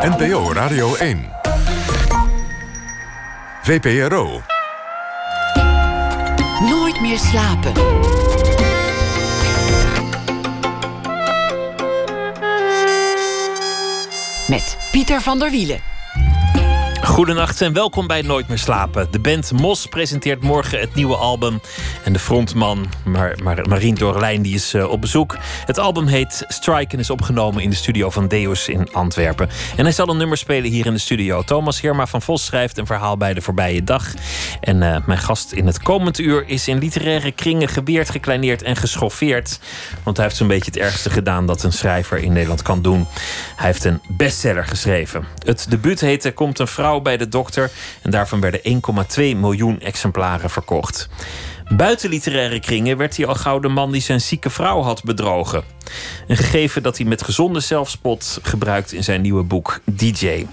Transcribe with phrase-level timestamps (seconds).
[0.00, 1.30] NPO Radio 1.
[3.62, 4.42] VPRO.
[6.68, 7.72] Nooit meer slapen.
[14.48, 15.80] Met Pieter van der Wielen.
[17.02, 19.08] Goedenacht en welkom bij Nooit meer slapen.
[19.10, 21.60] De band Mos presenteert morgen het nieuwe album.
[22.04, 25.36] En de frontman Mar Mar Marien Dorlijn die is uh, op bezoek.
[25.66, 29.48] Het album heet Strike en is opgenomen in de studio van Deus in Antwerpen.
[29.76, 31.42] En hij zal een nummer spelen hier in de studio.
[31.42, 34.06] Thomas Herma van Vos schrijft een verhaal bij de voorbije dag.
[34.60, 38.76] En uh, mijn gast in het komend uur is in literaire kringen gebeerd, gekleineerd en
[38.76, 39.60] geschoffeerd.
[40.02, 43.06] Want hij heeft zo'n beetje het ergste gedaan dat een schrijver in Nederland kan doen.
[43.56, 45.24] Hij heeft een bestseller geschreven.
[45.44, 47.70] Het debuut heette Komt een vrouw bij de dokter.
[48.02, 51.08] En daarvan werden 1,2 miljoen exemplaren verkocht.
[51.76, 55.62] Buiten literaire kringen werd hij al gauw de man die zijn zieke vrouw had bedrogen.
[56.26, 60.46] Een gegeven dat hij met gezonde zelfspot gebruikt in zijn nieuwe boek DJ.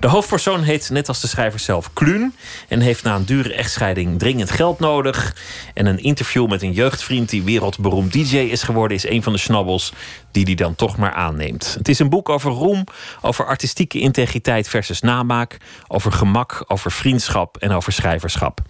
[0.00, 2.34] De hoofdpersoon heet net als de schrijver zelf Kluun
[2.68, 5.36] en heeft na een dure echtscheiding dringend geld nodig.
[5.74, 9.38] En een interview met een jeugdvriend die wereldberoemd DJ is geworden, is een van de
[9.38, 9.92] snabbels
[10.32, 11.74] die hij dan toch maar aanneemt.
[11.78, 12.84] Het is een boek over roem,
[13.20, 15.56] over artistieke integriteit versus namaak,
[15.88, 18.60] over gemak, over vriendschap en over schrijverschap.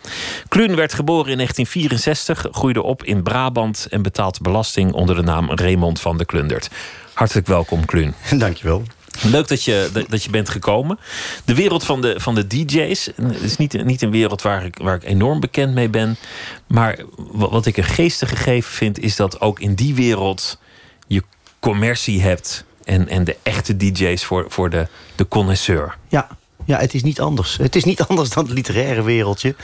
[0.48, 5.50] Kluun werd geboren in 1964, groeide op in Brabant en betaalt belasting onder de naam
[5.50, 6.70] Raymond van de Klundert.
[7.12, 8.14] Hartelijk welkom, Kluun.
[8.38, 8.82] Dankjewel.
[9.22, 10.98] Leuk dat je, dat je bent gekomen.
[11.44, 14.94] De wereld van de, van de DJ's is niet, niet een wereld waar ik, waar
[14.94, 16.16] ik enorm bekend mee ben.
[16.66, 16.98] Maar
[17.32, 20.58] wat ik een geestige gegeven vind, is dat ook in die wereld
[21.06, 21.22] je
[21.60, 22.64] commercie hebt.
[22.84, 25.96] En, en de echte DJ's voor, voor de, de connoisseur.
[26.08, 26.28] Ja,
[26.64, 27.56] ja, het is niet anders.
[27.56, 29.54] Het is niet anders dan het literaire wereldje.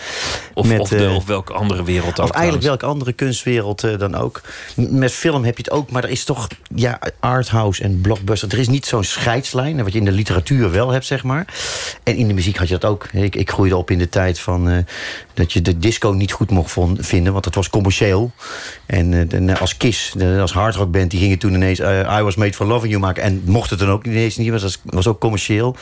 [0.54, 2.28] Of, met, of, de, of welke andere wereld ook.
[2.28, 4.40] Of eigenlijk welke andere kunstwereld uh, dan ook.
[4.74, 8.52] Met film heb je het ook, maar er is toch ja, arthouse en blockbuster.
[8.52, 11.46] Er is niet zo'n scheidslijn, wat je in de literatuur wel hebt, zeg maar.
[12.02, 13.06] En in de muziek had je dat ook.
[13.12, 14.78] Ik, ik groeide op in de tijd van uh,
[15.34, 18.32] dat je de disco niet goed mocht vinden, want het was commercieel.
[18.86, 22.90] En, en als Kiss, als hardrockband, die gingen toen ineens I Was Made for Loving
[22.90, 23.22] You maken.
[23.22, 25.76] En mocht het dan ook ineens niet, want dat was ook commercieel.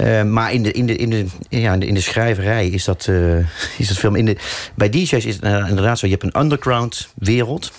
[0.00, 3.38] Uh, maar in de, in, de, in, de, ja, in, de, schrijverij is dat, uh,
[3.78, 4.16] is dat film.
[4.16, 4.36] In de,
[4.74, 7.72] bij DJ's is het uh, inderdaad zo: je hebt een underground wereld.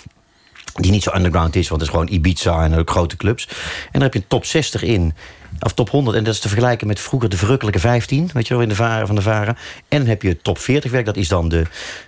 [0.74, 3.48] Die niet zo underground is, want het is gewoon Ibiza en ook grote clubs.
[3.48, 5.14] En dan heb je een top 60 in.
[5.60, 6.16] Of top 100.
[6.16, 8.30] En dat is te vergelijken met vroeger de verrukkelijke 15.
[8.32, 9.56] Weet je wel, in de varen van de varen.
[9.88, 11.06] En dan heb je top 40 werk.
[11.06, 11.64] Dat is dan de,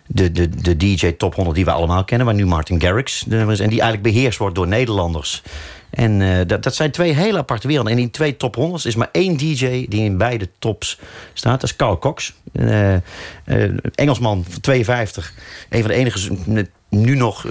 [0.07, 2.27] de, de, de DJ top 100 die we allemaal kennen.
[2.27, 3.25] Waar nu Martin Garrix.
[3.29, 5.43] En die eigenlijk beheerst wordt door Nederlanders.
[5.91, 7.93] En uh, dat, dat zijn twee hele aparte werelden.
[7.93, 10.99] En in twee top 100 is maar één DJ die in beide tops
[11.33, 11.61] staat.
[11.61, 12.33] Dat is Carl Cox.
[12.53, 13.01] Uh, uh,
[13.95, 15.35] Engelsman van 52.
[15.69, 17.47] Een van de enige nu nog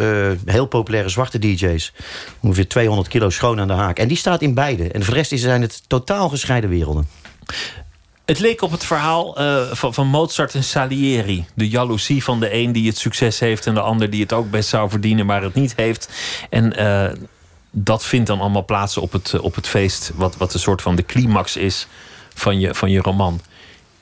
[0.45, 1.93] heel populaire zwarte DJ's.
[2.39, 3.99] Ongeveer 200 kilo schoon aan de haak.
[3.99, 4.91] En die staat in beide.
[4.91, 7.07] En de rest zijn het totaal gescheiden werelden.
[8.25, 9.33] Het leek op het verhaal
[9.71, 11.45] van, van, Mozart en Salieri.
[11.53, 13.65] De jaloezie van de een die het succes heeft...
[13.65, 16.09] en de ander die het ook best zou verdienen, maar het niet heeft.
[16.49, 16.73] En
[17.83, 20.11] dat vindt dan allemaal plaats op het, op het feest...
[20.15, 21.87] Wat, wat een soort van de climax is
[22.33, 23.41] van je, van je roman.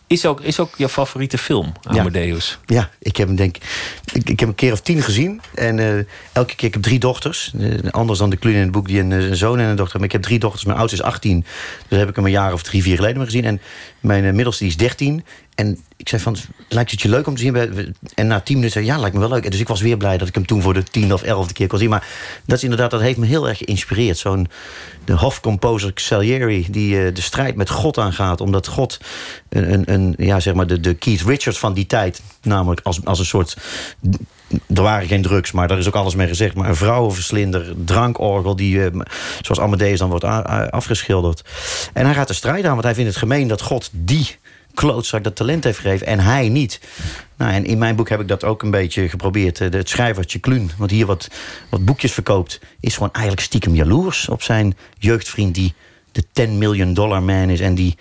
[0.08, 2.60] Is ook, is ook je favoriete film, Amadeus?
[2.66, 3.58] Ja, ja ik heb hem denk
[4.14, 5.42] ik, ik heb een keer of tien gezien.
[5.54, 5.98] En uh,
[6.32, 7.52] elke keer, ik heb drie dochters.
[7.56, 9.96] Uh, anders dan de Kluun in het boek, die een, een, zoon en een dochter.
[9.96, 10.66] Maar ik heb drie dochters.
[10.66, 11.46] Mijn oudste is 18.
[11.88, 13.46] Dus heb ik hem een jaar of drie, vier geleden maar gezien.
[13.46, 13.62] En
[14.00, 15.26] mijn uh, middelste die is 13.
[15.58, 16.38] En ik zei van,
[16.70, 17.96] lijkt het je leuk om te zien?
[18.16, 19.52] En na tien minuten zei ja, lijkt me wel leuk.
[19.52, 21.68] Dus ik was weer blij dat ik hem toen voor de tiende of elfde keer
[21.68, 21.90] kon zien.
[21.90, 22.08] Maar
[22.46, 24.18] dat is inderdaad, dat heeft me heel erg geïnspireerd.
[24.18, 24.48] Zo'n
[25.06, 28.42] de hofcomposer Salieri, die uh, de strijd met God aangaat.
[28.42, 29.00] Omdat God
[29.50, 32.22] een, een, een, ja, zeg maar de, de Keith Richards van die tijd...
[32.42, 33.58] namelijk als, als een soort
[34.74, 36.56] er waren geen drugs, maar daar is ook alles mee gezegd.
[36.56, 39.02] Maar een vrouwenverslinder, drankorgel, die, uh,
[39.42, 40.26] zoals Amadeus dan wordt
[40.72, 41.42] afgeschilderd.
[41.94, 44.38] En hij gaat de strijd aan, want hij vindt het gemeen dat God die
[44.78, 46.80] klootzak dat talent heeft gegeven en hij niet.
[47.38, 49.60] Nou, en in mijn boek heb ik dat ook een beetje geprobeerd.
[49.60, 51.28] Het schrijvertje Kluun, wat hier wat,
[51.70, 52.60] wat boekjes verkoopt...
[52.80, 55.56] is gewoon eigenlijk stiekem jaloers op zijn jeugdvriend...
[55.56, 55.74] die
[56.12, 57.98] de 10 miljoen dollar man is en die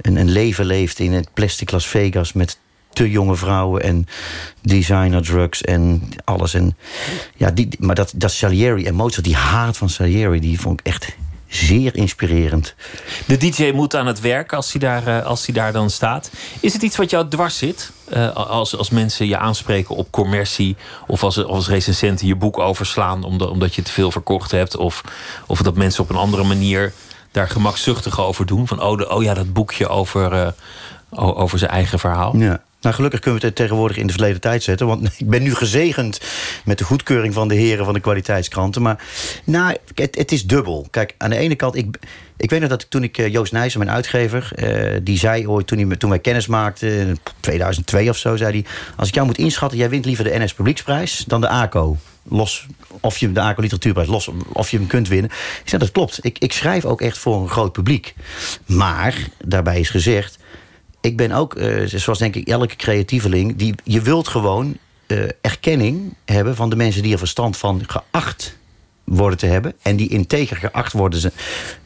[0.00, 2.32] een, een leven leeft in het plastic Las Vegas...
[2.32, 2.58] met
[2.92, 4.06] te jonge vrouwen en
[4.60, 6.54] designer drugs en alles.
[6.54, 6.76] En,
[7.36, 10.40] ja, die, maar dat, dat Salieri en Mozart, die haat van Salieri...
[10.40, 11.16] die vond ik echt
[11.50, 12.74] zeer inspirerend.
[13.26, 16.30] De DJ moet aan het werk als hij daar, uh, als hij daar dan staat.
[16.60, 17.92] Is het iets wat jou dwars zit?
[18.12, 20.76] Uh, als, als mensen je aanspreken op commercie...
[21.06, 23.24] of als, als recensenten je boek overslaan...
[23.24, 24.76] omdat, omdat je te veel verkocht hebt...
[24.76, 25.00] Of,
[25.46, 26.92] of dat mensen op een andere manier
[27.30, 28.66] daar gemakzuchtig over doen.
[28.66, 32.36] Van, oh, de, oh ja, dat boekje over, uh, over zijn eigen verhaal.
[32.36, 32.60] Ja.
[32.80, 34.86] Nou, gelukkig kunnen we het tegenwoordig in de verleden tijd zetten.
[34.86, 36.20] Want ik ben nu gezegend
[36.64, 38.82] met de goedkeuring van de heren van de kwaliteitskranten.
[38.82, 39.04] Maar
[39.44, 40.86] nou, het, is dubbel.
[40.90, 41.98] Kijk, aan de ene kant, ik,
[42.36, 45.66] ik weet nog dat toen ik eh, Joost Nijssen, mijn uitgever, eh, die zei ooit
[45.66, 48.64] toen, hij, toen wij kennis maakten, in 2002 of zo, zei hij:
[48.96, 51.96] Als ik jou moet inschatten, jij wint liever de NS Publieksprijs dan de ACO.
[52.22, 52.66] Los
[53.00, 55.30] of je de ACO Literatuurprijs, los of je hem kunt winnen.
[55.62, 56.18] Ik zei: Dat klopt.
[56.22, 58.14] Ik, ik schrijf ook echt voor een groot publiek.
[58.66, 60.38] Maar daarbij is gezegd
[61.00, 63.56] ik ben ook, uh, zoals denk ik elke creatieveling...
[63.56, 64.76] Die, je wilt gewoon
[65.06, 68.56] uh, erkenning hebben van de mensen die er verstand van geacht
[69.04, 69.74] worden te hebben...
[69.82, 71.32] en die integer geacht worden,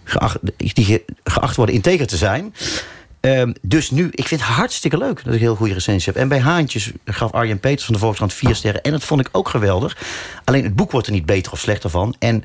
[0.04, 2.54] geacht, die geacht worden integer te zijn...
[3.26, 6.22] Um, dus nu, ik vind het hartstikke leuk dat ik heel goede recensie heb.
[6.22, 8.82] En bij Haantjes gaf Arjen Peters van de Volkskrant vier sterren.
[8.82, 9.96] En dat vond ik ook geweldig.
[10.44, 12.14] Alleen het boek wordt er niet beter of slechter van.
[12.18, 12.44] En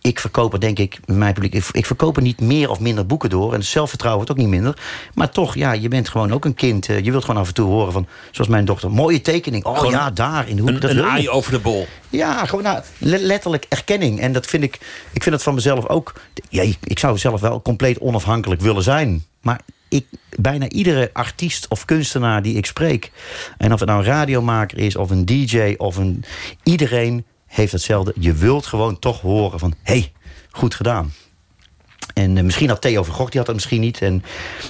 [0.00, 3.06] ik verkoop er denk ik, mijn publiek, ik, ik verkoop er niet meer of minder
[3.06, 3.52] boeken door.
[3.52, 4.78] En het zelfvertrouwen wordt ook niet minder.
[5.14, 6.88] Maar toch, ja, je bent gewoon ook een kind.
[6.88, 9.64] Eh, je wilt gewoon af en toe horen van, zoals mijn dochter, mooie tekening.
[9.64, 10.70] Oh ja, daar in de hoek.
[10.70, 11.86] Een, dat een aai over de bol.
[12.08, 14.20] Ja, gewoon nou, letterlijk erkenning.
[14.20, 14.74] En dat vind ik,
[15.12, 16.12] ik vind het van mezelf ook.
[16.48, 19.24] Ja, ik zou zelf wel compleet onafhankelijk willen zijn.
[19.40, 20.06] Maar ik,
[20.36, 23.10] bijna iedere artiest of kunstenaar die ik spreek...
[23.58, 26.24] en of het nou een radiomaker is, of een dj, of een...
[26.62, 28.14] iedereen heeft hetzelfde.
[28.18, 29.74] Je wilt gewoon toch horen van...
[29.82, 30.12] hey,
[30.50, 31.12] goed gedaan.
[32.14, 34.02] En uh, misschien had Theo van Gogh, die had dat misschien niet.
[34.02, 34.22] En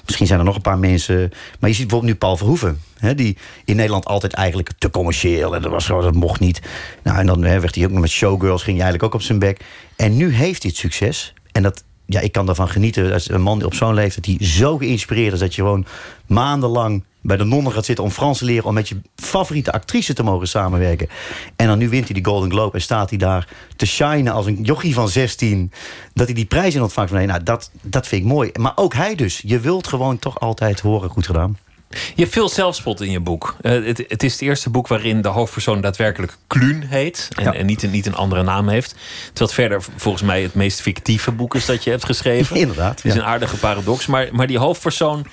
[0.04, 1.32] misschien zijn er nog een paar mensen...
[1.60, 2.80] Maar je ziet bijvoorbeeld nu Paul Verhoeven.
[2.98, 5.54] Hè, die in Nederland altijd eigenlijk te commercieel...
[5.54, 6.60] en dat, was gewoon, dat mocht niet.
[7.02, 8.62] Nou, en dan hè, werd hij ook met Showgirls...
[8.62, 9.60] ging hij eigenlijk ook op zijn bek.
[9.96, 11.34] En nu heeft hij het succes.
[11.52, 13.12] En dat, ja, ik kan daarvan genieten.
[13.12, 15.38] Als een man op zo'n leeftijd die zo geïnspireerd is...
[15.38, 15.86] dat je gewoon
[16.26, 18.64] maandenlang bij de nonnen gaat zitten om Frans te leren...
[18.64, 21.08] om met je favoriete actrice te mogen samenwerken.
[21.56, 24.46] En dan nu wint hij die Golden Globe en staat hij daar te shinen als
[24.46, 25.72] een jochie van 16.
[26.14, 27.12] Dat hij die prijs in ontvangt.
[27.12, 28.50] Nee, nou, dat, dat vind ik mooi.
[28.58, 29.42] Maar ook hij dus.
[29.44, 31.56] Je wilt gewoon toch altijd horen, goed gedaan.
[31.90, 33.56] Je hebt veel zelfspot in je boek.
[33.60, 37.28] Uh, het, het, is het eerste boek waarin de hoofdpersoon daadwerkelijk Kluun heet.
[37.36, 38.88] En, en niet, een, niet, een, andere naam heeft.
[38.88, 42.56] Terwijl het verder volgens mij het meest fictieve boek is dat je hebt geschreven.
[42.66, 42.96] Inderdaad.
[42.96, 44.06] Het is een aardige paradox.
[44.06, 45.26] Maar, maar die hoofdpersoon,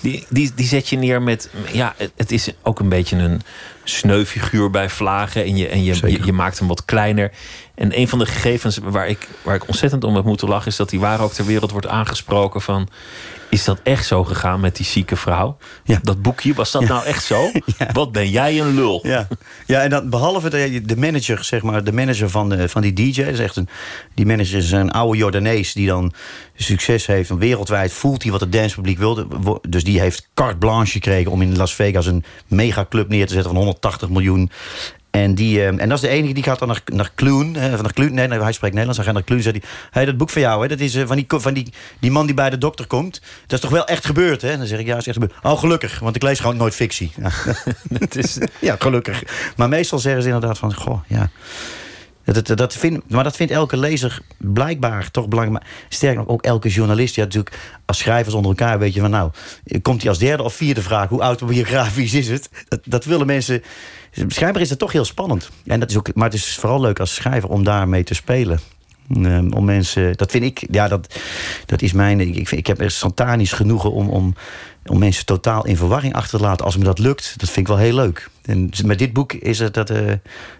[0.00, 1.50] die, die, die zet je neer met...
[1.72, 3.40] Ja, het, het is ook een beetje een
[3.84, 5.44] sneufiguur bij vlagen.
[5.44, 7.32] En, je, en je, je, je, maakt hem wat kleiner.
[7.74, 10.70] En een van de gegevens waar ik, waar ik ontzettend om heb moeten lachen...
[10.70, 12.88] is dat die waar ook ter wereld wordt aangesproken van...
[13.52, 15.56] Is dat echt zo gegaan met die zieke vrouw?
[15.84, 15.98] Ja.
[16.02, 17.50] Dat boekje, was dat nou echt zo?
[17.92, 19.00] Wat ben jij een lul?
[19.02, 19.28] Ja,
[19.66, 22.92] ja en dan, behalve de, de manager, zeg maar, de manager van, de, van die
[22.92, 23.68] DJ, is echt een,
[24.14, 26.12] die manager is een oude Jordanees die dan
[26.54, 27.30] succes heeft.
[27.30, 29.26] En wereldwijd voelt hij wat het dancepubliek wilde.
[29.68, 33.50] Dus die heeft carte blanche gekregen om in Las Vegas een megaclub neer te zetten
[33.50, 34.50] van 180 miljoen.
[35.12, 37.50] En, die, uh, en dat is de enige die gaat dan naar, naar Kloen.
[37.50, 38.96] Naar Kloen nee, nee, hij spreekt Nederlands.
[38.96, 39.70] Hij gaat naar Kloen en zegt hij...
[39.90, 42.26] Hey, dat boek van jou, hè, dat is uh, van, die, van die, die man
[42.26, 43.20] die bij de dokter komt.
[43.46, 44.50] Dat is toch wel echt gebeurd, hè?
[44.50, 45.34] En dan zeg ik, ja, is echt gebeurd.
[45.42, 47.12] Oh, gelukkig, want ik lees gewoon nooit fictie.
[47.16, 47.30] Ja,
[48.00, 48.38] dat is...
[48.58, 49.22] ja gelukkig.
[49.56, 50.74] Maar meestal zeggen ze inderdaad van...
[50.74, 51.30] Goh, ja...
[52.24, 55.64] Dat, dat, dat vind, maar dat vindt elke lezer blijkbaar toch belangrijk.
[55.88, 57.14] Sterker nog, ook elke journalist.
[57.14, 59.10] Ja, natuurlijk, als schrijvers onder elkaar weet je van...
[59.10, 59.30] nou,
[59.82, 61.08] komt hij als derde of vierde vraag...
[61.08, 62.50] hoe autobiografisch is het?
[62.68, 63.62] Dat, dat willen mensen...
[64.28, 65.50] Schrijver is het toch heel spannend.
[65.66, 68.60] En dat is ook, maar het is vooral leuk als schrijver om daarmee te spelen.
[69.16, 71.20] Um, om mensen, dat vind ik, ja, dat,
[71.66, 72.20] dat is mijn.
[72.20, 74.34] Ik, ik heb er satanisch genoegen om, om,
[74.86, 76.64] om mensen totaal in verwarring achter te laten.
[76.64, 78.30] Als me dat lukt, dat vind ik wel heel leuk.
[78.42, 80.12] En met dit boek is het dat, uh,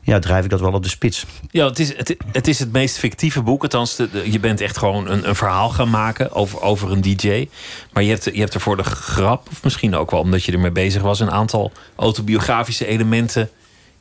[0.02, 1.26] ja, drijf ik dat wel op de spits.
[1.50, 3.62] Ja, het is het, het, is het meest fictieve boek.
[3.62, 7.48] Althans, de, je bent echt gewoon een, een verhaal gaan maken over, over een DJ.
[7.92, 10.52] Maar je hebt, je hebt er voor de grap, of misschien ook wel omdat je
[10.52, 13.50] ermee bezig was, een aantal autobiografische elementen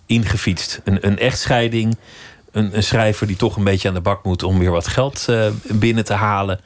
[0.06, 0.82] ingefietst.
[0.84, 1.98] Een, een echtscheiding,
[2.52, 5.48] een, schrijver die toch een beetje aan de bak moet om weer wat geld uh,
[5.64, 6.60] binnen te halen.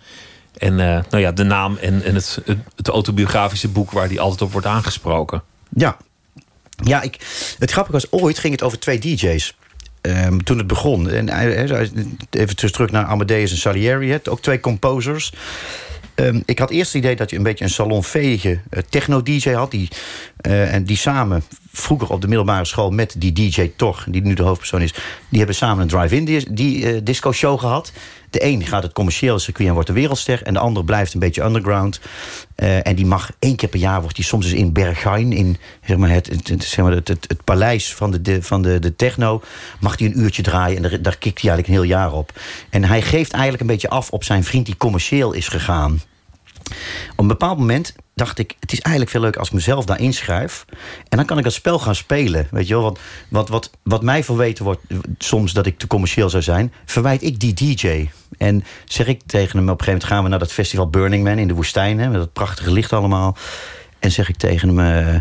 [0.58, 2.42] En uh, nou ja, de naam en, het,
[2.76, 5.44] het autobiografische boek waar die altijd op wordt aangesproken.
[5.70, 5.98] Ja,
[6.84, 7.18] ja ik,
[7.60, 9.56] het grappige was, ooit ging het over twee DJ's.
[10.02, 11.10] Um, toen het begon.
[11.10, 11.30] En
[12.30, 15.34] even terug naar Amadeus en Salieri, ook twee composers.
[16.16, 19.72] Um, ik had eerst het idee dat je een beetje een salonveege uh, techno-dj had.
[19.72, 19.90] Die,
[20.42, 24.44] en die samen vroeger op de middelbare school met die DJ Toch, die nu de
[24.44, 24.94] hoofdpersoon is,
[25.30, 27.92] die hebben samen een drive-in die, disco show gehad.
[28.36, 30.44] De een gaat het commerciële circuit en wordt de wereldster.
[30.44, 32.00] En de ander blijft een beetje underground.
[32.56, 35.32] Uh, en die mag één keer per jaar, wordt die soms eens in Berghain...
[35.34, 39.42] in zeg maar, het, zeg maar, het, het, paleis van, de, van de, de techno...
[39.80, 42.32] mag hij een uurtje draaien en daar, daar kikt hij eigenlijk een heel jaar op.
[42.70, 46.02] En hij geeft eigenlijk een beetje af op zijn vriend die commercieel is gegaan.
[47.12, 50.00] Op een bepaald moment dacht ik, het is eigenlijk veel leuker als ik mezelf daar
[50.00, 50.66] inschrijf.
[51.10, 52.48] En dan kan ik dat spel gaan spelen.
[52.52, 54.82] Weet je wel, wat, wat, wat, wat mij verweten wordt
[55.18, 58.10] soms dat ik te commercieel zou zijn, verwijt ik die DJ.
[58.38, 61.24] En zeg ik tegen hem, op een gegeven moment gaan we naar dat festival Burning
[61.24, 63.38] Man in de woestijn, hè, met dat prachtige licht allemaal.
[64.00, 65.14] En zeg ik tegen hem.
[65.14, 65.20] Uh,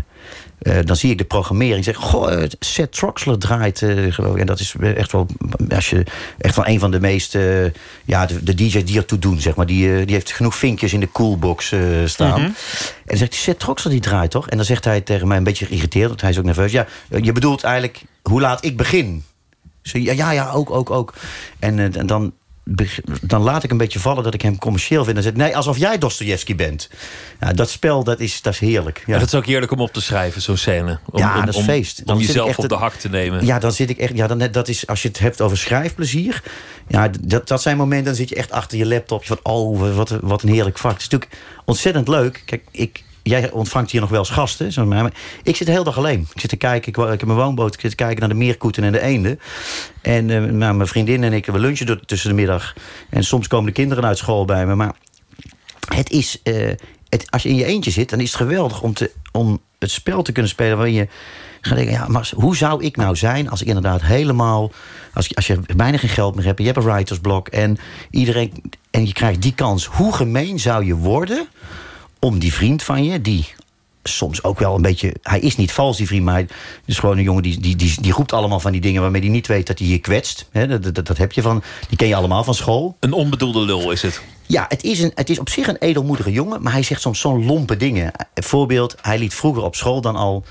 [0.65, 1.83] eh, dan zie ik de programmering.
[1.83, 4.39] Zeg, goh, eh, Seth Troxler draait, eh, geloof ik.
[4.39, 5.27] En dat is echt wel,
[5.69, 6.03] als je,
[6.37, 7.65] echt wel een van de meest, eh,
[8.05, 9.65] ja, de, de DJ's die ertoe doen, zeg maar.
[9.65, 11.73] Die, die heeft genoeg vinkjes in de coolbox
[12.05, 12.41] staan.
[12.41, 12.55] En
[13.05, 14.49] dan zegt hij, Seth Troxler die draait toch?
[14.49, 16.71] En dan zegt hij tegen mij een beetje geïrriteerd, want hij is ook nerveus.
[16.71, 16.87] Ja,
[17.21, 19.23] je bedoelt eigenlijk hoe laat ik begin.
[19.81, 21.13] Zo, ja, ja, ja, ook, ook, ook.
[21.59, 22.33] En, en dan,
[23.21, 25.15] dan laat ik een beetje vallen dat ik hem commercieel vind.
[25.15, 26.89] Dan zeg ik, nee, alsof jij Dostojevski bent.
[27.39, 29.03] Ja, dat spel, dat is, dat is heerlijk.
[29.05, 29.17] Ja.
[29.17, 30.99] Dat is ook heerlijk om op te schrijven, zo'n scène.
[31.09, 32.05] Om, Ja, om, dat is om-.
[32.05, 33.45] Dan jezelf echt op de hak te nemen.
[33.45, 34.15] Ja, dan zit ik echt.
[34.15, 36.43] Ja, dan, dat is, als je het hebt over schrijfplezier.
[36.87, 38.05] Ja, dat, dat zijn momenten.
[38.05, 39.25] Dan zit je echt achter je laptop.
[39.25, 40.91] Van, oh, wat, wat een heerlijk vak.
[40.91, 42.43] Het is natuurlijk ontzettend leuk.
[42.45, 44.87] Kijk, ik, jij ontvangt hier nog wel eens gasten.
[44.87, 45.13] mij, maar
[45.43, 46.27] ik zit de hele dag alleen.
[46.33, 46.87] Ik zit te kijken.
[46.87, 47.73] Ik, ik heb mijn woonboot.
[47.73, 49.39] Ik zit te kijken naar de meerkoeten en de eenden.
[50.01, 52.73] En eh, nou, mijn vriendin en ik we lunchen tussen de middag.
[53.09, 54.75] En soms komen de kinderen uit school bij me.
[54.75, 54.95] Maar
[55.95, 56.39] het is.
[56.43, 56.71] eh,
[57.09, 59.91] het, als je in je eentje zit, dan is het geweldig om, te, om het
[59.91, 61.07] spel te kunnen spelen waarin je
[61.61, 64.71] gaat denken: ja, maar hoe zou ik nou zijn als ik inderdaad helemaal.
[65.13, 67.77] Als, als je bijna geen geld meer hebt, je hebt een writersblok en
[68.09, 68.63] iedereen.
[68.91, 69.85] en je krijgt die kans.
[69.85, 71.47] Hoe gemeen zou je worden
[72.25, 73.45] om die vriend van je, die
[74.03, 75.13] soms ook wel een beetje.
[75.21, 76.47] Hij is niet vals, die vriend, maar hij
[76.85, 79.29] is gewoon een jongen die, die, die, die roept allemaal van die dingen waarmee hij
[79.29, 80.49] niet weet dat hij je kwetst.
[80.51, 81.63] Dat, dat, dat heb je van.
[81.87, 82.97] Die ken je allemaal van school.
[82.99, 84.21] Een onbedoelde lul is het.
[84.45, 87.19] Ja, het is, een, het is op zich een edelmoedige jongen, maar hij zegt soms
[87.19, 88.11] zo'n lompe dingen.
[88.33, 90.45] Voorbeeld, hij liet vroeger op school dan al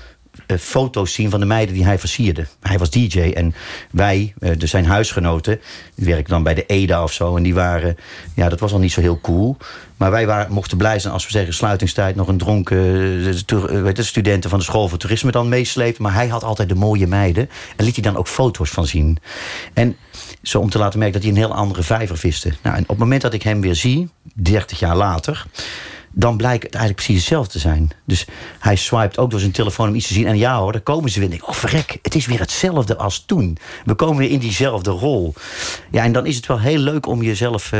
[0.47, 2.45] eh, foto's zien van de meiden die hij versierde.
[2.61, 3.55] Hij was DJ en
[3.91, 5.59] wij, dus zijn huisgenoten,
[5.95, 7.35] die werkten dan bij de EDA of zo.
[7.35, 7.97] En die waren,
[8.33, 9.57] ja, dat was al niet zo heel cool.
[9.97, 12.77] Maar wij waren, mochten blij zijn als we zeggen sluitingstijd nog een dronken
[13.45, 15.99] eh, weet je, studenten van de school voor toerisme dan meesleept.
[15.99, 19.17] Maar hij had altijd de mooie meiden en liet hij dan ook foto's van zien.
[19.73, 19.95] En
[20.41, 22.53] zo om te laten merken dat hij een heel andere vijver viste.
[22.61, 25.45] Nou, en op het moment dat ik hem weer zie, 30 jaar later,
[26.17, 27.89] dan blijkt het eigenlijk precies hetzelfde te zijn.
[28.05, 28.25] Dus
[28.59, 30.27] hij swipet ook door zijn telefoon om iets te zien.
[30.27, 31.33] En ja hoor, daar komen ze weer.
[31.33, 33.57] Ik, oh verrek, het is weer hetzelfde als toen.
[33.85, 35.33] We komen weer in diezelfde rol.
[35.91, 37.79] Ja, en dan is het wel heel leuk om jezelf eh,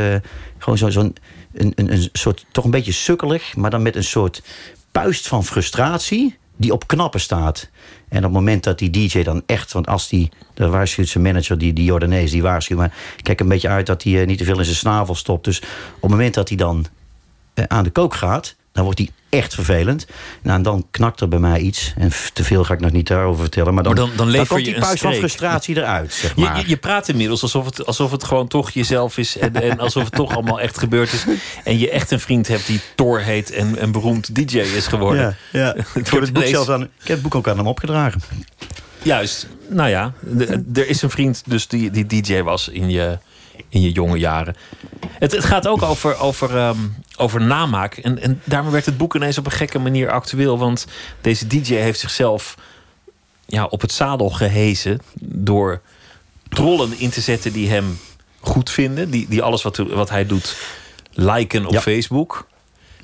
[0.58, 1.16] gewoon zo- zo'n
[1.54, 4.42] een, een, een soort, toch een beetje sukkelig, maar dan met een soort
[4.92, 7.68] puist van frustratie die op knappen staat.
[8.08, 11.24] En op het moment dat die DJ dan echt, want als die, daar waarschuwt zijn
[11.24, 14.38] manager, die, die Jordanees, die waarschuwt, maar kijk een beetje uit dat hij eh, niet
[14.38, 15.44] te veel in zijn snavel stopt.
[15.44, 15.58] Dus
[15.94, 16.86] op het moment dat hij dan
[17.68, 20.06] aan de kook gaat, dan wordt hij echt vervelend.
[20.42, 21.92] Nou, en dan knakt er bij mij iets.
[21.98, 23.74] En te veel ga ik nog niet daarover vertellen.
[23.74, 26.58] Maar dan, Maar dan- dan komt je die puist van frustratie eruit, zeg Je, maar.
[26.60, 29.38] je, je praat inmiddels alsof het, alsof het gewoon toch jezelf is.
[29.38, 31.24] En, en alsof het toch allemaal echt gebeurd is.
[31.64, 35.36] En je echt een vriend hebt die Thor heet en een beroemd DJ is geworden.
[35.52, 38.20] ja, Ik heb het boek zelfs aan, ik heb het boek ook aan hem opgedragen.
[39.02, 39.46] Juist.
[39.68, 40.12] Nou ja,
[40.74, 43.18] er is een vriend dus die, die DJ was in je,
[43.68, 44.56] in je jonge jaren.
[45.18, 46.78] Het, het gaat ook over, over, ehm,
[47.16, 47.96] over namaak.
[47.96, 50.58] En, en daarmee werd het boek ineens op een gekke manier actueel.
[50.58, 50.86] Want
[51.20, 52.54] deze DJ heeft zichzelf
[53.46, 55.80] ja, op het zadel gehezen door
[56.48, 57.98] trollen in te zetten die hem
[58.40, 59.10] goed vinden.
[59.10, 60.56] Die, die alles wat, wat hij doet
[61.12, 61.80] liken op Ja.
[61.80, 62.46] Facebook.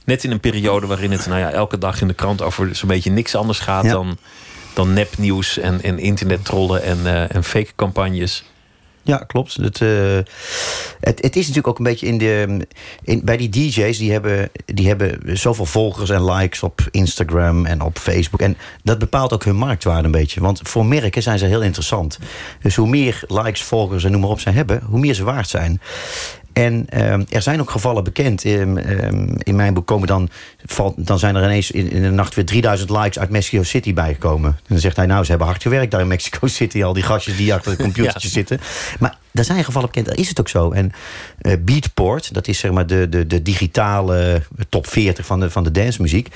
[0.04, 2.88] Net in een periode waarin het nou ja, elke dag in de krant over zo'n
[2.88, 3.90] beetje niks anders gaat Ja.
[3.90, 4.16] dan,
[4.75, 8.44] dan nepnieuws en, en internettrollen en, eh, en fake campagnes.
[9.04, 9.54] Ja, klopt.
[9.54, 10.18] Het, eh,
[11.00, 12.66] het, het is natuurlijk ook een beetje in de.
[13.04, 17.80] In, bij die DJ's, die hebben, die hebben zoveel volgers en likes op Instagram en
[17.80, 18.40] op Facebook.
[18.40, 20.40] En dat bepaalt ook hun marktwaarde een beetje.
[20.40, 22.18] Want voor merken zijn ze heel interessant.
[22.62, 25.49] Dus hoe meer likes, volgers en noem maar op ze hebben, hoe meer ze waard
[25.49, 25.80] zijn.
[26.52, 28.44] En ehm, er zijn ook gevallen bekend.
[28.44, 28.76] Ehm,
[29.38, 30.28] in mijn boek komen dan,
[30.64, 33.94] valt, dan zijn er ineens in, in de nacht weer 3000 likes uit Mexico City
[33.94, 34.50] bijgekomen.
[34.50, 36.85] En dan zegt hij, nou, ze hebben hard gewerkt daar in Mexico City.
[36.85, 38.35] Al die gastjes die achter de computertje Ja.
[38.35, 38.61] zitten.
[38.99, 40.71] Maar er zijn gevallen bekend, is het ook zo.
[40.73, 40.92] En
[41.38, 45.64] eh, Beatport, dat is zeg maar de, de, de digitale top 40 van de, van
[45.64, 46.28] de dancemuziek.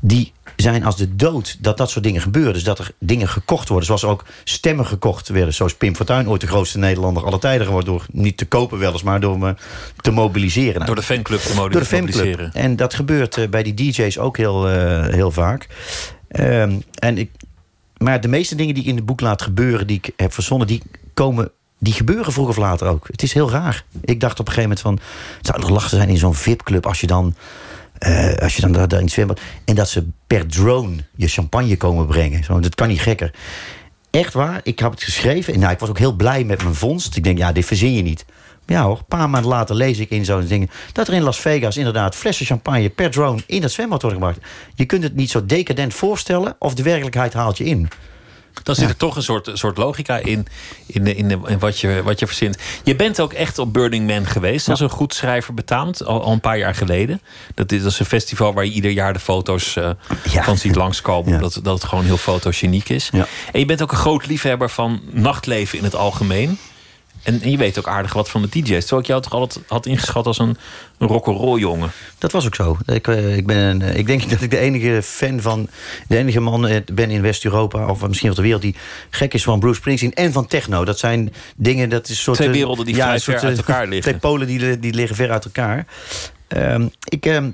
[0.00, 2.52] Die zijn als de dood dat dat soort dingen gebeuren.
[2.52, 3.86] Dus dat er dingen gekocht worden.
[3.86, 5.54] Zoals ook stemmen gekocht werden.
[5.54, 7.92] Zoals Pim Fortuyn, ooit de grootste Nederlander aller tijden geworden.
[7.92, 9.54] Door niet te kopen wel eens, maar door me
[10.00, 10.86] te mobiliseren.
[10.86, 12.34] Door de fanclub te door de mobiliseren.
[12.34, 12.54] fanclub.
[12.54, 15.66] En dat gebeurt eh, bij die DJ's ook heel, eh, heel vaak.
[16.28, 17.30] Ehm, en ik,
[17.96, 20.66] maar de meeste dingen die ik in het boek laat gebeuren, die ik heb verzonnen,
[20.66, 20.82] die
[21.14, 21.50] komen.
[21.78, 23.06] Die gebeuren vroeg of later ook.
[23.10, 23.84] Het is heel raar.
[24.00, 24.98] Ik dacht op een gegeven moment van...
[25.36, 27.34] Het zou nog lachen zijn in zo'n VIP-club als je dan...
[28.04, 29.40] eh, als je dan daar, in het zwembad...
[29.64, 32.44] En dat ze per drone je champagne komen brengen.
[32.44, 33.30] Zo, dat kan niet gekker.
[34.10, 35.54] Echt waar, ik heb het geschreven.
[35.54, 37.16] En nou, ik was ook heel blij met mijn vondst.
[37.16, 38.24] Ik denk, ja, dit verzin je niet.
[38.66, 40.70] Ja hoor, een paar maanden later lees ik in zo'n ding...
[40.92, 43.42] dat er in Las Vegas inderdaad flessen champagne per drone...
[43.46, 44.46] in dat zwembad worden gebracht.
[44.74, 46.56] Je kunt het niet zo decadent voorstellen...
[46.58, 47.88] of de werkelijkheid haalt je in.
[48.62, 50.46] Dan zit er toch een soort, soort logica in,
[50.86, 52.58] in, de, in, de, in wat, je, wat je verzint.
[52.84, 54.68] Je bent ook echt op Burning Man geweest.
[54.68, 56.04] als een goed schrijver betaamt.
[56.04, 57.20] Al, al een paar jaar geleden.
[57.54, 59.90] Dat is, dat is een festival waar je ieder jaar de foto's eh,
[60.24, 61.34] van ziet langskomen.
[61.34, 63.10] Omdat dat het gewoon heel fotogeniek is.
[63.52, 66.58] En je bent ook een groot liefhebber van nachtleven in het algemeen.
[67.24, 68.80] En, en je weet ook aardig wat van de DJ's.
[68.80, 70.56] Terwijl ik jou toch altijd had ingeschat als een,
[70.98, 71.90] een rock'n'roll jongen.
[72.18, 72.78] Dat was ook zo.
[72.86, 75.68] Ik, eh, ik, ben, eh, ik denk dat ik de enige fan van...
[76.08, 77.86] de enige man eh, ben in West-Europa...
[77.86, 78.74] of misschien wel de wereld die
[79.10, 80.12] gek is van Bruce Springsteen...
[80.14, 80.84] en van techno.
[80.84, 81.88] Dat zijn dingen...
[81.88, 84.00] Dat is soort, Twee werelden die vrij ver soort, uit elkaar liggen.
[84.00, 85.86] Twee polen die, die liggen ver uit elkaar.
[86.48, 87.26] Ehm, ik...
[87.26, 87.50] ehm,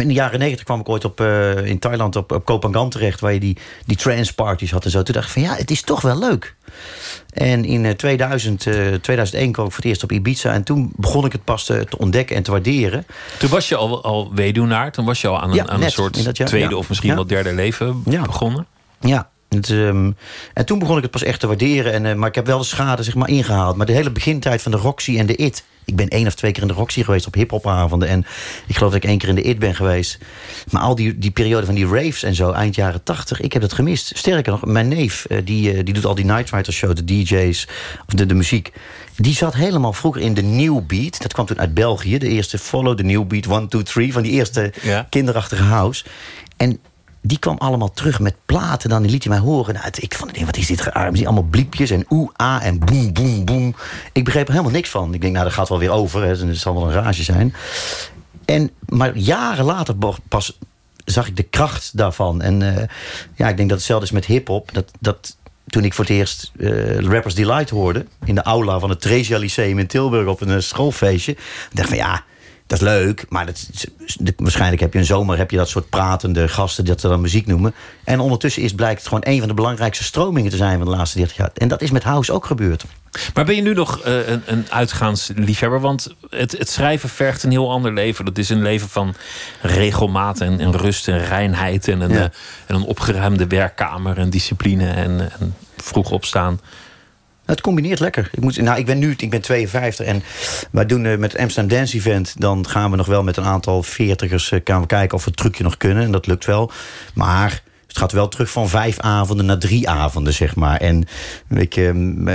[0.00, 2.90] in de jaren negentig kwam ik ooit op, eh, in Thailand op, op Koh Phangan
[2.90, 3.20] terecht...
[3.20, 5.02] waar je die, die trance parties had en zo.
[5.02, 6.54] Toen dacht ik van ja, het is toch wel leuk.
[7.30, 10.52] En in eh, 2000, eh, 2001 kwam ik voor het eerst op Ibiza...
[10.52, 13.06] en toen begon ik het pas te, te ontdekken en te waarderen.
[13.38, 14.92] Toen was je al, al weduwnaar.
[14.92, 16.76] Toen was je al aan een, Ja, aan een soort dat tweede ja.
[16.76, 18.22] of misschien wel derde leven Ja.
[18.22, 18.66] begonnen.
[19.00, 19.28] Ja.
[19.54, 20.10] Het, ehm,
[20.54, 21.92] en toen begon ik het pas echt te waarderen.
[21.92, 23.76] En, eh, maar ik heb wel de schade zeg maar, ingehaald.
[23.76, 25.64] Maar de hele begintijd van de Roxy en de IT.
[25.86, 28.08] Ik ben één of twee keer in de Roxy geweest op hiphopavonden.
[28.08, 28.26] En
[28.66, 30.18] ik geloof dat ik één keer in de IT ben geweest.
[30.70, 33.62] Maar al die, die periode van die raves en zo, eind jaren tachtig, ik heb
[33.62, 34.12] dat gemist.
[34.16, 37.04] Sterker nog, mijn neef, eh, die, eh, die doet al die Night Rider shows, de
[37.04, 37.66] DJ's,
[38.06, 38.72] of de, de muziek.
[39.16, 41.22] Die zat helemaal vroeger in de New Beat.
[41.22, 42.18] Dat kwam toen uit België.
[42.18, 44.12] De eerste Follow, de New Beat, 1, 2, 3.
[44.12, 45.06] Van die eerste Ja.
[45.10, 46.04] kinderachtige house.
[46.56, 46.78] En
[47.26, 48.88] die kwam allemaal terug met platen.
[48.90, 49.74] Dan die liet hij mij horen.
[49.74, 51.12] Nou, het- ik vond, ik denk, wat is dit raar?
[51.12, 53.74] Die allemaal bliepjes en oeh, ah en boem, boem, boem.
[54.12, 55.14] Ik begreep er helemaal niks van.
[55.14, 56.22] Ik denk, nou, dat gaat wel weer over.
[56.22, 56.28] Hè.
[56.28, 57.54] Het zal wel een rage zijn.
[58.44, 59.94] En, maar jaren later
[60.28, 60.58] pas
[61.04, 62.42] zag ik de kracht daarvan.
[62.42, 62.84] En eh,
[63.34, 64.72] ja, ik denk dat hetzelfde is met hip-hop.
[64.72, 68.06] Dat, dat toen ik voor het eerst eh, Rappers Delight hoorde...
[68.24, 71.36] in de aula van het Theresia Lyceum in Tilburg op een eh, schoolfeestje...
[71.72, 72.22] dacht ik van ja,
[72.66, 73.66] dat is leuk, maar dat,
[74.36, 75.36] waarschijnlijk heb je een zomer...
[75.36, 77.74] heb je dat soort pratende gasten dat ze dan muziek noemen.
[78.04, 80.76] En ondertussen is blijkt het gewoon een van de belangrijkste stromingen te zijn...
[80.78, 81.50] van de laatste 30 jaar.
[81.54, 82.84] En dat is met House ook gebeurd.
[83.34, 85.80] Maar ben je nu nog eh, een, een uitgaansliefhebber?
[85.80, 88.24] Want het, het schrijven vergt een heel ander leven.
[88.24, 89.14] Dat is een leven van
[89.62, 91.88] regelmaat en, en rust en reinheid.
[91.88, 92.16] En een, Ja.
[92.16, 92.24] eh,
[92.66, 96.60] en een opgeruimde werkkamer en discipline en, en vroeg opstaan.
[97.44, 98.30] Het combineert lekker.
[98.32, 100.22] Ik, moet, nou, ik ben nu ik ben 52 en
[100.70, 102.34] wij doen eh, met het Amsterdam Dance Event...
[102.38, 105.38] dan gaan we nog wel met een aantal veertigers gaan we kijken of we het
[105.38, 106.04] trucje nog kunnen.
[106.04, 106.70] En dat lukt wel.
[107.14, 110.76] Maar het gaat wel terug van vijf avonden naar drie avonden, zeg maar.
[110.76, 111.06] En
[111.48, 111.90] ik, eh,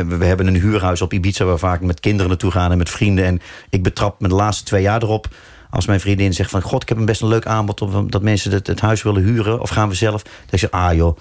[0.08, 1.45] we, hebben een huurhuis op Ibiza...
[1.45, 3.26] waar vaak met kinderen naartoe gaan en met vrienden.
[3.26, 5.28] En ik betrap me de laatste twee jaar erop...
[5.72, 6.62] Als mijn vriendin zegt van...
[6.62, 7.82] God, ik heb een best een leuk aanbod...
[7.82, 9.62] Of, dat mensen het, het huis willen huren.
[9.62, 10.24] Of gaan we zelf?
[10.24, 11.17] Dan zeg ah joh,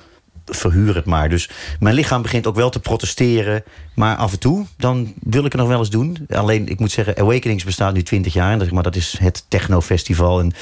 [0.51, 1.29] verhuur het maar.
[1.29, 3.63] Dus mijn lichaam begint ook wel te protesteren.
[3.95, 6.27] Maar af en toe, dan wil ik het nog wel eens doen.
[6.31, 8.53] Alleen, ik moet zeggen, Awakenings bestaat nu 20 jaar.
[8.53, 10.41] En dat, maar dat is het technofestival.
[10.41, 10.53] En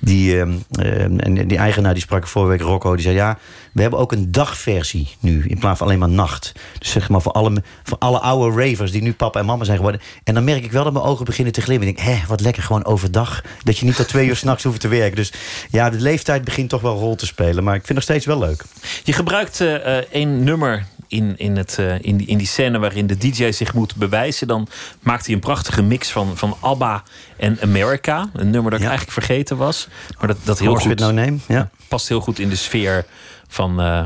[0.00, 3.14] die, ehm, ehm, en die eigenaar die sprak vorige week, Rocco, die zei...
[3.14, 3.38] ja,
[3.72, 6.52] we hebben ook een dagversie nu, in plaats van alleen maar nacht.
[6.78, 9.76] Dus zeg maar voor alle, voor alle oude ravers die nu papa en mama zijn
[9.76, 10.00] geworden.
[10.24, 11.88] En dan merk ik wel dat mijn ogen beginnen te glimmen.
[11.88, 13.42] Ik denk, hé, wat lekker, gewoon overdag.
[13.62, 15.16] Dat je niet tot twee uur s'nachts hoeft te werken.
[15.16, 15.32] Dus
[15.70, 17.64] ja, de leeftijd begint toch wel een rol te spelen.
[17.64, 18.64] Maar ik vind het nog steeds wel leuk.
[19.04, 23.06] Je gebruikt eh, één nummer in, in, het, eh, in, die, in die scène waarin
[23.06, 24.46] de DJ zich moet bewijzen.
[24.46, 24.68] Dan
[25.00, 27.02] maakt hij een prachtige mix van, van ABBA
[27.36, 28.30] en America.
[28.32, 29.88] Een nummer dat ik eigenlijk vergeten was.
[30.18, 31.70] Maar dat, dat heel Horse goed, with no name, ja.
[31.88, 33.04] past heel goed in de sfeer
[33.48, 34.04] van, eh,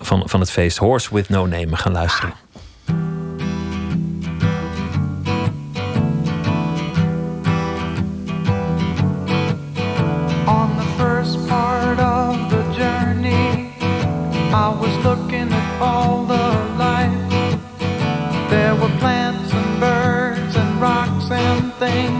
[0.00, 0.76] van, van het feest.
[0.78, 1.66] Horse with no name.
[1.66, 2.32] We gaan luisteren.
[10.46, 13.70] On the first part of the journey,
[14.52, 15.57] I was looking
[21.88, 22.17] and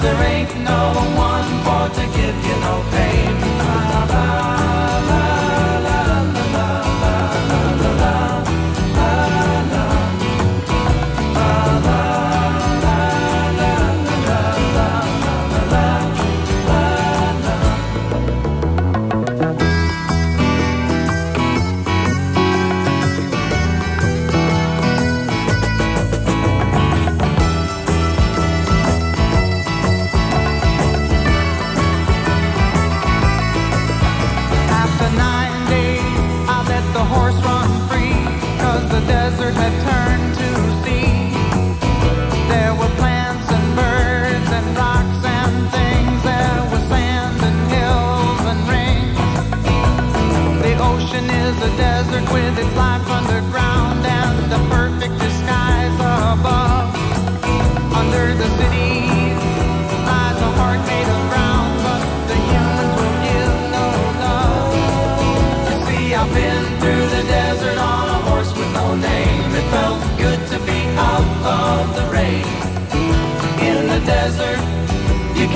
[0.00, 0.59] there ain't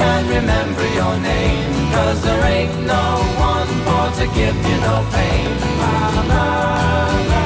[0.04, 3.06] can't remember your name, cause there ain't no
[3.52, 5.48] one for to give you no pain.
[5.80, 6.44] La, la,
[7.32, 7.44] la,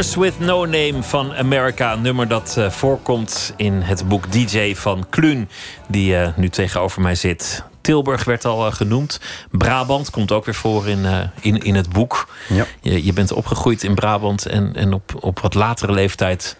[0.00, 1.92] With No Name van America.
[1.92, 5.48] Een nummer dat eh, voorkomt in het boek DJ van Kluun,
[5.88, 7.64] die eh, nu tegenover mij zit.
[7.80, 9.20] Tilburg werd al eh, genoemd.
[9.50, 12.28] Brabant komt ook weer voor in, in, in het boek.
[12.48, 12.66] Ja.
[12.80, 16.56] Je, je bent opgegroeid in Brabant en, en op, op wat latere leeftijd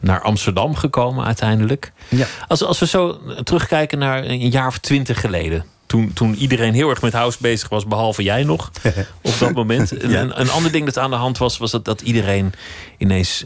[0.00, 1.92] naar Amsterdam gekomen uiteindelijk.
[2.08, 2.26] Ja.
[2.48, 5.64] Als, als we zo terugkijken naar een jaar of twintig geleden.
[5.92, 8.70] Toen, toen iedereen heel erg met house bezig was, behalve jij nog
[9.22, 10.02] op dat moment.
[10.02, 10.20] Een, Ja.
[10.20, 12.52] een, een ander ding dat aan de hand was, was dat, dat iedereen
[12.98, 13.44] ineens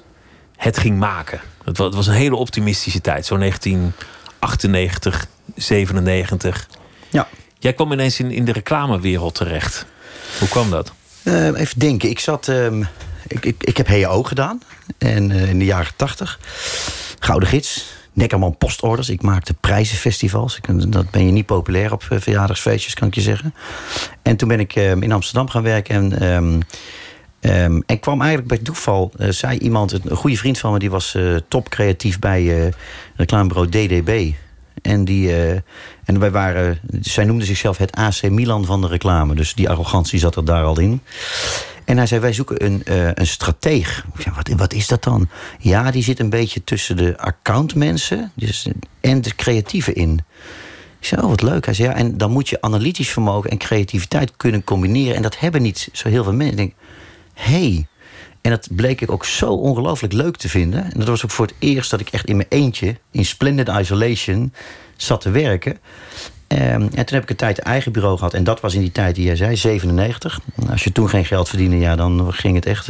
[0.57, 1.41] het ging maken.
[1.65, 6.69] Het was, het was een hele optimistische tijd, zo 1998, 97.
[7.11, 7.29] Ja.
[7.59, 9.87] Jij kwam ineens in, in de reclamewereld terecht.
[10.39, 10.93] Hoe kwam dat?
[11.23, 12.11] Eh, even denken.
[12.11, 12.49] Ik zat.
[12.49, 12.81] ehm,
[13.27, 14.63] ik, ik, ik heb HO gedaan.
[14.99, 16.39] En eh, in de jaren tachtig.
[17.19, 17.85] Gouden gids.
[18.17, 19.09] Neckerman postorders.
[19.09, 20.57] Ik maakte prijzenfestivals.
[20.57, 23.55] Ik, dat ben je niet populair op eh, verjaardagsfeestjes, kan ik je zeggen.
[24.23, 25.95] En toen ben ik ehm, in Amsterdam gaan werken.
[25.95, 26.63] En,
[27.41, 29.13] ehm, en kwam eigenlijk bij toeval.
[29.17, 32.73] eh, zei iemand, een goede vriend van me, die was eh, top creatief bij eh
[33.17, 34.33] reclamebureau DDB.
[34.83, 35.35] En, die,
[36.05, 39.35] en wij waren, zij noemden zichzelf het AC Milan van de reclame.
[39.35, 41.01] Dus die arrogantie zat er daar al in.
[41.87, 44.07] En hij zei, wij zoeken een, eh, een strateeg.
[44.15, 45.29] Ik zei, wat, wat is dat dan?
[45.59, 48.69] Ja, die zit een beetje tussen de accountmensen dus,
[49.01, 50.21] en de creatieven in.
[51.01, 51.65] Ik zei, oh, wat leuk.
[51.65, 55.17] Hij zei, ja, en dan moet je analytisch vermogen en creativiteit kunnen combineren.
[55.17, 56.59] En dat hebben niet zo heel veel mensen.
[56.59, 56.75] Ik denk,
[57.35, 57.87] hey.
[58.41, 60.85] En dat bleek ik ook zo ongelooflijk leuk te vinden.
[60.85, 63.69] En dat was ook voor het eerst dat ik echt in mijn eentje, in splendid
[63.69, 64.53] isolation,
[64.97, 65.79] zat te werken.
[66.49, 68.35] Ehm, en toen heb ik een tijd eigen bureau gehad.
[68.35, 70.41] En dat was in die tijd die jij zei, 97.
[70.71, 72.89] Als je toen geen geld verdiende, ja, dan ging het echt.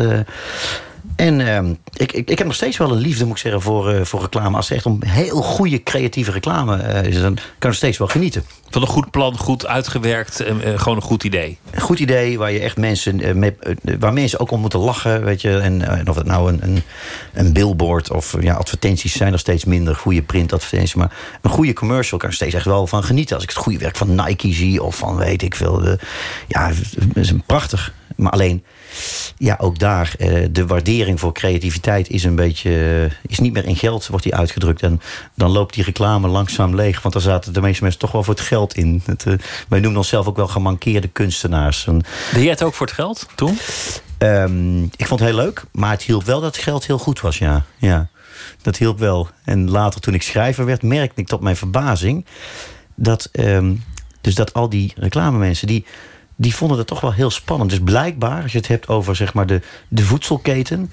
[1.17, 3.91] En ehm, ik, ik, ik heb nog steeds wel een liefde, moet ik zeggen, voor,
[3.91, 4.57] eh, voor reclame.
[4.57, 7.99] Als het echt om heel goede creatieve reclame eh, is, dan kan ik nog steeds
[7.99, 8.45] wel genieten.
[8.71, 11.59] Van een goed plan, goed uitgewerkt, eh, gewoon een goed idee.
[11.71, 13.41] Een goed idee waar je echt mensen
[13.99, 15.59] waar mensen ook om moeten lachen, weet je.
[15.59, 16.83] En, en of het nou een, een,
[17.33, 20.95] een billboard of ja, advertenties zijn er steeds minder, goede printadvertenties.
[20.95, 23.35] Maar een goede commercial kan er steeds echt wel van genieten.
[23.35, 25.97] Als ik het goede werk van Nike zie of van weet ik veel.
[26.49, 27.93] Ja, het is een prachtig.
[28.17, 28.65] Maar alleen,
[29.37, 33.65] ja, ook daar, eh, de waardering voor creativiteit is een beetje, eh, is niet meer
[33.65, 34.83] in geld, wordt die uitgedrukt.
[34.83, 35.01] En
[35.35, 38.35] dan loopt die reclame langzaam leeg, want daar zaten de meeste mensen toch wel voor
[38.35, 39.03] het geld in.
[39.05, 39.35] Het, eh,
[39.69, 41.87] wij noemen onszelf ook wel gemankeerde kunstenaars.
[41.87, 43.59] En, Deed jij het ook voor het geld toen?
[44.19, 47.21] Ehm, ik vond het heel leuk, maar het hielp wel dat het geld heel goed
[47.21, 47.65] was, ja.
[47.77, 48.09] ja.
[48.63, 49.29] Dat hielp wel.
[49.45, 52.27] En later, toen ik schrijver werd, merkte ik tot mijn verbazing...
[52.95, 53.75] dat, ehm,
[54.21, 55.85] dus dat al die reclamemensen, die,
[56.37, 57.71] die vonden het toch wel heel spannend.
[57.71, 60.91] Dus blijkbaar, als je het hebt over zeg maar, de, de voedselketen...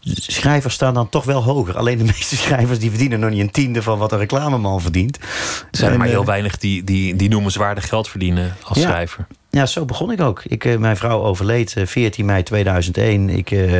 [0.00, 1.76] schrijvers staan dan toch wel hoger.
[1.76, 5.16] Alleen de meeste schrijvers die verdienen nog niet een tiende van wat een reclameman verdient.
[5.20, 5.26] Er
[5.70, 8.84] zijn maar heel eh, weinig die, die, die noemenswaardig geld verdienen als Ja.
[8.88, 9.26] schrijver.
[9.50, 10.42] Ja, zo begon ik ook.
[10.44, 13.28] Ik, eh, mijn vrouw overleed eh, 14 mei 2001.
[13.28, 13.78] Ik, eh,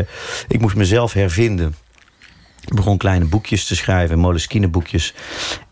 [0.49, 1.75] ik moest mezelf hervinden.
[2.65, 5.15] Ik begon kleine boekjes te schrijven, Moleskine boekjes.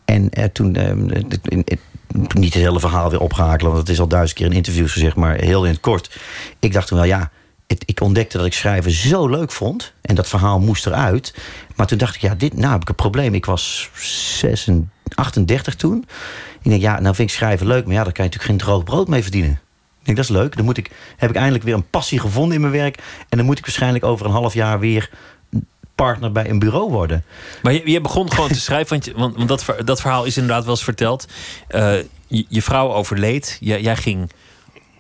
[0.05, 1.79] En eh, toen, eh, het- het-
[2.15, 5.17] niet het hele verhaal weer opgehaken, want het is al duizend keer in interviews gezegd,
[5.17, 6.21] maar heel in het kort.
[6.59, 7.31] Ik dacht toen wel, ja,
[7.85, 9.93] ik ontdekte dat ik schrijven zo leuk vond.
[10.01, 11.35] En dat verhaal moest eruit.
[11.77, 13.35] Maar toen dacht ik, ja, dit, nou heb ik een probleem.
[13.35, 16.07] Ik was 36, 38 toen.
[16.63, 18.69] Ik denk, ja, nou vind ik schrijven leuk, maar ja, daar kan je natuurlijk geen
[18.69, 19.51] droog brood mee verdienen.
[20.01, 20.57] Ik denk, dat is leuk.
[20.57, 22.97] Dan moet ik, heb ik eindelijk weer een passie gevonden in mijn werk.
[23.29, 25.11] En dan moet ik waarschijnlijk over een half jaar weer
[26.05, 27.25] partner bij een bureau worden.
[27.63, 30.37] Maar je, je begon gewoon te schrijven, want, je- want, want dat, dat verhaal is
[30.37, 31.27] inderdaad wel eens verteld.
[31.69, 31.95] Eh,
[32.27, 34.31] je, je vrouw overleed, jij, jij ging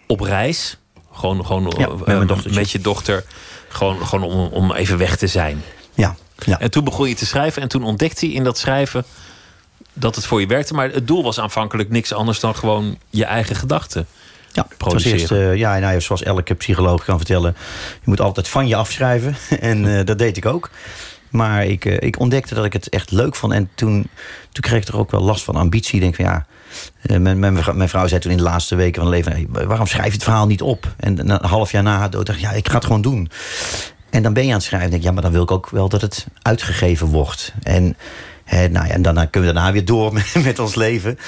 [0.06, 0.76] op reis.
[1.12, 3.24] Gewoon, gewoon Ja, met mijn eh, met je dochter.
[3.68, 5.62] Gewoon, gewoon om, om even weg te zijn.
[5.94, 6.60] Ja, ja.
[6.60, 9.04] En toen begon je te schrijven en toen ontdekte je in dat schrijven
[9.92, 10.74] dat het voor je werkte.
[10.74, 14.06] Maar het doel was aanvankelijk niks anders dan gewoon je eigen gedachten.
[14.58, 15.18] Ja, produceren.
[15.18, 17.56] eerst, eh, ja, nou, zoals elke psycholoog kan vertellen,
[17.92, 19.36] je moet altijd van je afschrijven.
[19.60, 20.70] en eh, dat deed ik ook.
[21.30, 23.52] Maar ik, eh, ik ontdekte dat ik het echt leuk vond.
[23.52, 24.08] En toen,
[24.52, 25.94] toen kreeg ik er ook wel last van ambitie.
[25.94, 26.46] Ik denk van ja,
[27.18, 29.32] mijn, mijn, vrouw- mijn vrouw zei toen in de laatste weken van leven...
[29.32, 30.94] "Hey, waarom schrijf je het verhaal niet op?
[30.96, 33.30] En een half jaar na haar dood dacht ik, ja, ik ga het gewoon doen.
[34.10, 34.84] En dan ben je aan het schrijven.
[34.86, 37.52] En denk ik, ja, maar dan wil ik ook wel dat het uitgegeven wordt.
[37.62, 37.96] En,
[38.44, 41.18] eh, nou ja, en daarna kunnen we daarna weer door met, met ons leven.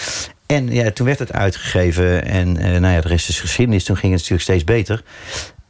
[0.51, 2.25] En ja, toen werd het uitgegeven.
[2.25, 3.85] En eh, nou ja, de rest is geschiedenis.
[3.85, 5.03] Toen ging het natuurlijk steeds beter.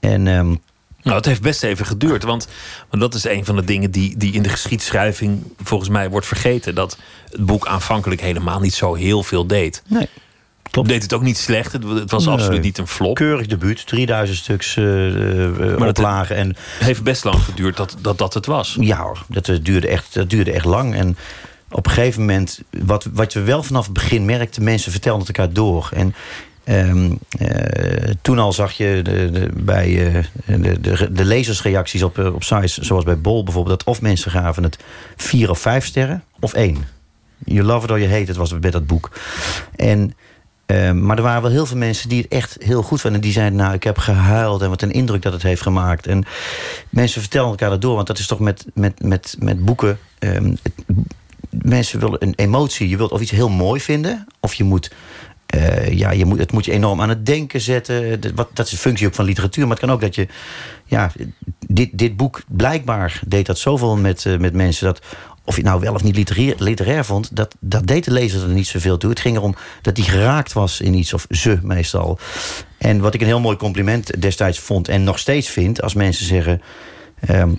[0.01, 0.55] En ehm,
[1.03, 2.23] Nou, het heeft best even geduurd.
[2.23, 2.49] Want,
[2.91, 6.27] want dat is een van de dingen die, die in de geschiedschrijving volgens mij wordt
[6.27, 6.75] vergeten.
[6.75, 6.99] Dat
[7.31, 9.83] het boek aanvankelijk helemaal niet zo heel veel deed.
[9.89, 10.09] nee,
[10.71, 10.89] Klopt.
[10.89, 11.73] Deed het ook niet slecht.
[11.73, 12.35] Het, het was Nee.
[12.35, 13.15] absoluut niet een flop.
[13.15, 13.87] keurig debuut.
[13.87, 14.85] 3000 stuks eh,
[15.79, 16.37] dat- oplagen.
[16.37, 18.77] En Het heeft best lang geduurd dat dat, dat het was.
[18.81, 20.95] Ja hoor, dat duurde echt, dat duurde echt lang.
[20.95, 21.17] En
[21.71, 24.65] op een gegeven moment, wat, wat we wel vanaf het begin merkten...
[24.65, 25.91] mensen vertelden het elkaar door.
[25.95, 26.15] En
[26.65, 30.25] ehm, eh, toen al zag je de, de, bij eh,
[30.61, 32.79] de, de, de lezersreacties op, eh, op sites...
[32.79, 33.79] zoals bij Bol bijvoorbeeld...
[33.79, 34.79] dat of mensen gaven het
[35.17, 36.87] vier of vijf sterren of één.
[37.45, 39.11] You love it or you hate it was bij dat boek.
[39.77, 40.15] En...
[40.67, 43.21] eh, maar er waren wel heel veel mensen die het echt heel goed vonden.
[43.21, 46.07] En die zeiden, nou, ik heb gehuild en wat een indruk dat het heeft gemaakt.
[46.07, 46.25] En
[46.89, 47.95] mensen vertellen elkaar dat door.
[47.95, 49.99] Want dat is toch met, met, met, met boeken...
[50.19, 50.55] ehm,
[51.51, 52.89] mensen willen een emotie.
[52.89, 54.27] Je wilt of iets heel mooi vinden...
[54.41, 54.93] of je moet...
[55.47, 58.21] eh, ja, je moet, het moet je enorm aan het denken zetten.
[58.21, 59.63] Dat, wat, dat is de functie ook van literatuur.
[59.67, 60.27] Maar het kan ook dat je...
[60.85, 61.13] Ja,
[61.67, 64.87] dit, dit boek, blijkbaar deed dat zoveel met, eh, met mensen...
[64.87, 65.01] dat
[65.45, 67.37] of je nou wel of niet literair, literair vond...
[67.37, 69.11] Dat, dat deed de lezer er niet zoveel toe.
[69.11, 72.19] Het ging erom dat hij geraakt was in iets, of ze meestal.
[72.79, 74.89] En wat ik een heel mooi compliment destijds vond...
[74.89, 76.63] en nog steeds vind, als mensen zeggen...
[77.21, 77.55] ehm,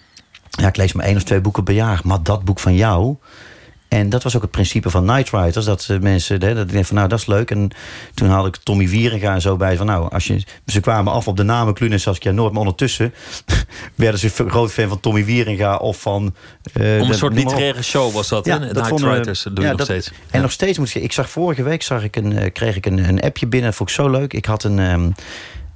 [0.50, 2.02] ja, ik lees maar één of twee boeken per jaar.
[2.04, 3.16] Maar dat boek van jou...
[3.94, 5.66] En dat was ook het principe van Night Riders.
[5.66, 7.52] Dat eh, mensen, hè, dat ik denk van nou, dat is leuk.
[7.52, 7.70] En
[8.14, 9.78] toen haalde ik Tommy Wieringa en zo bij.
[9.78, 12.52] Van nou, als je, ze kwamen af op de namen Kluun en Saskia Noord.
[12.52, 13.14] Maar ondertussen
[13.96, 16.36] werden ze groot fan van Tommy Wieringa of van...
[16.74, 18.46] eh, Om een soort literaire show was dat.
[18.46, 18.74] Ja, hè?
[18.74, 20.12] dat Night we- dat doen ja, nog dat- steeds.
[20.32, 22.86] En nog steeds moet ik ik zag vorige week zag ik een, eh, kreeg ik
[22.86, 23.70] een, een appje binnen.
[23.70, 24.34] Dat vond ik zo leuk.
[24.34, 25.10] Ik had een, ehm,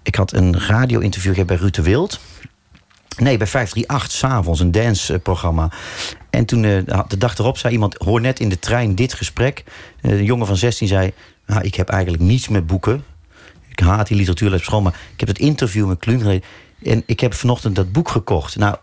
[0.03, 2.19] ik had een radio-interview bij Ruud de Wild.
[3.17, 5.71] Nee, bij 538, s'avonds, een danceprogramma.
[6.29, 7.95] En toen, eh, de dag erop, zei iemand...
[7.97, 9.63] hoor net in de trein dit gesprek.
[10.01, 11.13] Eh, een jongen van 16 zei...
[11.45, 13.03] Nou, ik heb eigenlijk niets met boeken.
[13.67, 16.43] Ik haat die literatuurles op school, maar ik heb het interview met Kluun.
[16.83, 18.55] En ik heb vanochtend dat boek gekocht.
[18.55, 18.75] Nou,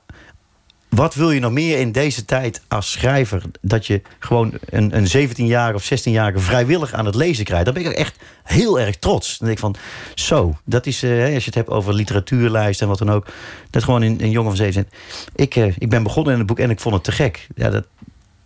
[0.94, 3.42] wat wil je nog meer in deze tijd als schrijver?
[3.60, 7.64] Dat je gewoon een, een 17-jarige of 16-jarige vrijwillig aan het lezen krijgt.
[7.64, 9.38] Dan ben ik echt heel erg trots.
[9.38, 9.76] Dan denk ik van,
[10.14, 13.26] zo, dat is, eh, als je het hebt over literatuurlijst en wat dan ook.
[13.70, 14.92] Dat gewoon een, een jongen van 17.
[15.34, 17.46] Ik, eh, ik ben begonnen in het boek en ik vond het te gek.
[17.54, 17.86] Ja, dat,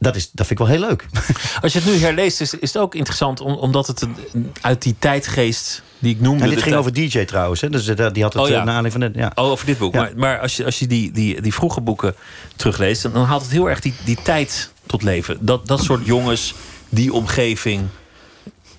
[0.06, 1.06] dat, is, dat vind ik wel heel leuk.
[1.62, 3.40] Als je het nu herleest, is, is het ook interessant...
[3.40, 6.44] om- omdat het een- uit die tijdgeest die ik noemde...
[6.44, 7.60] En dit ging over DJ trouwens.
[7.60, 7.70] Hè?
[7.70, 8.58] Dus eh, die had het Oh ja.
[8.58, 9.14] eh, naar aanleiding van het.
[9.14, 9.32] Ja.
[9.44, 9.94] Oh, over dit boek.
[9.94, 10.00] Ja.
[10.00, 12.14] Maar, maar als je, als je die, die, die vroege boeken
[12.56, 13.02] terugleest...
[13.02, 15.36] dan haalt het heel erg die, die tijd tot leven.
[15.40, 16.54] Dat, dat soort jongens,
[16.88, 17.82] die omgeving...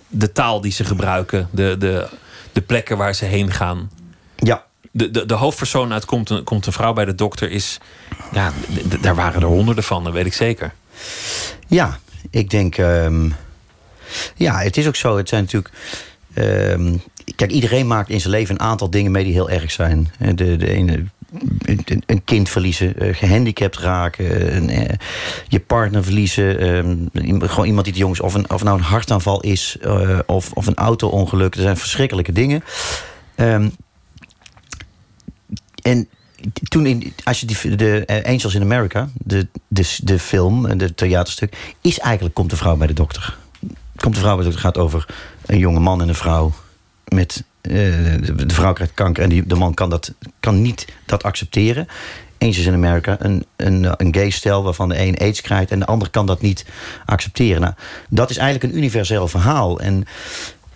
[0.07, 1.47] de taal die ze gebruiken...
[1.51, 2.07] de, de,
[2.51, 3.91] de plekken waar ze heen gaan...
[4.35, 4.65] ja.
[4.91, 7.77] De, de, de hoofdpersoon uit komt een, komt een vrouw bij de dokter is...
[8.31, 8.51] Ja,
[9.01, 10.73] daar waren er honderden van, dat weet ik zeker.
[11.67, 12.77] Ja, ik denk.
[12.77, 13.29] ehm,
[14.35, 15.17] ja, het is ook zo.
[15.17, 15.73] Het zijn natuurlijk.
[16.33, 16.95] ehm,
[17.35, 20.11] kijk, iedereen maakt in zijn leven een aantal dingen mee die heel erg zijn.
[20.19, 21.03] Eh, De, de ene.
[21.65, 24.95] een- Een kind verliezen, eh, gehandicapt raken, een, eh,
[25.47, 26.59] je partner verliezen.
[26.59, 29.77] ehm, gewoon iemand die de jongens, of, een, of nou een hartaanval is,
[30.25, 31.55] of, of een auto-ongeluk.
[31.55, 32.63] Er zijn verschrikkelijke dingen.
[35.81, 36.07] En
[36.63, 40.77] toen in, als je die, de eh, Angels in America, de, de, de film, en
[40.77, 43.37] de theaterstuk, is eigenlijk Komt de vrouw bij de dokter.
[43.95, 45.05] Komt de vrouw bij de dokter gaat over
[45.45, 46.53] een jonge man en een vrouw
[47.07, 51.23] met eh, de, vrouw krijgt kanker en die, de man kan, dat, kan niet dat
[51.23, 51.87] accepteren.
[52.39, 55.85] Angels in America, een, een, een gay stel waarvan de een aids krijgt en de
[55.85, 56.65] ander kan dat niet
[57.05, 57.61] accepteren.
[57.61, 57.73] Nou,
[58.09, 59.79] dat is eigenlijk een universeel verhaal.
[59.79, 60.03] En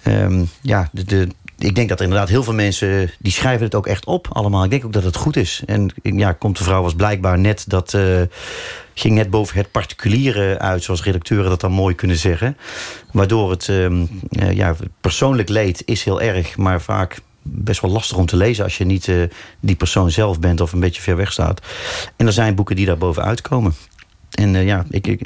[0.02, 1.28] ehm, ja, de, de,
[1.64, 3.12] ik denk dat er inderdaad heel veel mensen...
[3.20, 4.64] die schrijven het ook echt op allemaal.
[4.64, 5.62] Ik denk ook dat het goed is.
[5.66, 7.94] En ja, Komt de Vrouw was blijkbaar net dat...
[7.94, 8.22] eh,
[8.94, 10.84] ging net boven het particuliere uit...
[10.84, 12.58] zoals redacteuren dat dan mooi kunnen zeggen.
[13.12, 13.70] Waardoor het...
[13.70, 16.58] ehm, eh, ja, persoonlijk leed is heel erg...
[16.58, 18.64] maar vaak best wel lastig om te lezen...
[18.64, 19.16] als je niet eh,
[19.60, 21.62] die persoon zelf bent of een beetje ver weg staat.
[22.16, 23.74] En er zijn boeken die daar bovenuit komen.
[24.32, 25.22] En eh, ja, ik, ik,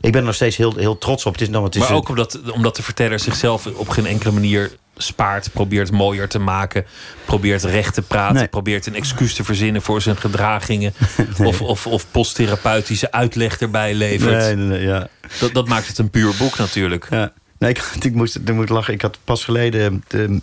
[0.00, 1.32] ik ben er nog steeds heel, heel trots op.
[1.32, 4.06] Het is, nou, het is, Maar eh, ook omdat, omdat de verteller zichzelf op geen
[4.06, 6.84] enkele manier spaart, probeert mooier te maken,
[7.24, 8.48] probeert recht te praten, Nee.
[8.48, 10.94] probeert een excuus te verzinnen voor zijn gedragingen,
[11.44, 14.38] of, of, of posttherapeutische uitleg erbij levert.
[14.46, 15.08] Nee, nee, nee, ja.
[15.40, 17.06] Dat, dat maakt het een puur boek natuurlijk.
[17.10, 17.32] Ja.
[17.58, 18.94] Nee, ik, ik, moest, ik moet lachen.
[18.94, 20.04] Ik had pas geleden...
[20.08, 20.40] De,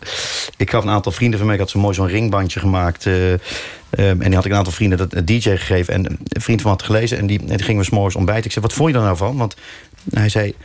[0.58, 1.56] ik gaf een aantal vrienden van mij...
[1.56, 3.06] Ik had zo mooi zo'n ringbandje gemaakt.
[3.06, 3.39] eh, ehm,
[3.98, 5.94] en die had ik een aantal vrienden dat een DJ gegeven.
[5.94, 7.18] En een vriend van me had gelezen.
[7.18, 8.46] En die, en die gingen we s'morgens ontbijten.
[8.46, 9.38] Ik zei, wat vond je er nou van?
[9.38, 9.56] Want
[10.13, 10.56] hij zei...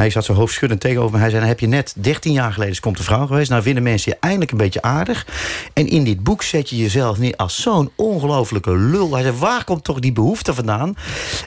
[0.00, 1.18] Hij zat zo hoofdschuddend tegenover me.
[1.18, 3.50] Hij zei, nou, heb je net 13 jaar geleden is Komt de Vrouw geweest.
[3.50, 5.26] Nou vinden mensen je eindelijk een beetje aardig.
[5.72, 9.14] En in dit boek zet je jezelf neer als zo'n ongelofelijke lul.
[9.14, 10.94] Hij zei, waar komt toch die behoefte vandaan?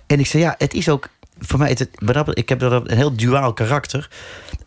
[0.07, 1.09] En ik zei, ja, het is ook...
[1.39, 1.89] Voor mij, het,
[2.33, 4.09] ik heb dat een heel duaal karakter.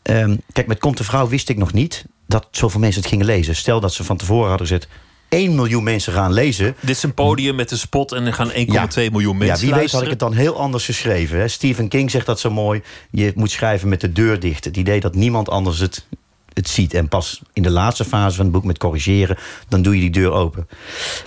[0.03, 2.05] Ehm, kijk, met Komt de Vrouw wist ik nog niet...
[2.27, 3.57] dat zoveel mensen het gingen lezen.
[3.57, 4.89] Stel dat ze van tevoren hadden gezet...
[5.29, 6.77] 1 miljoen mensen gaan lezen.
[6.81, 8.55] Dit is een podium met een spot en er gaan 1,2
[8.95, 11.39] miljoen mensen Ja, wie weet had ik het dan heel anders geschreven.
[11.39, 11.49] Hè?
[11.49, 12.83] Stephen King zegt dat zo mooi.
[13.11, 14.65] Je moet schrijven met de deur dicht.
[14.65, 16.07] Het idee dat niemand anders het,
[16.53, 16.95] het ziet.
[16.95, 19.39] En pas in de laatste fase van het boek met corrigeren...
[19.69, 20.69] dan doe je die deur open.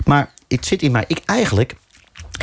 [0.04, 1.04] Maar het zit in mij.
[1.06, 1.76] Ik eigenlijk...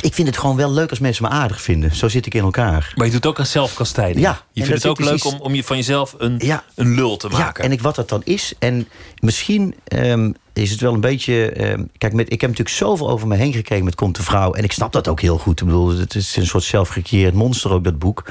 [0.02, 1.96] Ik vind het gewoon wel leuk als mensen me aardig vinden.
[1.96, 2.93] Zo zit ik in elkaar.
[2.96, 4.20] Maar je doet ook aan zelfkastijding.
[4.20, 6.63] Ja, je vindt het ook leuk om, om je van jezelf een, Ja.
[6.76, 7.63] een lul te Ja, maken.
[7.63, 8.54] en ik, wat dat dan is.
[8.60, 8.88] En
[9.20, 11.52] misschien ehm, is het wel een beetje...
[11.52, 14.54] ehm, kijk, met, ik heb natuurlijk zoveel over me heen gekregen met Komt de Vrouw.
[14.54, 15.60] En ik snap dat ook heel goed.
[15.60, 18.26] Ik bedoel, het is een soort zelfgecreëerd monster ook, dat boek.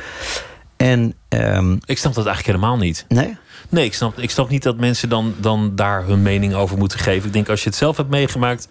[0.76, 3.04] En, ehm, Ik snap dat eigenlijk helemaal niet.
[3.08, 3.36] nee?
[3.68, 6.98] Nee, ik snap, ik snap niet dat mensen dan, dan daar hun mening over moeten
[6.98, 7.26] geven.
[7.26, 8.68] Ik denk, als je het zelf hebt meegemaakt,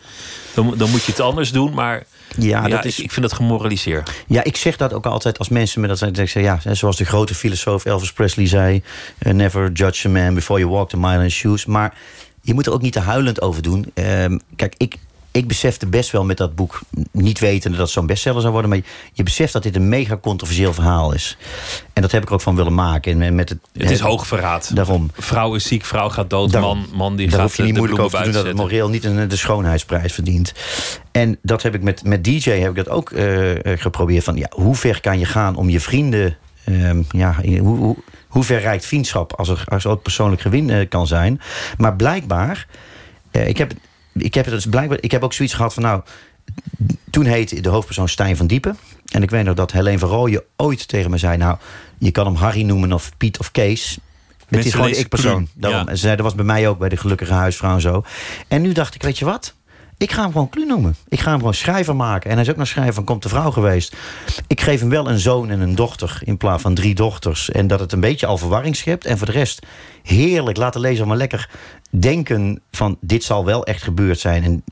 [0.53, 1.73] dan, dan moet je het anders doen.
[1.73, 2.03] Maar
[2.37, 4.11] Ja, ja, dat is, ik, vind dat gemoraliseerd.
[4.27, 6.23] ja, ik zeg dat ook altijd als mensen me dat zeggen.
[6.23, 8.83] Ik zeg, ja, zoals de grote filosoof Elvis Presley zei...
[9.17, 11.65] eh, never judge a man before you walk the mile in his shoes.
[11.65, 11.93] Maar
[12.45, 13.91] je moet er ook niet te huilend over doen.
[13.93, 14.97] Ehm, kijk, ik,
[15.31, 16.81] ik besefte best wel met dat boek...
[17.11, 18.69] niet wetende dat het zo'n bestseller zou worden...
[18.69, 18.79] maar
[19.13, 21.37] je, beseft dat dit een mega controversieel verhaal is.
[21.93, 23.21] En dat heb ik ook van willen maken.
[23.21, 24.75] En met het, Het is hoogverraad.
[24.75, 25.09] Daarom.
[25.13, 26.77] Vrouw is ziek, vrouw gaat dood, Daarom.
[26.77, 28.55] man, man die Daar gaat hoef je niet de moeilijk over te doen dat het
[28.55, 30.53] moreel niet een, de schoonheidsprijs verdient.
[31.11, 34.23] En dat heb ik met, met DJ heb ik dat ook eh, eh, geprobeerd.
[34.23, 36.37] Van, ja, hoe ver kan je gaan om je vrienden...
[36.63, 37.95] ehm, ja, hoe, hoe,
[38.35, 41.41] hoe ver reikt vriendschap als er, als er ook persoonlijk gewin eh, kan zijn.
[41.77, 42.67] Maar blijkbaar...
[43.31, 43.73] eh, ik, heb,
[44.13, 45.83] ik, heb het dus blijkbaar, ik heb ook zoiets gehad van...
[45.83, 46.01] nou,
[47.09, 48.77] toen heette de hoofdpersoon Stijn van Diepen.
[49.11, 51.37] En ik weet nog dat Helene van Rooyen ooit tegen me zei...
[51.37, 51.57] nou,
[51.97, 53.97] je kan hem Harry noemen of Piet of Kees...
[54.49, 55.47] Het is gewoon ik-persoon.
[55.59, 55.85] Ja.
[55.85, 58.03] En ze zei, dat was bij mij ook, bij de gelukkige huisvrouw en zo.
[58.47, 59.55] En nu dacht ik, weet je wat?
[59.97, 60.95] Ik ga hem gewoon Kluun noemen.
[61.07, 62.29] Ik ga hem gewoon schrijver maken.
[62.29, 63.95] En hij is ook nog schrijver van Komt de Vrouw geweest.
[64.47, 67.51] Ik geef hem wel een zoon en een dochter in plaats van drie dochters.
[67.51, 69.05] En dat het een beetje al verwarring schept.
[69.05, 69.65] En voor de rest,
[70.03, 70.57] heerlijk.
[70.57, 71.49] Laat de lezer maar lekker
[71.89, 72.97] denken van...
[73.01, 74.43] dit zal wel echt gebeurd zijn.
[74.43, 74.63] En,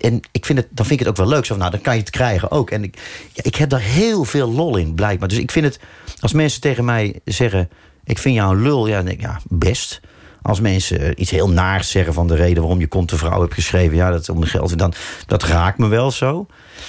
[0.00, 1.44] en ik vind het, dan vind ik het ook wel leuk.
[1.44, 2.70] Zo van, nou, dan kan je het krijgen ook.
[2.70, 2.98] En ik,
[3.32, 5.28] ja, ik heb daar heel veel lol in, blijkbaar.
[5.28, 5.78] Dus ik vind het,
[6.20, 7.68] als mensen tegen mij zeggen...
[8.04, 10.00] ik vind jou een lul, ja, dan denk ik, ja, best...
[10.42, 13.54] Als mensen iets heel naars zeggen van de reden waarom je Komt de Vrouw hebt
[13.54, 14.92] geschreven, ja, dat om de geld, dan
[15.26, 16.46] dat raakt me wel zo.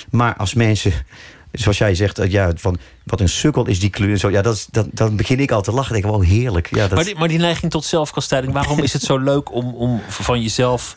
[0.09, 0.93] Maar als mensen,
[1.51, 4.67] zoals jij zegt, eh, ja, van wat een sukkel is die kleur, zo, ja, dat,
[4.71, 5.93] dat, dan begin ik al te lachen.
[5.93, 6.69] Denk ik, wow, heerlijk.
[6.69, 9.73] Ja, dat, Maar die, maar die neiging tot zelfkastijding, waarom is het zo leuk om,
[9.73, 10.95] om van jezelf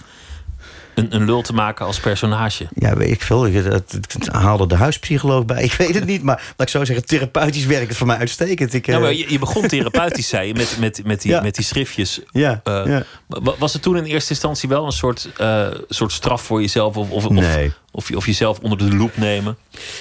[0.95, 2.67] een, een lul te maken als personage?
[2.75, 3.47] Ja, weet ik veel.
[3.47, 3.99] Ik het,
[4.31, 5.63] haalde de huispsycholoog bij.
[5.73, 6.23] Ik weet het niet.
[6.23, 8.75] Maar laat ik zo zeggen, therapeutisch werkt het voor mij uitstekend.
[8.75, 11.41] Ik, Nou, maar je, je begon therapeutisch, zei je, met, met, met, die, Ja.
[11.41, 12.21] met die schriftjes.
[12.33, 13.03] ja, Eh, ja.
[13.59, 16.97] Was het toen in eerste instantie wel een soort, eh, soort straf voor jezelf?
[16.97, 17.67] Of, of, Nee.
[17.67, 19.57] of, of, je- of jezelf onder de loep nemen?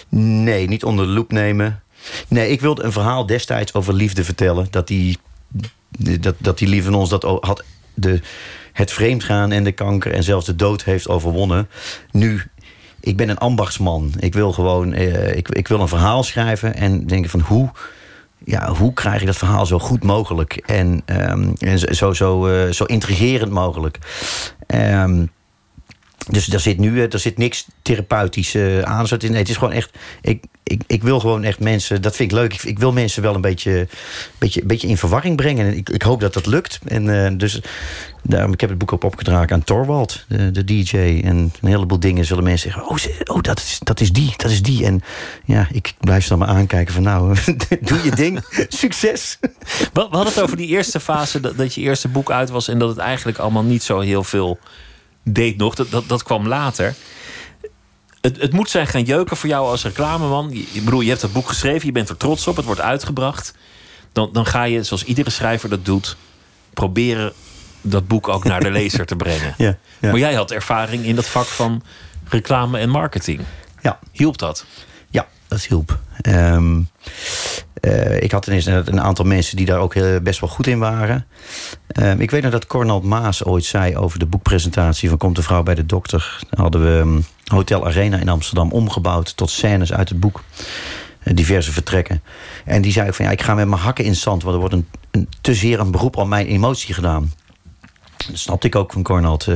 [0.10, 1.84] Nee, niet onder de loep nemen.
[2.28, 4.68] Nee, ik wilde een verhaal destijds over liefde vertellen.
[4.70, 5.18] Dat die,
[6.20, 7.64] dat, dat die lief van ons dat had
[7.94, 8.22] de,
[8.82, 10.14] het vreemdgaan en de kanker...
[10.14, 11.70] en zelfs de dood heeft overwonnen.
[12.12, 12.44] Nu,
[13.00, 14.14] ik ben een ambachtsman.
[14.20, 17.72] Ik wil gewoon eh, ik, ik wil een verhaal schrijven en denken van hoe...
[18.44, 22.72] Ja, hoe krijg ik dat verhaal zo goed mogelijk en, ehm, en zo, zo, eh,
[22.72, 23.98] zo intrigerend mogelijk?
[24.68, 25.26] Ehm,
[26.30, 29.08] Dus daar zit nu er zit niks therapeutisch uh, aan.
[29.20, 29.90] Nee, het is gewoon echt.
[30.22, 32.02] Ik, ik, ik wil gewoon echt mensen.
[32.02, 32.64] Dat vind ik leuk.
[32.64, 33.88] Ik, wil mensen wel een beetje,
[34.38, 35.66] beetje, beetje in verwarring brengen.
[35.66, 36.80] En ik, ik hoop dat dat lukt.
[36.86, 37.62] En uh, dus
[38.24, 40.98] daarom, ik heb het boek op opgedragen aan Torwald, de, de, DJ.
[40.98, 44.52] En een heleboel dingen zullen mensen zeggen: Oh, oh dat, is, dat is die, dat
[44.52, 44.86] is die.
[44.86, 45.02] En
[45.46, 47.36] ja, ik blijf ze dan maar aankijken van nou,
[47.82, 48.40] doe je ding.
[48.68, 49.38] Succes.
[49.94, 52.80] We, hadden het over die eerste fase dat, dat je eerste boek uit was en
[52.80, 54.60] dat het eigenlijk allemaal niet zo heel veel
[55.24, 55.76] deed nog.
[55.76, 56.96] Dat, dat, dat kwam later.
[58.22, 60.50] Het, het moet zijn gaan jeuken voor jou als reclameman.
[60.72, 63.54] Je, bedoel, je hebt dat boek geschreven, je bent er trots op, het wordt uitgebracht.
[64.12, 66.16] Dan, dan ga je, zoals iedere schrijver dat doet,
[66.74, 67.34] proberen
[67.82, 69.54] dat boek ook naar de lezer te brengen.
[69.58, 71.84] Ja, Maar jij had ervaring in dat vak van
[72.30, 73.42] reclame en marketing.
[73.82, 74.00] Ja.
[74.12, 74.66] Hielp dat?
[75.52, 76.00] Dat hielp.
[76.28, 76.90] Um,
[77.82, 79.94] uh, ik had ineens een aantal mensen die daar ook
[80.24, 81.26] best wel goed in waren.
[82.00, 85.42] Uh, ik weet nog dat Cornald Maas ooit zei over de boekpresentatie van Komt de
[85.42, 86.44] vrouw bij de dokter.
[86.50, 90.44] Hadden we um, Hotel Arena in Amsterdam omgebouwd tot scènes uit het boek.
[91.24, 92.24] Uh, diverse vertrekken.
[92.66, 94.86] En die zei van ja, ik ga met mijn hakken in zand, want er wordt
[95.12, 97.34] een, te zeer een beroep op mijn emotie gedaan.
[98.28, 99.48] Dat snapte ik ook van Cornald.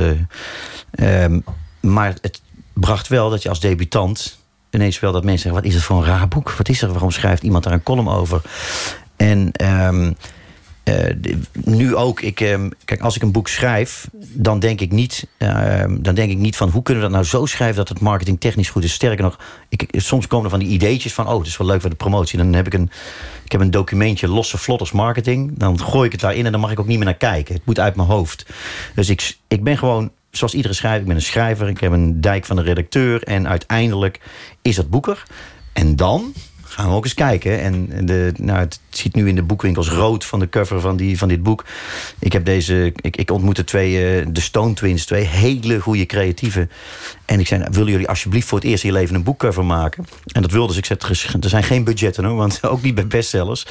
[0.91, 1.39] Ehm,
[1.81, 2.41] maar het
[2.73, 4.43] bracht wel dat je als debutant
[4.75, 6.51] ineens wel dat mensen zeggen: wat is het voor een raar boek?
[6.51, 6.91] Wat is er?
[6.91, 8.41] Waarom schrijft iemand daar een column over?
[9.15, 9.51] En
[9.87, 10.15] um,
[10.89, 15.27] uh, nu ook, ik, um, kijk, als ik een boek schrijf, dan denk ik niet,
[15.37, 17.99] uh, dan denk ik niet van hoe kunnen we dat nou zo schrijven dat het
[17.99, 18.93] marketing technisch goed is.
[18.93, 21.81] Sterker nog, ik, soms komen er van die ideetjes van, oh, het is wel leuk
[21.81, 22.37] voor de promotie.
[22.37, 22.89] Dan heb ik een,
[23.45, 25.51] ik heb een documentje losse vlotters marketing.
[25.57, 27.53] Dan gooi ik het daarin en dan mag ik ook niet meer naar kijken.
[27.53, 28.45] Het moet uit mijn hoofd.
[28.95, 32.21] Dus ik, ik ben gewoon zoals iedere schrijver, ik ben een schrijver, ik heb een
[32.21, 34.19] dijk van de redacteur en uiteindelijk
[34.61, 35.23] is het boeker.
[35.73, 36.33] En dan
[36.75, 37.61] gaan we ook eens kijken.
[37.61, 41.17] En de, nou, het ziet nu in de boekwinkels rood van de cover van, die,
[41.17, 41.65] van dit boek.
[42.19, 46.71] Ik heb deze, ik, ik ontmoette twee, uh, de Stone Twins, twee hele goede creatieven.
[47.25, 49.65] En ik zei, nou, willen jullie alsjeblieft voor het eerst in je leven een boekcover
[49.65, 50.05] maken?
[50.31, 50.79] En dat wilden ze.
[50.79, 50.99] Ik zei,
[51.41, 53.65] er zijn geen budgetten hoor, want ook niet bij bestsellers.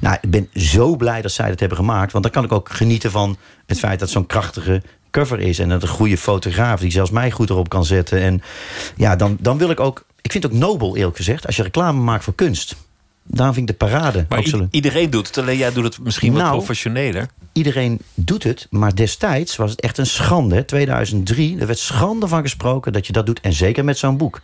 [0.00, 2.12] Nou, ik ben zo blij dat zij dat hebben gemaakt.
[2.12, 3.36] Want dan kan ik ook genieten van
[3.66, 4.82] het feit dat zo'n krachtige
[5.12, 5.58] cover is.
[5.58, 8.20] En dat een goede fotograaf die zelfs mij goed erop kan zetten.
[8.20, 8.42] En
[8.96, 10.04] ja, dan, dan wil ik ook.
[10.22, 12.76] Ik vind het ook nobel, eerlijk gezegd, als je reclame maakt voor kunst.
[13.24, 14.26] Daar vind ik de parade.
[14.28, 17.26] Maar iedereen doet het, alleen jij doet het misschien wat nou, professioneler.
[17.52, 20.64] Iedereen doet het, maar destijds was het echt een schande.
[20.64, 23.40] 2003, er werd schande van gesproken dat je dat doet.
[23.40, 24.40] En zeker met zo'n boek.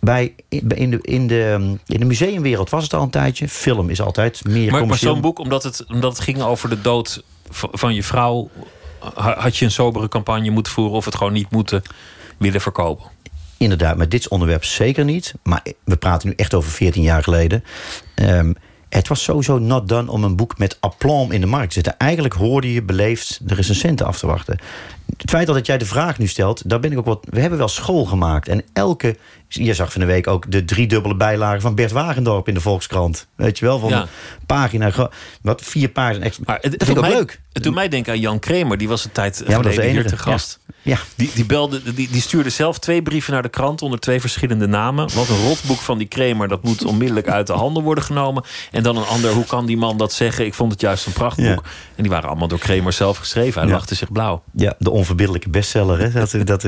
[0.00, 3.48] Bij, in, de, in, de, in de museumwereld was het al een tijdje.
[3.48, 6.80] Film is altijd meer Maar, maar zo'n boek, omdat het, omdat het ging over de
[6.80, 8.50] dood van je vrouw
[9.14, 11.82] had je een sobere campagne moeten voeren of het gewoon niet moeten
[12.36, 13.10] willen verkopen?
[13.58, 15.34] Inderdaad, met dit onderwerp zeker niet.
[15.42, 17.64] Maar we praten nu echt over 14 jaar geleden.
[18.14, 18.52] Ehm,
[18.88, 21.98] het was sowieso not done om een boek met aplomb in de markt te zetten.
[21.98, 24.58] Eigenlijk hoorde je beleefd de recensenten af te wachten.
[25.16, 27.26] Het feit dat jij de vraag nu stelt, daar ben ik ook wat.
[27.30, 28.48] We hebben wel school gemaakt.
[28.48, 29.16] En elke.
[29.48, 33.26] Je zag van de week ook de driedubbele bijlagen van Bert Wagendorp in de Volkskrant.
[33.34, 34.06] Weet je wel, van ja.
[34.46, 35.10] pagina.
[35.42, 36.44] Wat vier pagina's extra.
[36.46, 37.40] Maar het, dat vind ik ook leuk.
[37.52, 40.16] Het doet mij denken aan Jan Kremer, die was een tijd ja, geleden hier te
[40.16, 40.58] gast.
[40.82, 40.98] Ja.
[41.14, 44.66] Die, die, belde, die, die stuurde zelf twee brieven naar de krant onder twee verschillende
[44.66, 45.14] namen.
[45.14, 48.44] Wat een rotboek van die Kremer, dat moet onmiddellijk uit de handen worden genomen.
[48.70, 50.46] En dan een ander, hoe kan die man dat zeggen?
[50.46, 51.64] Ik vond het juist een prachtboek.
[51.94, 53.62] En die waren allemaal door Kremer zelf geschreven.
[53.62, 54.42] Hij lachte zich blauw.
[54.52, 55.98] Ja, de onverbiddelijke bestseller.
[55.98, 56.10] Hè?
[56.10, 56.64] Dat, dat,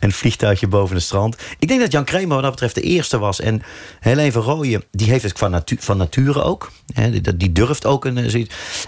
[0.00, 1.36] een vliegtuigje boven het strand.
[1.58, 3.40] Ik denk dat Jan Kremer wat dat betreft de eerste was.
[3.40, 3.62] En
[4.00, 5.38] Helene van Rooyen, die heeft het
[5.78, 6.70] van nature ook.
[6.92, 7.10] Hè?
[7.10, 8.04] Die, die durft ook.
[8.04, 8.46] Een, eh,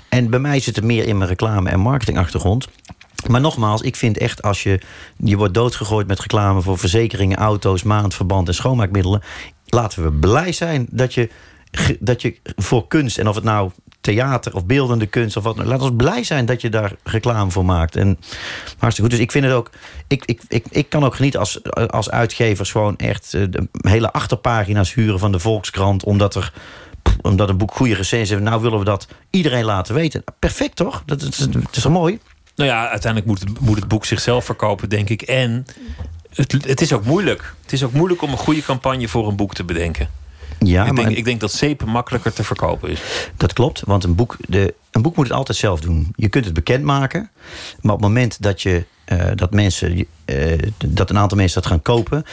[0.09, 2.69] en bij mij zit het meer in mijn reclame- en marketingachtergrond.
[3.27, 4.81] Maar nogmaals, ik vind echt als je...
[5.17, 9.23] je wordt doodgegooid met reclame voor verzekeringen, auto's, maandverband en schoonmaakmiddelen.
[9.67, 11.29] Laten we blij zijn dat je,
[12.01, 13.19] dat je voor kunst...
[13.19, 13.71] en of het nou
[14.13, 15.65] theater of beeldende kunst of wat.
[15.65, 17.97] Laat ons blij zijn dat je daar reclame voor maakt.
[17.97, 18.19] En
[18.79, 19.11] hartstikke goed.
[19.11, 19.71] Dus ik vind het ook.
[20.07, 24.13] Ik, ik, ik, ik kan ook genieten als, als uitgevers gewoon echt eh, de hele
[24.13, 26.05] achterpagina's huren van de Volkskrant.
[26.05, 26.53] Omdat er
[27.23, 28.43] omdat een boek goede recensies heeft.
[28.43, 30.25] Nou willen we dat iedereen laten weten.
[30.39, 31.03] Perfect toch?
[31.07, 32.19] Dat, is, het is toch mooi?
[32.57, 35.23] Nou ja, uiteindelijk moet het, moet het boek zichzelf verkopen, denk ik.
[35.23, 35.67] En
[36.35, 37.55] het, het is ook moeilijk.
[37.63, 40.09] Het is ook moeilijk om een goede campagne voor een boek te bedenken.
[40.59, 43.01] Ja, ik, denk, ik denk dat zeep makkelijker te verkopen is.
[43.37, 46.13] Dat klopt, want een boek, de, een boek moet het altijd zelf doen.
[46.17, 47.31] Je kunt het bekendmaken,
[47.81, 51.71] maar op het moment dat je uh, dat mensen, uh, dat een aantal mensen dat
[51.71, 52.25] gaan kopen.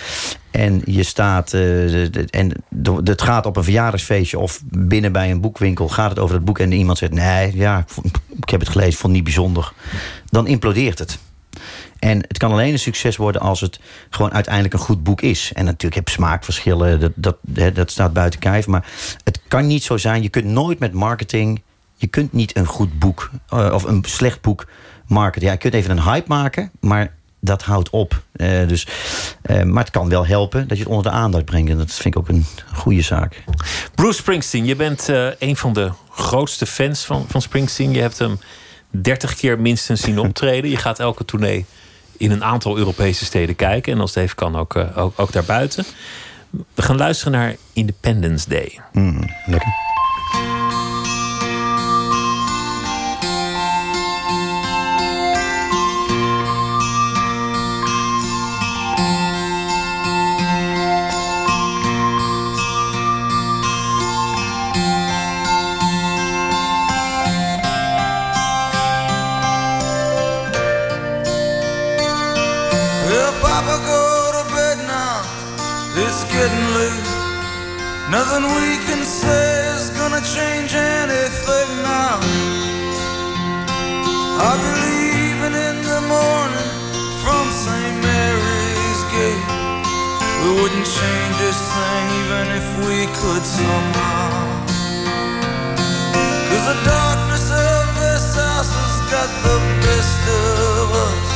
[0.52, 2.64] En je staat, uh, en
[3.04, 6.60] het gaat op een verjaardagsfeestje of binnen bij een boekwinkel gaat het over dat boek
[6.60, 7.86] en iemand zegt: Nee, ja,
[8.42, 9.74] ik heb het gelezen, vond het niet bijzonder.
[10.30, 11.20] Dan implodeert het.
[12.06, 13.80] En het kan alleen een succes worden als het
[14.10, 15.52] gewoon uiteindelijk een goed boek is.
[15.54, 17.38] En natuurlijk heb je smaakverschillen, dat, dat,
[17.76, 18.68] dat staat buiten kijf.
[18.68, 18.86] Maar
[19.24, 21.62] het kan niet zo zijn, je kunt nooit met marketing...
[21.96, 24.68] je kunt niet een goed boek, eh, of een slecht boek
[25.08, 25.48] marketen.
[25.48, 28.22] Ja, je kunt even een hype maken, maar dat houdt op.
[28.32, 28.88] Eh, dus,
[29.42, 31.72] eh, maar het kan wel helpen dat je het onder de aandacht brengt.
[31.72, 33.44] En dat vind ik ook een goede zaak.
[33.96, 35.08] Bruce Springsteen, je bent
[35.40, 37.92] een van de grootste fans van, van Springsteen.
[37.92, 38.40] Je hebt hem
[38.90, 40.70] 30 keer minstens zien optreden.
[40.70, 41.66] Je gaat elke tournee
[42.18, 43.94] in een aantal Europese steden kijken.
[43.94, 45.86] En als het even kan, ook, eh, ook, ook daarbuiten.
[46.50, 48.80] We gaan luisteren naar Independence Day.
[48.92, 49.85] Hmm, lekker.
[78.16, 82.16] Nothing we can say is gonna change anything now.
[84.40, 86.70] I'll be leaving in the morning
[87.20, 87.96] from St.
[88.08, 89.46] Mary's Gate.
[90.40, 94.32] We wouldn't change this thing even if we could somehow.
[96.48, 101.30] Cause the darkness of this house has got the best of us.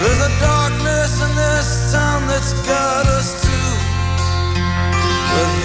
[0.00, 3.09] There's a darkness in this town that's got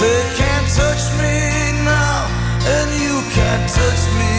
[0.06, 1.36] they can't touch me
[1.82, 2.30] now,
[2.76, 4.34] and you can't touch me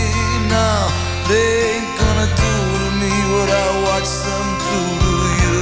[0.47, 0.87] now.
[1.27, 5.59] They ain't gonna do to me what I watch them do to you.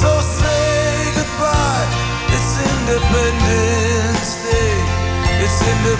[0.00, 1.86] So say goodbye,
[2.34, 4.74] it's Independence Day.
[5.44, 5.99] It's independence.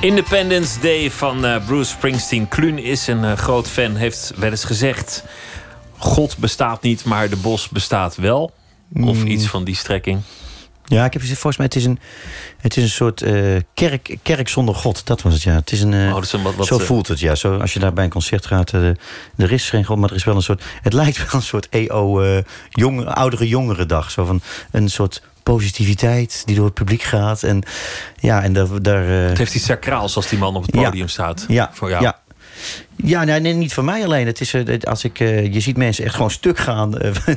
[0.00, 2.48] Independence Day van eh, Bruce Springsteen.
[2.48, 5.24] Kluun is een eh, groot fan, heeft wel eens gezegd...
[5.96, 8.52] God bestaat niet, maar de bos bestaat wel.
[8.94, 9.26] Of hmm.
[9.26, 10.20] iets van die strekking.
[10.84, 11.98] Ja, ik heb volgens mij, het is een,
[12.58, 15.06] het is een soort eh, kerk, kerk zonder God.
[15.06, 15.54] Dat was het, ja.
[15.54, 16.12] Het is een, uh,
[16.56, 17.34] wat, zo voelt het, ja.
[17.34, 20.24] Zo, als je daar bij een concert gaat, er is geen God, maar er is
[20.24, 20.62] wel een soort...
[20.82, 24.10] Het lijkt wel een soort EO, jong, oudere jongerendag.
[24.10, 24.40] Zo van
[24.70, 27.42] een soort positiviteit die door het publiek gaat.
[27.42, 27.62] En
[28.20, 28.82] ja, en daar...
[28.82, 30.82] daar eh, Het heeft iets sacraals als die man op het Ja.
[30.82, 31.44] podium staat.
[31.48, 32.02] ja, Voor jou.
[32.02, 32.18] ja.
[32.96, 34.26] Ja, nee, nee, niet voor mij alleen.
[34.26, 37.10] Het is, eh, als ik, eh, je ziet mensen echt gewoon stuk gaan eh,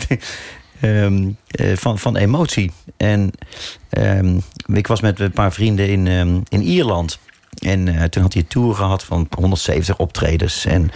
[0.82, 2.72] ehm, eh, van, van emotie.
[2.98, 3.32] En
[3.90, 7.20] ehm, ik was met een paar vrienden in, ehm, in Ierland.
[7.64, 10.66] En eh, toen had hij een tour gehad van 170 optredens.
[10.66, 10.92] En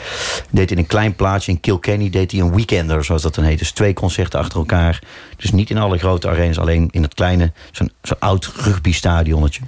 [0.50, 3.60] deed in een klein plaatsje in Kilkenny deed hij een weekender, zoals dat dan heet.
[3.60, 5.02] Dus twee concerten achter elkaar.
[5.36, 9.62] Dus niet in alle grote arenas, alleen in het kleine, zo'n zo'n oud rugbystadionnetje.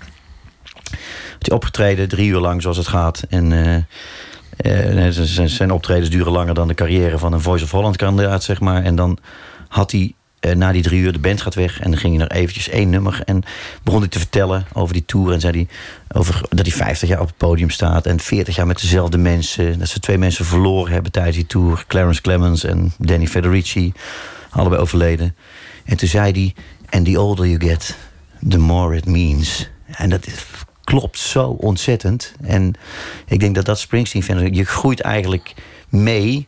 [0.84, 3.24] Had hij opgetreden, drie uur lang zoals het gaat.
[3.30, 5.12] En eh, eh,
[5.46, 8.84] zijn optredens duren langer dan de carrière van een Voice of Holland kandidaat, zeg maar.
[8.84, 9.18] En dan
[9.68, 11.80] had hij eh, na die drie uur de band gaat weg.
[11.80, 13.22] En dan ging hij nog eventjes één nummer.
[13.26, 13.44] En
[13.84, 15.34] begon hij te vertellen over die tour.
[15.34, 15.68] En zei hij
[16.20, 18.06] over dat hij 50 jaar op het podium staat.
[18.06, 19.80] En 40 jaar met dezelfde mensen.
[19.80, 21.84] Dat ze twee mensen verloren hebben tijdens die tour.
[21.88, 23.94] Clarence Clemens en Danny Federici.
[24.50, 25.36] Allebei overleden.
[25.86, 26.54] En toen zei hij...
[26.90, 27.98] And the older you get,
[28.50, 29.70] the more it means.
[29.86, 30.28] En dat
[30.84, 32.34] klopt zo ontzettend.
[32.42, 32.74] En
[33.26, 34.54] ik denk dat dat Springsteen.
[34.54, 35.54] Je groeit eigenlijk
[35.90, 36.48] mee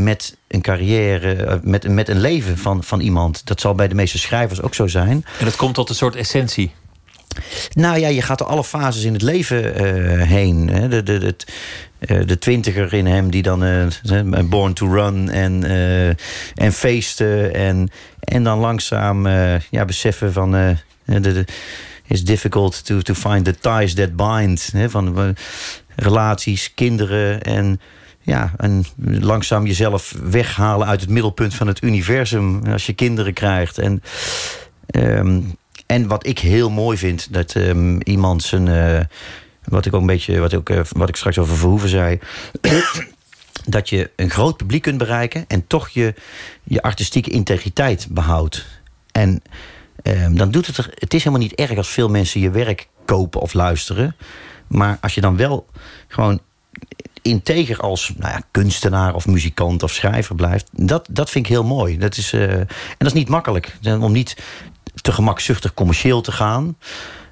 [0.00, 3.46] met een carrière, eh, met, met een leven van, van iemand.
[3.46, 5.24] Dat zal bij de meeste schrijvers ook zo zijn.
[5.38, 6.72] En het komt tot een soort essentie.
[7.72, 10.68] Nou ja, je gaat door alle fases in het leven eh, heen.
[10.68, 10.88] Hè.
[10.88, 11.36] De, de,
[11.98, 13.86] eh, de twintiger in hem die dan eh,
[14.44, 15.64] born to run en,
[16.54, 17.54] en feesten.
[17.54, 17.90] En,
[18.20, 19.28] en dan langzaam
[19.70, 20.50] ja, beseffen van...
[21.04, 21.44] de,
[22.06, 24.68] it's difficult to, to find the ties that bind.
[24.72, 25.36] Hè, van
[25.96, 27.80] relaties, kinderen en...
[28.26, 28.84] Ja, en
[29.20, 33.78] langzaam jezelf weghalen uit het middelpunt van het universum als je kinderen krijgt.
[33.78, 34.02] En
[34.86, 35.40] Ehm,
[35.86, 38.68] en wat ik heel mooi vind, dat ehm, iemand zijn.
[38.68, 39.04] eh,
[39.64, 40.38] wat ik ook een beetje.
[40.38, 42.18] Wat, ook, eh, wat ik straks over Verhoeven zei.
[43.66, 45.44] dat je een groot publiek kunt bereiken.
[45.48, 46.14] en toch je,
[46.62, 48.66] je artistieke integriteit behoudt.
[49.12, 49.42] En
[50.02, 50.90] ehm, dan doet het er.
[50.94, 54.16] Het is helemaal niet erg als veel mensen je werk kopen of luisteren.
[54.66, 55.66] Maar als je dan wel
[56.08, 56.40] gewoon
[57.26, 60.68] integer als nou ja, kunstenaar of muzikant of schrijver blijft.
[60.72, 61.98] Dat, dat vind ik heel mooi.
[61.98, 62.66] Dat is, eh, en
[62.98, 63.76] dat is niet makkelijk.
[64.00, 64.36] Om niet
[64.94, 66.76] te gemakzuchtig commercieel te gaan.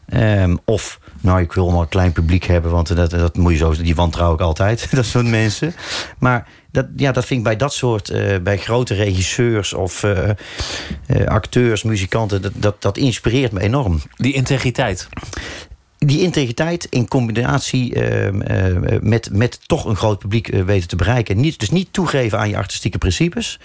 [0.06, 3.58] Ehm, of, nou, ik wil maar een klein publiek hebben, want dat, dat moet je
[3.58, 5.74] zo, die wantrouw ik altijd, dat soort mensen.
[6.18, 10.30] Maar dat, ja, dat vind ik bij dat soort, eh, bij grote regisseurs of eh,
[11.26, 15.08] acteurs, muzikanten, dat, dat, dat inspireert me enorm Die integriteit.
[16.06, 20.96] Die integriteit in combinatie ehm, eh, met, met toch een groot publiek eh, weten te
[20.96, 21.40] bereiken.
[21.40, 23.58] Niet, dus niet toegeven aan je artistieke principes.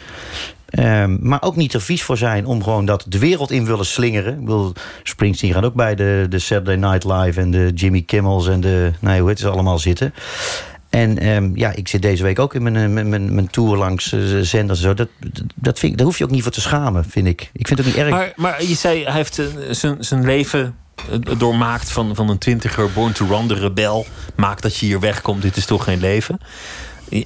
[0.70, 3.86] Ehm, maar ook niet er vies voor zijn om gewoon dat de wereld in willen
[3.86, 4.34] slingeren.
[4.34, 4.74] Ik bedoel,
[5.04, 8.92] Springsteen gaat ook bij de, de Saturday Night Live en de Jimmy Kimmels en de,
[9.00, 10.14] nou, hoe het allemaal zitten.
[10.90, 14.20] En ehm, ja, ik zit deze week ook in mijn, mijn, mijn, tour langs eh,
[14.42, 14.80] zenders.
[14.80, 14.94] en Zo.
[14.94, 15.08] Dat,
[15.56, 17.50] dat vind ik, daar hoef je ook niet voor te schamen, vind ik.
[17.54, 18.10] Ik vind het ook niet erg.
[18.10, 20.76] Maar, maar je zei, hij heeft zijn- zijn leven
[21.38, 24.06] doormaakt van, van een twintiger, born to run, de rebel.
[24.36, 26.40] Maakt dat je hier wegkomt, dit is toch geen leven.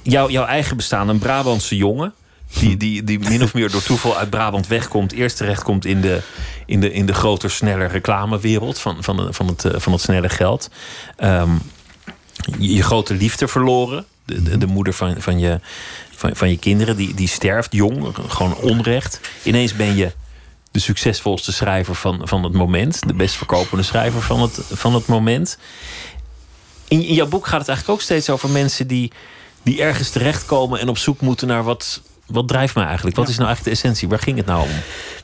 [0.02, 2.12] Jouw, jouw eigen bestaan, een Brabantse jongen.
[2.60, 5.12] Die, die, die min of meer door toeval uit Brabant wegkomt.
[5.12, 6.20] Eerst terechtkomt in de,
[6.66, 10.00] in de, in de groter, sneller reclamewereld van, van, de- van, het, eh, van het
[10.00, 10.70] snelle geld.
[11.16, 11.50] Ehm,
[12.58, 14.04] je, je grote liefde verloren.
[14.24, 15.60] De, de, de moeder van, van, je,
[16.16, 19.20] van, van je kinderen, die, die sterft jong, gewoon onrecht.
[19.42, 20.12] Ineens ben je
[20.74, 23.06] de succesvolste schrijver van, van het moment.
[23.06, 25.58] De best verkopende schrijver van het, van het moment.
[26.88, 29.12] In, in jouw boek gaat het eigenlijk ook steeds over mensen die,
[29.62, 33.16] die ergens terechtkomen en op zoek moeten naar wat, wat drijft mij eigenlijk?
[33.16, 34.08] Wat is nou eigenlijk de essentie?
[34.08, 34.74] Waar ging het nou om?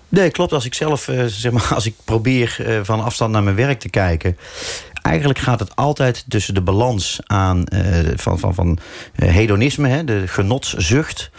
[0.08, 0.52] Nee, klopt.
[0.52, 3.80] Als ik zelf, eh, zeg maar, als ik probeer eh, van afstand naar mijn werk
[3.80, 4.38] te kijken.
[5.02, 8.78] Eigenlijk gaat het altijd tussen de balans aan eh, van, van, van
[9.14, 11.30] hedonisme, hè, de genotszucht,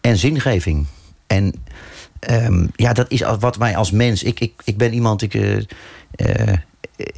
[0.00, 0.86] en zingeving.
[1.26, 1.64] En
[2.26, 4.22] ehm, ja, dat is wat mij als mens.
[4.22, 5.56] Ik, ik, ik ben iemand, ik, eh,
[6.10, 6.58] eh,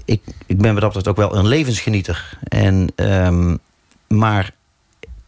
[0.05, 2.39] ik, ik ben wat dat ook wel een levensgenieter.
[2.43, 3.57] En, ehm,
[4.07, 4.55] maar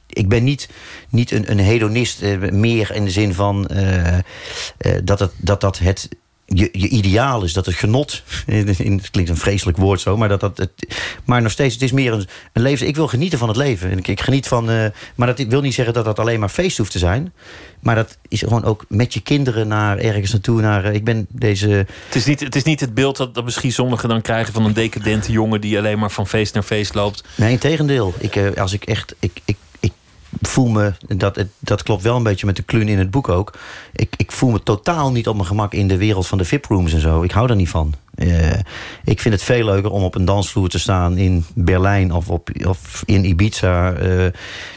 [0.07, 0.69] ik ben niet,
[1.09, 3.71] niet een, een hedonist eh, meer in de zin van
[5.05, 6.09] dat, het, dat dat het
[6.49, 10.29] je, je ideaal is, dat het genot, in, het klinkt een vreselijk woord zo, maar
[10.29, 10.71] dat dat het,
[11.25, 12.87] maar nog steeds, het is meer een, een leven.
[12.87, 13.91] Ik wil genieten van het leven.
[13.91, 16.49] En ik, ik geniet van, eh, maar dat wil niet zeggen dat dat alleen maar
[16.49, 17.33] feest hoeft te zijn,
[17.81, 20.61] maar dat is gewoon ook met je kinderen naar ergens naartoe.
[20.61, 23.45] Naar, eh, ik ben deze, Het is niet het, is niet het beeld dat, dat
[23.45, 26.95] misschien sommigen dan krijgen van een decadente jongen die alleen maar van feest naar feest
[26.95, 27.25] loopt.
[27.35, 28.15] Nee, in tegendeel.
[28.19, 29.15] Ik, eh, als ik echt.
[29.19, 29.68] Ik, ik, ik
[30.47, 33.55] voel me, dat, dat klopt wel een beetje met de kluun in het boek ook.
[33.93, 36.93] Ik, ik voel me totaal niet op mijn gemak in de wereld van de VIP-rooms
[36.93, 37.23] en zo.
[37.23, 37.95] Ik hou daar niet van.
[38.19, 38.59] Eh,
[39.05, 42.51] ik vind het veel leuker om op een dansvloer te staan in Berlijn of, op,
[42.67, 43.93] of in Ibiza.
[43.93, 44.09] Eh,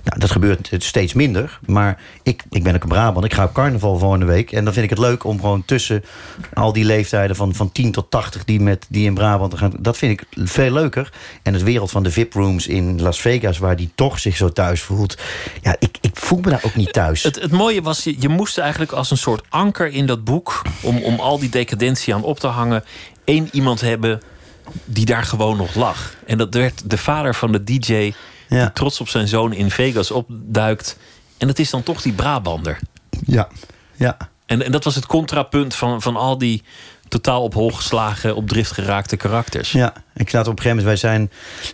[0.04, 1.60] nou, dat gebeurt steeds minder.
[1.66, 3.26] Maar ik, ik ben ook een Brabant.
[3.26, 4.52] Ik ga op carnaval volgende week.
[4.52, 6.04] En dan vind ik het leuk om gewoon tussen
[6.54, 9.74] al die leeftijden van, van 10 tot 80 die, met, die in Brabant gaan.
[9.80, 11.14] Dat vind ik veel leuker.
[11.44, 14.82] En het wereld van de VIP-rooms in Las Vegas, waar die toch zich zo thuis
[14.82, 15.18] voelt.
[15.62, 17.24] Ja, ik, ik voel me daar ook niet thuis.
[17.24, 20.62] Het, het mooie was, je, je moest eigenlijk als een soort anker in dat boek...
[20.82, 22.84] om, om al die decadentie aan op te hangen...
[23.32, 24.22] één iemand hebben
[24.86, 26.16] die daar gewoon nog lag.
[26.26, 27.94] En dat werd de vader van de DJ...
[27.94, 28.16] die
[28.48, 28.70] Ja.
[28.70, 30.98] trots op zijn zoon in Vegas opduikt.
[31.38, 32.80] En dat is dan toch die Brabander.
[33.26, 33.48] Ja,
[33.96, 34.18] ja.
[34.46, 36.64] En, en dat was het contrapunt van, van al die
[37.12, 39.72] totaal op hol geslagen, op drift geraakte karakters.
[39.72, 41.32] Ja, ik sta op een gegeven moment, wij zijn,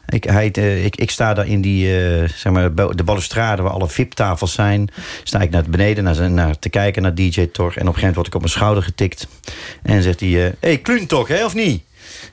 [0.08, 3.72] ik, hij, eh, ik, ik sta daar in die, eh, zeg maar, de balustrade waar
[3.72, 4.90] alle VIP-tafels zijn.
[5.24, 7.66] Sta ik naar beneden naar, naar, te kijken naar DJ Tor.
[7.66, 9.28] En op een gegeven moment word ik op mijn schouder getikt.
[9.84, 11.84] En zegt hij, hé, hey, Kluun toch, hè, of niet?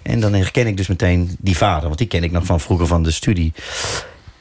[0.02, 2.86] En dan herken ik dus meteen die vader, want die ken ik nog van vroeger
[2.86, 3.52] van de studie.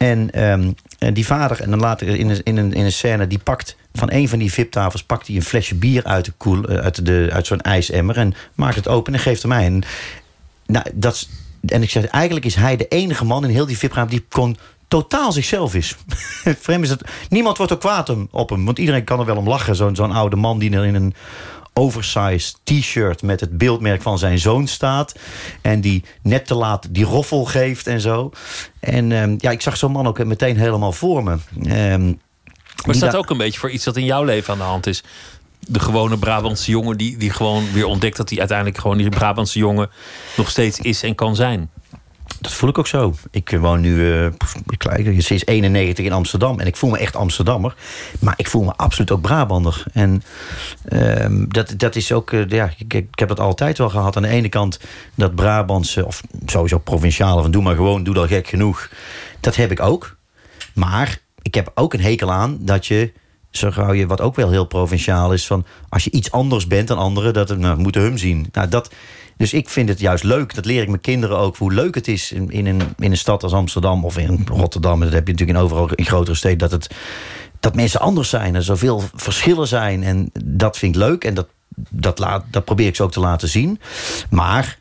[0.03, 3.27] En ehm, en die vader, en dan later in een, in, een, in een scène,
[3.27, 6.63] die pakt van een van die VIP-tafels pakt hij een flesje bier uit, de koel,
[6.63, 9.65] eh, uit, de, uit zo'n ijsemmer en maakt het open en geeft hem mij.
[9.65, 9.81] En,
[10.65, 11.29] nou, dat, is-
[11.65, 14.57] en ik zeg, eigenlijk is hij de enige man in heel die VIP-ruimte die kon
[14.87, 15.95] totaal zichzelf is.
[16.65, 19.37] Hem is het, niemand wordt ook kwaad om- op hem, want iedereen kan er wel
[19.37, 19.75] om lachen.
[19.75, 21.13] Zo'n zo'n oude man die er in een
[21.73, 25.15] oversized t-shirt met het beeldmerk van zijn zoon staat.
[25.61, 28.31] En die net te laat die roffel geeft en zo.
[28.79, 31.37] En ehm, ja, ik zag zo'n man ook meteen helemaal voor me.
[31.63, 32.13] Ehm,
[32.85, 35.03] Maar staat ook een beetje voor iets dat in jouw leven aan de hand is.
[35.59, 39.59] De gewone Brabantse jongen die, die gewoon weer ontdekt dat hij uiteindelijk gewoon die Brabantse
[39.59, 39.89] jongen
[40.37, 41.69] nog steeds is en kan zijn.
[42.39, 43.13] Dat voel ik ook zo.
[43.31, 43.97] Ik woon nu
[44.77, 46.59] lijk- sinds 91 in Amsterdam.
[46.59, 47.75] En ik voel me echt Amsterdammer.
[48.19, 49.83] Maar ik voel me absoluut ook Brabander.
[49.93, 50.23] En
[50.85, 52.31] ehm, dat, dat is ook...
[52.31, 54.15] eh, ja, ik, ik heb dat altijd wel gehad.
[54.15, 54.79] Aan de ene kant
[55.15, 56.05] dat Brabantse...
[56.05, 58.89] of sowieso provinciale van doe maar gewoon, doe dat gek genoeg.
[59.39, 60.15] Dat heb ik ook.
[60.73, 63.11] Maar ik heb ook een hekel aan dat je...
[63.57, 66.87] Zo gauw je, wat ook wel heel provinciaal is, van als je iets anders bent
[66.87, 68.47] dan anderen, dat nou, moeten hem zien.
[68.51, 68.89] Nou, dat,
[69.37, 70.55] dus ik vind het juist leuk.
[70.55, 73.17] Dat leer ik mijn kinderen ook hoe leuk het is in, in, een, in een
[73.17, 74.93] stad als Amsterdam of in Rotterdam.
[74.93, 76.57] En dat heb je natuurlijk in overal in grotere steden.
[76.57, 76.89] Dat, het,
[77.59, 78.55] dat mensen anders zijn.
[78.55, 80.03] Er zoveel verschillen zijn.
[80.03, 81.23] En dat vind ik leuk.
[81.23, 81.47] En dat,
[81.89, 83.79] dat, laat, dat probeer ik ze ook te laten zien.
[84.29, 84.77] Maar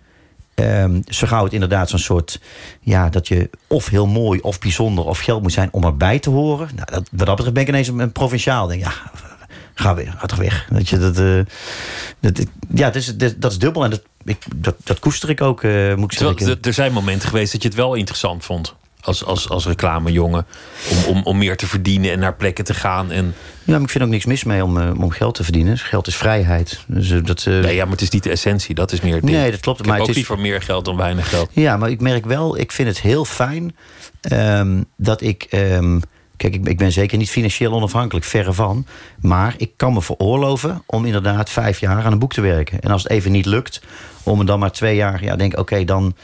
[0.63, 2.41] Ehm, zo gauw het inderdaad zo'n soort...
[2.81, 6.31] Ja, dat je of heel mooi of bijzonder of geld moet zijn om erbij te
[6.31, 6.69] horen.
[6.75, 8.67] Nou, dat, wat dat betreft ben ik ineens een, een provinciaal.
[8.67, 8.93] Denk, ja,
[9.75, 10.67] ga weer, ga toch weg.
[10.69, 11.41] Weet je, dat, eh,
[12.21, 13.85] dat, ja, dat is, dat, dat is dubbel.
[13.85, 16.63] En dat, ik, dat, dat koester ik ook, eh, moet ik Terwijl, zeggen.
[16.63, 18.75] er zijn momenten geweest dat je het wel interessant vond.
[19.05, 20.47] Als, als, als reclamejongen.
[20.91, 23.11] Om, om, om meer te verdienen en naar plekken te gaan.
[23.11, 23.35] En,
[23.65, 25.79] Ja, maar ik vind ook niks mis mee om, eh, om geld te verdienen.
[25.79, 26.85] Geld is vrijheid.
[26.87, 28.75] Dus, eh, dat, eh, nee, ja, maar het is niet de essentie.
[28.75, 29.37] Dat is meer het ding.
[29.37, 31.49] Nee, dat klopt, Ik maar heb het ook is- liever meer geld dan weinig geld.
[31.53, 33.77] Ja, maar ik merk wel, ik vind het heel fijn
[34.21, 35.43] ehm, dat ik.
[35.51, 35.99] ehm,
[36.37, 38.87] kijk, ik, ik ben zeker niet financieel onafhankelijk, verre van.
[39.21, 42.81] Maar ik kan me veroorloven om inderdaad vijf jaar aan een boek te werken.
[42.81, 43.81] En als het even niet lukt,
[44.23, 45.25] om er dan maar twee jaar.
[45.25, 46.15] Ja, denk oké, dan.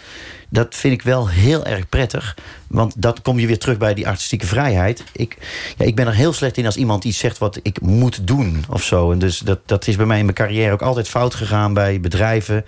[0.50, 2.36] Dat vind ik wel heel erg prettig.
[2.66, 5.04] Want dat kom je weer terug bij die artistieke vrijheid.
[5.12, 5.36] Ik,
[5.76, 8.64] ja, ik ben er heel slecht in als iemand iets zegt wat ik moet doen
[8.68, 9.12] of zo.
[9.12, 12.00] En dus dat, dat is bij mij in mijn carrière ook altijd fout gegaan bij
[12.00, 12.64] bedrijven.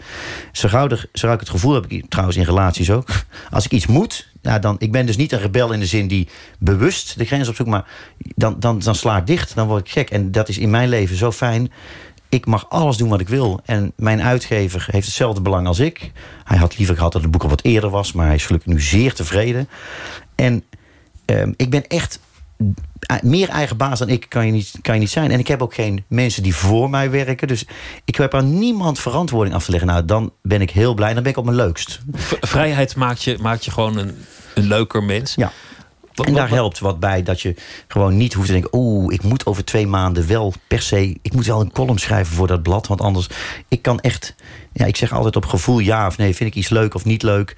[0.53, 3.09] Zo gauw, er, zo ik het gevoel heb, ik trouwens in relaties ook.
[3.51, 6.09] Als ik iets moet, nou dan, ik ben dus niet een rebel in de zin
[6.09, 6.28] die
[6.59, 7.70] bewust de grens opzoekt.
[7.70, 7.85] Maar
[8.18, 10.11] dan, dan, dan sla ik dicht, dan word ik gek.
[10.11, 11.72] En dat is in mijn leven zo fijn.
[12.31, 13.61] Ik mag alles doen wat ik wil.
[13.64, 16.12] En mijn uitgever heeft hetzelfde belang als ik.
[16.45, 18.12] Hij had liever gehad dat het boek al wat eerder was.
[18.12, 19.68] Maar hij is gelukkig nu zeer tevreden.
[20.35, 20.64] En
[21.24, 22.20] ehm, ik ben echt
[23.22, 25.31] meer eigen baas dan ik kan je, niet, kan je niet zijn.
[25.31, 27.49] En ik heb ook geen mensen die voor mij werken.
[27.49, 27.66] Dus
[28.05, 29.89] ik heb aan niemand verantwoording af te leggen.
[29.89, 31.14] Nou, dan ben ik heel blij.
[31.14, 32.01] Dan ben ik op mijn leukst.
[32.14, 34.14] V- Vrijheid maakt je, maakt je gewoon een,
[34.55, 35.35] een leuker mens.
[35.35, 35.53] Ja.
[36.20, 37.54] Wat- En wat- daar helpt wat bij dat je
[37.88, 38.70] gewoon niet hoeft te denken...
[38.72, 41.16] oeh, ik moet over twee maanden wel per se...
[41.22, 42.86] ik moet wel een column schrijven voor dat blad.
[42.86, 43.28] Want anders,
[43.68, 44.34] ik kan echt...
[44.72, 46.34] Ja, ik zeg altijd op gevoel ja of nee.
[46.34, 47.56] Vind ik iets leuk of niet leuk?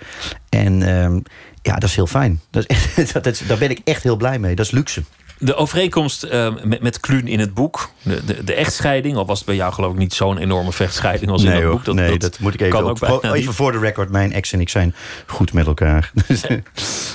[0.49, 1.19] En ehm,
[1.63, 2.41] ja, dat is heel fijn.
[2.51, 4.55] Dat is echt, dat is, daar ben ik echt heel blij mee.
[4.55, 5.03] Dat is luxe.
[5.45, 9.37] De overeenkomst eh, met, met Kluun in het boek, de, de, de echtscheiding, al was
[9.39, 11.85] het bij jou geloof ik niet zo'n enorme vechtscheiding als in dat hoor, boek.
[11.85, 13.49] Dat, nee, dat dat, moet ik even op, ook Even niet.
[13.49, 14.95] voor de record, mijn ex en ik zijn
[15.27, 16.11] goed met elkaar.
[16.29, 16.43] Dus,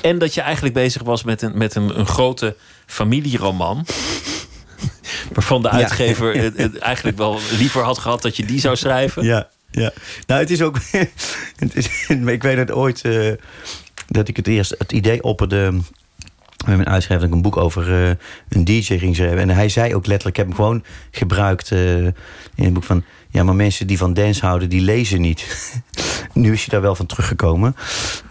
[0.01, 2.55] En dat je eigenlijk bezig was met een, met een, een grote
[2.86, 3.86] familieroman.
[5.34, 5.73] Waarvan de Ja.
[5.73, 9.23] uitgever het, het eigenlijk wel liever had gehad dat je die zou schrijven.
[9.23, 9.91] Ja, ja.
[10.28, 10.78] Nou, het is ook.
[11.55, 11.88] het is,
[12.25, 13.01] ik weet het ooit.
[13.01, 13.32] eh,
[14.07, 15.73] dat ik het eerst het idee opperde.
[16.66, 18.10] Met mijn uitgever dat ik een boek over eh,
[18.49, 19.38] een DJ ging schrijven.
[19.38, 22.14] En hij zei ook letterlijk, ik heb hem gewoon gebruikt eh, in
[22.55, 23.03] het boek van...
[23.30, 25.45] Ja, maar mensen die van dance houden, die lezen niet.
[26.34, 27.76] nu is je daar wel van teruggekomen.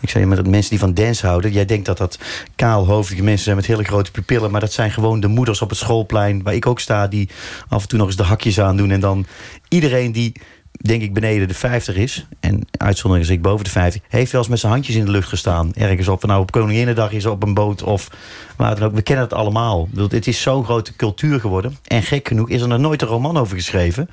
[0.01, 1.53] Ik zei, maar dat mensen die van dance houden...
[1.53, 2.18] jij denkt dat dat
[2.57, 4.51] kaalhoofdige mensen zijn met hele grote pupillen...
[4.51, 6.43] maar dat zijn gewoon de moeders op het schoolplein...
[6.43, 7.29] waar ik ook sta, die
[7.68, 8.91] af en toe nog eens de hakjes aandoen...
[8.91, 9.27] en dan
[9.68, 10.33] iedereen die
[10.77, 12.27] denk ik beneden de 50 is...
[12.41, 14.03] en uitzondering is ik boven de 50...
[14.09, 15.72] heeft wel eens met zijn handjes in de lucht gestaan.
[15.74, 18.11] Ergens op, nou op Koninginnedag is op een boot of
[18.57, 18.95] waar dan ook.
[18.95, 19.89] We kennen het allemaal.
[19.89, 21.77] Bedoel, Het is zo'n grote cultuur geworden.
[21.87, 24.11] En gek genoeg is er nog nooit een roman over geschreven.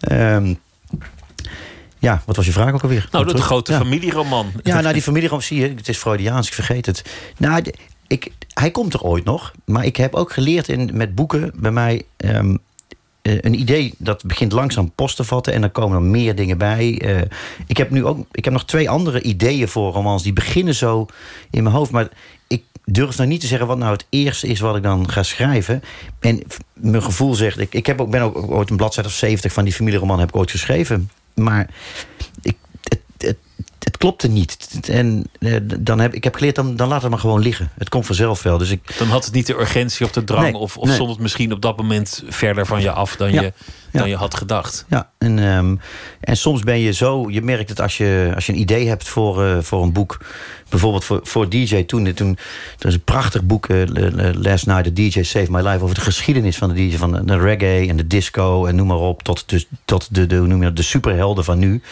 [0.00, 0.54] Ehm,
[1.98, 3.08] ja, wat was je vraag ook alweer?
[3.10, 3.44] Nou, Terug?
[3.44, 3.78] grote Ja.
[3.78, 4.52] familieroman.
[4.62, 5.68] Ja, nou die familieroman zie je.
[5.68, 7.04] Het is Freudiaans, ik vergeet het.
[7.36, 7.62] Nou,
[8.06, 9.52] ik, hij komt er ooit nog.
[9.64, 12.02] Maar ik heb ook geleerd in, met boeken bij mij...
[12.16, 12.56] ehm,
[13.24, 15.52] eh, een idee dat begint langzaam post te vatten...
[15.52, 16.98] en dan komen er meer dingen bij.
[17.00, 17.22] Eh,
[17.66, 20.22] ik heb nu ook ik heb nog twee andere ideeën voor romans...
[20.22, 21.06] die beginnen zo
[21.50, 21.90] in mijn hoofd.
[21.90, 22.08] Maar
[22.48, 24.60] ik durf nou niet te zeggen wat nou het eerste is...
[24.60, 25.82] wat ik dan ga schrijven.
[26.20, 27.58] En mijn gevoel zegt...
[27.58, 30.28] Ik, ik heb ook, ben ook ooit een bladzijde of 70 van die familieroman heb
[30.28, 31.10] ik ooit geschreven.
[31.34, 31.70] Maar
[32.42, 32.56] ik,
[33.84, 34.80] het, klopte niet.
[34.90, 37.70] En eh, dan heb, ik heb geleerd, dan, dan laat het maar gewoon liggen.
[37.78, 38.58] Het komt vanzelf wel.
[38.58, 40.42] Dus ik, Dan had het niet de urgentie of de drang...
[40.42, 40.94] Nee, of, of nee.
[40.94, 43.16] stond het misschien op dat moment verder van je af...
[43.16, 43.52] dan, Ja, je,
[43.90, 44.08] dan ja.
[44.08, 44.84] je had gedacht.
[44.88, 45.76] Ja, en, ehm,
[46.20, 47.30] en soms ben je zo...
[47.30, 50.18] Je merkt het als je, als je een idee hebt voor, eh, voor een boek.
[50.68, 52.12] Bijvoorbeeld voor, voor DJ toen.
[52.12, 52.38] toen
[52.78, 53.82] er is een prachtig boek, eh,
[54.32, 55.82] Last Night, The DJ Saved My Life...
[55.82, 58.66] over de geschiedenis van de DJ, van de, de reggae en de disco...
[58.66, 61.44] en noem maar op, tot, de, tot de, de, hoe noem je dat, de superhelden
[61.44, 61.82] van nu.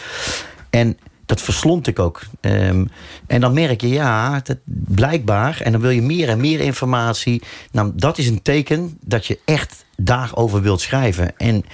[0.69, 2.21] En dat verslond ik ook.
[2.41, 2.85] Ehm,
[3.27, 5.61] en dan merk je, ja, dat, blijkbaar...
[5.61, 7.41] en dan wil je meer en meer informatie.
[7.71, 11.37] Nou, dat is een teken dat je echt daarover wilt schrijven.
[11.37, 11.65] En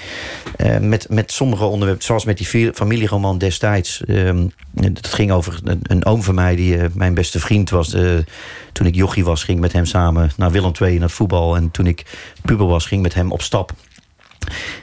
[0.55, 4.03] eh, met, met sommige onderwerpen, zoals met die familieroman destijds...
[4.05, 7.93] ehm, dat ging over een, oom van mij, die eh, mijn beste vriend was...
[7.93, 8.17] eh,
[8.73, 11.55] toen ik jochie was, ging ik met hem samen naar Willem II, naar het voetbal.
[11.55, 12.05] En toen ik
[12.41, 13.73] puber was, ging ik met hem op stap.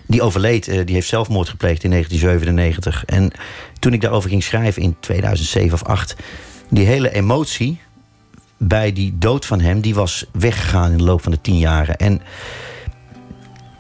[0.07, 3.05] Die overleed, die heeft zelfmoord gepleegd in 1997.
[3.05, 3.33] En
[3.87, 6.17] toen ik daarover ging schrijven in 2007 of 8,
[6.69, 7.81] die hele emotie
[8.57, 11.97] bij die dood van hem, die was weggegaan in de loop van de tien jaren.
[11.97, 12.23] En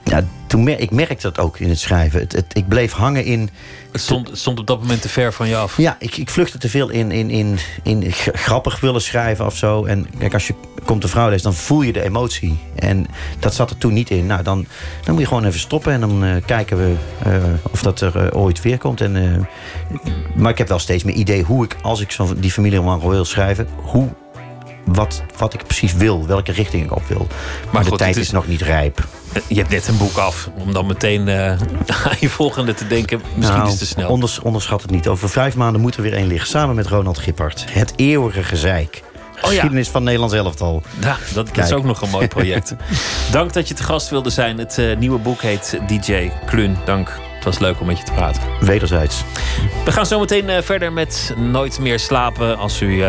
[0.05, 2.21] ja, toen mer ik merkte dat ook in het schrijven.
[2.21, 3.51] Het, ik bleef hangen in.
[3.97, 5.77] Het stond, stond op dat moment te ver van je af.
[5.77, 9.85] Ja, ik, ik vluchtte te veel in, in, in, in grappig willen schrijven of zo.
[9.85, 12.59] En kijk, als je komt een vrouw leest, dan voel je de emotie.
[12.75, 13.07] En
[13.39, 14.27] dat zat er toen niet in.
[14.27, 14.67] Nou, dan,
[15.05, 16.95] dan moet je gewoon even stoppen en dan eh, kijken we
[17.25, 17.33] eh,
[17.71, 19.01] of dat er eh, ooit weer komt.
[19.01, 19.47] En,
[20.35, 23.25] maar ik heb wel steeds meer idee hoe ik, als ik zo die familieroman wil
[23.25, 24.09] schrijven, hoe,
[24.87, 27.27] wat, wat ik precies wil, welke richting ik op wil.
[27.71, 28.23] Maar, de goed, tijd is...
[28.23, 29.05] is- nog niet rijp.
[29.49, 30.49] Je hebt net een boek af.
[30.59, 31.51] Om dan meteen eh,
[32.07, 33.21] aan je volgende te denken.
[33.35, 34.09] Misschien Nou, is het te snel.
[34.09, 35.09] onders- onderschat het niet.
[35.09, 36.49] Over vijf maanden moet er weer één liggen.
[36.49, 37.65] Samen met Ronald Gippard.
[37.69, 39.03] Het eeuwige gezeik.
[39.35, 40.83] Geschiedenis van Nederlands elftal.
[41.01, 42.75] Ja, dat, dat is ook nog een mooi project.
[43.31, 44.59] Dank dat je te gast wilde zijn.
[44.59, 46.77] Het eh, nieuwe boek heet DJ Klun.
[46.85, 47.09] Dank.
[47.35, 48.43] Het was leuk om met je te praten.
[48.61, 49.23] Wederzijds.
[49.85, 52.59] We gaan zo meteen eh, verder met Nooit meer slapen.
[52.59, 53.05] Als u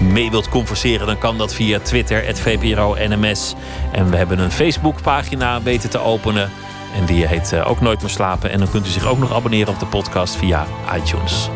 [0.00, 3.54] mee wilt converseren, dan kan dat via Twitter, het VPRO NMS.
[3.92, 6.50] En we hebben een Facebookpagina weten te openen.
[6.94, 8.50] En die heet eh, ook Nooit meer slapen.
[8.50, 11.48] En dan kunt u zich ook nog abonneren op de podcast via iTunes.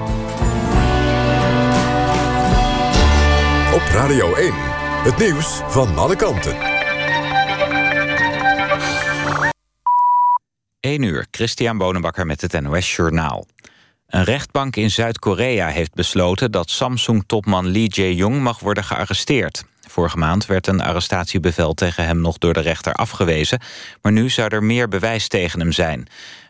[3.74, 4.52] Op Radio 1.
[5.02, 6.56] Het nieuws van alle kanten.
[10.80, 13.46] 1 uur, Christian Bonenbakker met het NOS Journaal.
[14.10, 19.64] Een rechtbank in Zuid-Korea heeft besloten dat Samsung-topman Lee Jae-yong mag worden gearresteerd.
[19.88, 23.60] Vorige maand werd een arrestatiebevel tegen hem nog door de rechter afgewezen...
[24.02, 26.06] maar nu zou er meer bewijs tegen hem zijn.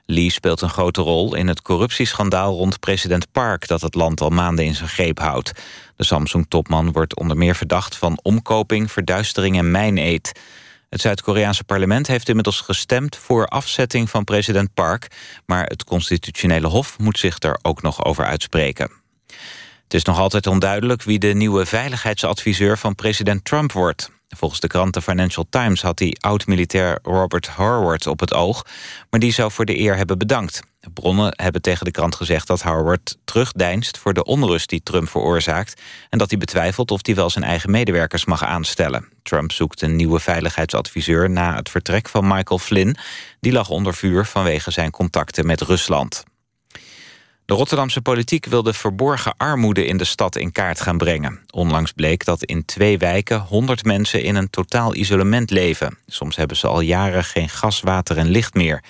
[0.06, 3.68] Lee speelt een grote rol in het corruptieschandaal rond president Park...
[3.68, 5.52] dat het land al maanden in zijn greep houdt.
[5.96, 10.32] De Samsung-topman wordt onder meer verdacht van omkoping, verduistering en mijneed.
[10.90, 15.06] Het Zuid-Koreaanse parlement heeft inmiddels gestemd voor afzetting van president Park,
[15.46, 18.90] maar het constitutionele hof moet zich er ook nog over uitspreken.
[19.82, 24.10] Het is nog altijd onduidelijk wie de nieuwe veiligheidsadviseur van president Trump wordt.
[24.36, 28.66] Volgens de krant The Financial Times had hij oud-militair Robert Harward op het oog,
[29.10, 30.62] maar die zou voor de eer hebben bedankt.
[30.94, 35.80] Bronnen hebben tegen de krant gezegd dat Harward terugdeinst voor de onrust die Trump veroorzaakt
[36.08, 39.08] en dat hij betwijfelt of hij wel zijn eigen medewerkers mag aanstellen.
[39.22, 42.96] Trump zoekt een nieuwe veiligheidsadviseur na het vertrek van Michael Flynn.
[43.40, 46.24] Die lag onder vuur vanwege zijn contacten met Rusland.
[47.50, 51.40] De Rotterdamse politiek wil de verborgen armoede in de stad in kaart gaan brengen.
[51.50, 55.98] Onlangs bleek dat in twee wijken 100 mensen in een totaal isolement leven.
[56.06, 58.82] Soms hebben ze al jaren geen gas, water en licht meer.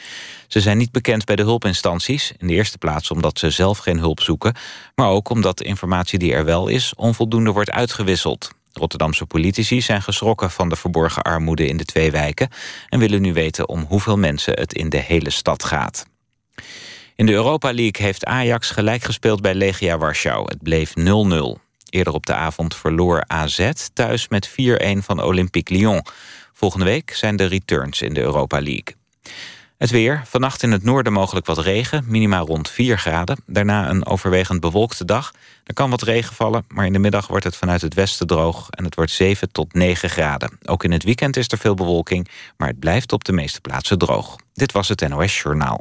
[0.48, 2.32] Ze zijn niet bekend bij de hulpinstanties.
[2.38, 4.54] In de eerste plaats omdat ze zelf geen hulp zoeken...
[4.94, 8.50] maar ook omdat de informatie die er wel is onvoldoende wordt uitgewisseld.
[8.72, 12.48] Rotterdamse politici zijn geschrokken van de verborgen armoede in de twee wijken
[12.88, 16.06] en willen nu weten om hoeveel mensen het in de hele stad gaat.
[17.20, 20.44] In de Europa League heeft Ajax gelijk gespeeld bij Legia Warschau.
[20.44, 21.02] Het bleef 0-0.
[21.90, 24.52] Eerder op de avond verloor AZ thuis met 4-1
[24.98, 26.02] van Olympique Lyon.
[26.52, 28.94] Volgende week zijn de returns in de Europa League.
[29.78, 30.22] Het weer.
[30.26, 32.04] Vannacht in het noorden mogelijk wat regen.
[32.06, 33.42] Minimaal rond 4 graden.
[33.46, 35.32] Daarna een overwegend bewolkte dag.
[35.64, 38.70] Er kan wat regen vallen, maar in de middag wordt het vanuit het westen droog...
[38.70, 40.58] en het wordt 7 tot 9 graden.
[40.64, 42.28] Ook in het weekend is er veel bewolking...
[42.56, 44.36] maar het blijft op de meeste plaatsen droog.
[44.54, 45.80] Dit was het NOS Journaal.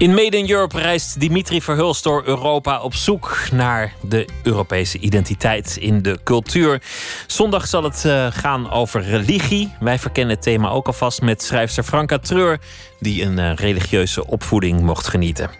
[0.00, 5.76] In Made in Europe reist Dimitri Verhulst door Europa op zoek naar de Europese identiteit
[5.76, 6.82] in de cultuur.
[7.26, 9.72] Zondag zal het uh, gaan over religie.
[9.80, 12.58] Wij verkennen het thema ook alvast met schrijfster Franka Treur,
[13.00, 15.50] die een uh, religieuze opvoeding mocht genieten.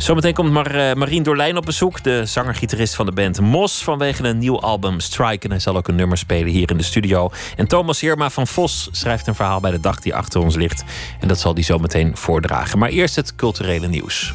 [0.00, 4.24] Zometeen komt Mar uh, Marien Dorlijn op bezoek, de zanger-gitarist van de band Mos, vanwege
[4.24, 5.44] een nieuw album Strike.
[5.44, 7.30] En hij zal ook een nummer spelen hier in de studio.
[7.56, 10.84] En Thomas Heerma van Vos schrijft een verhaal bij de dag die achter ons ligt.
[11.20, 12.78] En dat zal hij zometeen voordragen.
[12.78, 14.34] Maar eerst het culturele nieuws.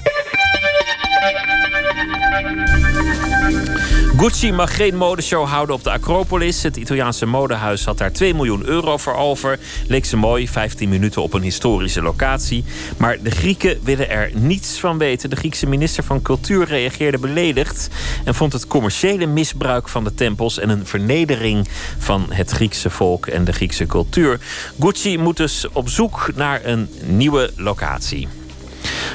[4.18, 6.64] Gucci mag geen modeshow houden op de Acropolis.
[6.64, 9.60] Het Italiaanse modehuis had daar 2 miljoen euro voor over.
[9.88, 12.64] Leek ze mooi, 15 minuten op een historische locatie.
[12.98, 15.30] Maar de Grieken willen er niets van weten.
[15.30, 17.90] De Griekse minister van Cultuur reageerde beledigd...
[18.24, 20.60] en vond het commerciële misbruik van de tempels...
[20.60, 24.40] en een vernedering van het Griekse volk en de Griekse cultuur.
[24.80, 28.28] Gucci moet dus op zoek naar een nieuwe locatie.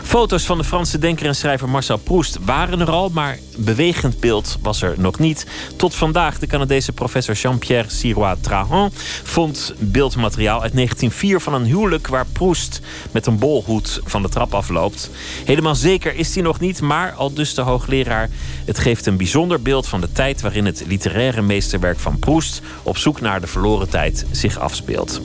[0.03, 4.59] Foto's van de Franse denker en schrijver Marcel Proust waren er al, maar bewegend beeld
[4.63, 5.47] was er nog niet.
[5.77, 8.91] Tot vandaag de Canadese professor Jean-Pierre Sirois Trahan
[9.23, 14.55] vond beeldmateriaal uit 1904 van een huwelijk waar Proust met een bolhoed van de trap
[14.55, 15.11] afloopt.
[15.45, 18.29] Helemaal zeker is hij nog niet, maar al dus de hoogleraar,
[18.65, 22.97] het geeft een bijzonder beeld van de tijd waarin het literaire meesterwerk van Proust op
[22.97, 25.21] zoek naar de verloren tijd zich afspeelt.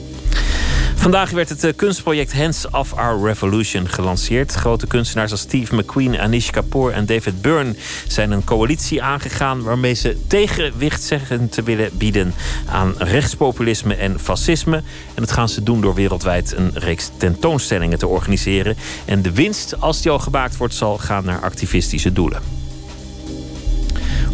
[0.94, 4.35] Vandaag werd het eh, kunstproject Hands of Our Revolution gelanceerd.
[4.44, 7.74] Grote kunstenaars als Steve McQueen, Anish Kapoor en David Byrne
[8.08, 12.34] zijn een coalitie aangegaan waarmee ze tegenwicht zeggen te willen bieden
[12.68, 14.76] aan rechtspopulisme en fascisme.
[14.76, 18.76] En dat gaan ze doen door wereldwijd een reeks tentoonstellingen te organiseren.
[19.04, 22.65] En de winst, als die al gemaakt wordt, zal gaan naar activistische doelen.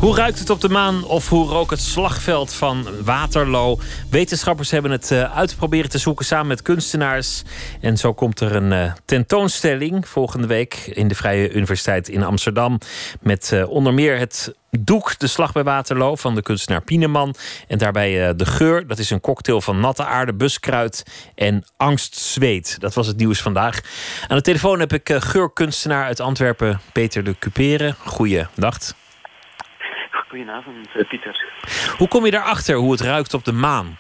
[0.03, 3.79] Hoe ruikt het op de maan of hoe rook het slagveld van Waterloo?
[4.11, 7.43] Wetenschappers hebben het uh, uitproberen te zoeken samen met kunstenaars.
[7.81, 12.79] En zo komt er een uh, tentoonstelling volgende week in de Vrije Universiteit in Amsterdam.
[13.21, 17.35] Met uh, onder meer het Doek, de slag bij Waterloo van de kunstenaar Pieneman.
[17.69, 21.03] En daarbij de geur, dat is een cocktail van natte aarde, buskruid
[21.35, 22.81] en angstzweet.
[22.81, 23.81] Dat was het nieuws vandaag.
[24.29, 27.95] Aan de telefoon heb ik geurkunstenaar uit Antwerpen, Peter de Cupere.
[27.99, 28.79] Goeiedag.
[30.33, 31.45] Goedenavond, uh, Pieter.
[31.99, 33.99] Hoe kom je daarachter hoe het ruikt op de maan?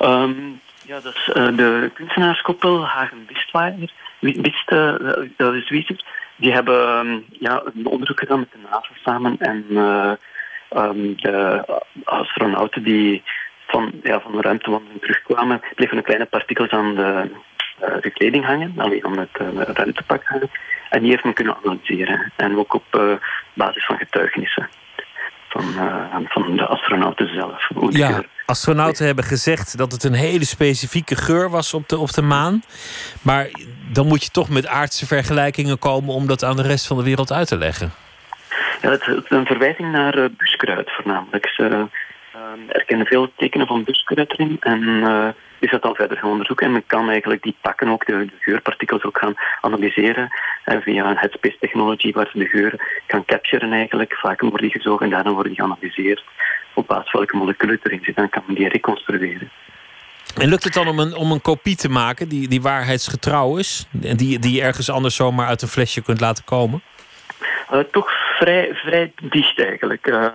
[0.00, 3.90] Um, ja, dat is uh, de kunstenaarskoppel Hagen Bistweiler.
[4.20, 4.94] Bist, uh,
[5.36, 6.04] dat is Wieser.
[6.36, 9.36] Die hebben um, ja, een onderzoek gedaan met de NASA samen.
[9.38, 9.64] En
[10.76, 11.64] um, de
[12.04, 13.22] astronauten die
[13.66, 17.30] van, ja, van de ruimtewandeling terugkwamen, bleven een kleine partikels aan de,
[17.78, 20.50] de kleding hangen, alleen aan het ruimtepak hangen.
[20.90, 22.32] En die heeft men kunnen analyseren.
[22.36, 23.12] En ook op uh,
[23.54, 24.68] basis van getuigenissen
[25.48, 27.70] van, uh, van de astronauten zelf.
[27.88, 32.22] Ja, astronauten hebben gezegd dat het een hele specifieke geur was op de, op de
[32.22, 32.62] maan.
[33.22, 33.48] Maar
[33.92, 37.04] dan moet je toch met aardse vergelijkingen komen om dat aan de rest van de
[37.04, 37.92] wereld uit te leggen.
[38.82, 41.48] Ja, het is een verwijzing naar uh, buskruid voornamelijk.
[41.48, 41.86] Ze
[42.68, 44.56] erkennen veel tekenen van buskruid erin.
[44.60, 45.34] En
[45.64, 46.66] is dat al verder gaan onderzoeken.
[46.66, 50.28] En men kan eigenlijk die pakken ook, de, de geurpartikels ook gaan analyseren
[50.64, 54.14] en via een headspace technology waar ze de geur gaan capturen eigenlijk.
[54.14, 56.22] Vaak worden die gezogen en daarna worden die geanalyseerd
[56.74, 58.22] op basis van welke moleculen erin zitten.
[58.22, 59.50] Dan kan men die reconstrueren.
[60.40, 63.86] En lukt het dan om een, om een kopie te maken die, die waarheidsgetrouw is?
[64.02, 66.82] En die, die je ergens anders zomaar uit een flesje kunt laten komen?
[67.72, 70.06] Uh, toch vrij, vrij dicht eigenlijk.
[70.06, 70.26] Uh,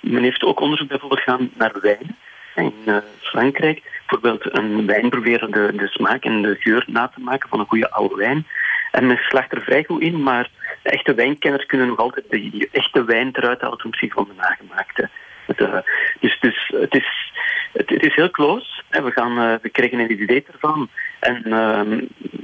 [0.00, 2.16] men heeft ook onderzoek bijvoorbeeld gedaan naar wijn
[2.54, 7.48] in uh, Frankrijk bijvoorbeeld een wijn proberen de, smaak en de geur na te maken
[7.48, 8.46] van een goede oude wijn.
[8.90, 10.50] En men slaagt er vrij goed in, maar
[10.82, 15.08] echte wijnkenners kunnen nog altijd de, echte wijn eruit halen ten opzichte van de nagemaakte.
[15.56, 15.78] Uh,
[16.20, 17.32] dus dus het, is,
[17.72, 18.82] het, is heel close.
[18.90, 20.88] We, gaan, uh, we krijgen een idee ervan.
[21.20, 21.98] En uh,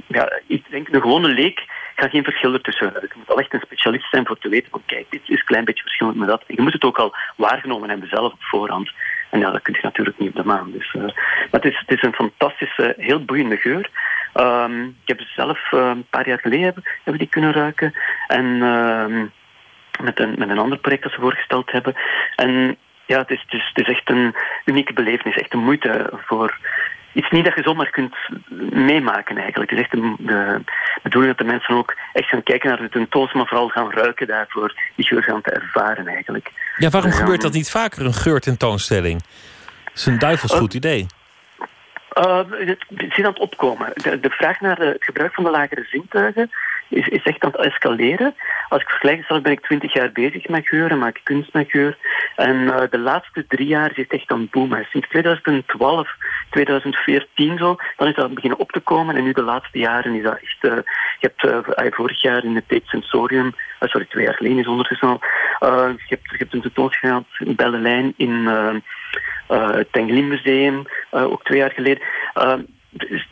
[0.07, 1.65] ja, ik denk, een gewone leek
[1.95, 3.09] kan geen verschil ertussen ruiken.
[3.11, 5.45] Je moet al echt een specialist zijn voor te weten van kijk, dit is een
[5.45, 6.43] klein beetje verschillend met dat.
[6.47, 8.91] Je moet het ook al waargenomen hebben zelf op voorhand.
[9.29, 10.71] En ja, dat kun je natuurlijk niet op de maan.
[10.71, 13.89] Dus, uh, maar het is, het is een fantastische, heel boeiende geur.
[14.35, 16.73] Um, ik heb zelf uh, een paar jaar geleden
[17.03, 17.93] hebben, die kunnen ruiken.
[18.27, 19.23] En uh,
[20.01, 21.95] met, een, met een ander project dat ze voorgesteld hebben.
[22.35, 25.35] En ja, het is, het, het is echt een unieke belevenis.
[25.35, 26.57] Echt een moeite voor
[27.17, 28.15] iets niet dat je zomaar kunt
[28.71, 29.69] meemaken eigenlijk.
[29.69, 30.61] Het is echt de, de
[31.03, 34.27] bedoeling dat de mensen ook echt gaan kijken naar de tentoonstelling, maar vooral gaan ruiken
[34.27, 36.51] daarvoor, die geur gaan te ervaren eigenlijk.
[36.77, 39.21] Ja, waarom gebeurt dat niet vaker, een geurtentoonstelling?
[39.83, 41.05] Dat is een duivels goed idee.
[42.17, 43.91] Uh, het is aan het opkomen.
[43.93, 46.51] De, de, vraag naar het gebruik van de lagere zintuigen
[46.89, 48.35] is, is echt aan het escaleren.
[48.69, 51.69] Als ik vergelijk, zelf ben ik twintig jaar bezig met geur en maak kunst met
[51.69, 51.97] geur.
[52.35, 54.87] En uh, de laatste drie jaar is het echt aan het boomen.
[54.89, 56.09] Sinds 2012,
[56.49, 59.15] 2014 zo, dan is dat beginnen op te komen.
[59.15, 60.57] En nu de laatste jaren is dat echt...
[60.61, 60.77] Uh,
[61.19, 65.07] je hebt uh, vorig jaar in het Tate Sensorium, sorry, twee jaar geleden is ondertussen
[65.07, 65.19] al,
[65.59, 68.47] je, hebt, je hebt een tentoonstelling gehad in Bellenlijn in
[69.47, 72.01] het Tenglin Museum, ook twee jaar geleden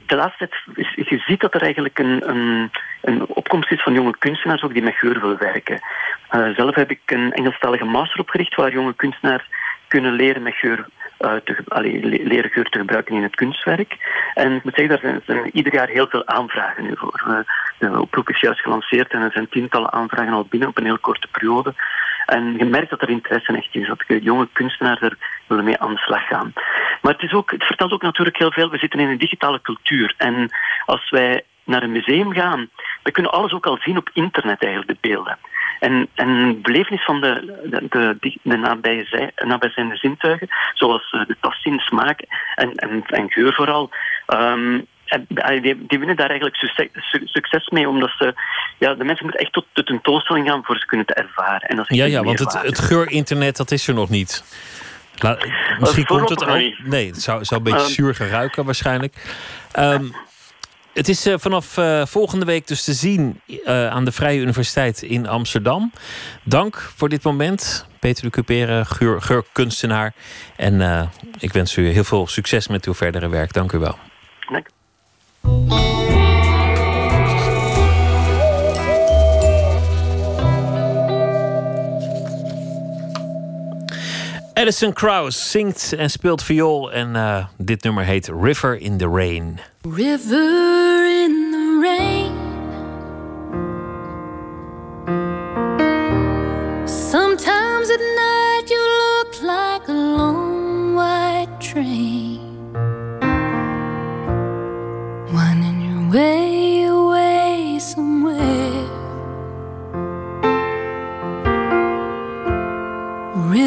[0.05, 4.17] de laatste tijd, je ziet dat er eigenlijk een, een, een, opkomst is van jonge
[4.17, 5.79] kunstenaars ook die met geur willen werken.
[6.31, 9.43] Uh, zelf heb ik een Engelstalige master opgericht waar jonge kunstenaars
[9.87, 10.85] kunnen leren met geur
[11.19, 11.63] uh, te,
[12.23, 13.97] leren geur te gebruiken in het kunstwerk.
[14.33, 17.45] En ik moet zeggen, daar zijn, ieder jaar heel veel aanvragen nu voor.
[17.77, 20.99] De oproep is juist gelanceerd en er zijn tientallen aanvragen al binnen op een heel
[20.99, 21.73] korte periode.
[22.25, 25.17] En je merkt dat er interesse echt is, dat de jonge kunstenaars er
[25.47, 26.53] willen mee aan de slag gaan.
[27.01, 29.61] Maar het, is ook, het vertelt ook natuurlijk heel veel, we zitten in een digitale
[29.61, 30.13] cultuur.
[30.17, 30.49] En
[30.85, 32.69] als wij naar een museum gaan,
[33.03, 35.37] we kunnen alles ook al zien op internet eigenlijk, de beelden.
[35.79, 37.87] En, en belevenis van de, de,
[38.19, 38.57] de, de
[39.45, 42.21] nabijzijnde zintuigen, zoals eh, de tastzin, smaak
[42.55, 43.89] en, en, en geur vooral,
[44.27, 44.85] um,
[45.61, 46.89] die, die, winnen daar eigenlijk succes,
[47.23, 48.33] succes, mee, omdat ze,
[48.77, 51.69] ja, de mensen moeten echt tot de tentoonstelling gaan voor ze kunnen te ervaren.
[51.69, 54.43] En dat is ja, ja, want het, het geur-internet, dat is er nog niet.
[55.17, 55.37] La,
[55.79, 56.71] misschien komt het ook.
[56.83, 59.15] Nee, het zou, zou een beetje um, zuur gaan ruiken waarschijnlijk.
[59.79, 60.15] Um,
[60.93, 65.01] het is uh, vanaf uh, volgende week dus te zien uh, aan de Vrije Universiteit
[65.01, 65.91] in Amsterdam.
[66.43, 70.13] Dank voor dit moment, Peter de Cupere, geur, geurkunstenaar.
[70.55, 73.53] En ik wens u heel veel succes met uw verdere werk.
[73.53, 73.97] Dank u wel.
[84.55, 86.91] Edison Krauss zingt en speelt viool.
[86.91, 89.59] En uh, dit nummer heet River in the Rain.
[89.81, 92.14] River in the rain.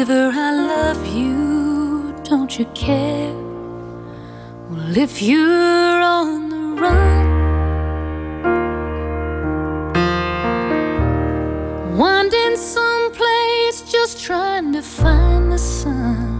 [0.09, 3.31] River, I love you, don't you care?
[4.71, 7.27] Well, if you're on the run,
[11.95, 16.39] winding someplace just trying to find the sun.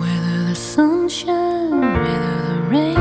[0.00, 2.96] Whether the sunshine, whether the rain.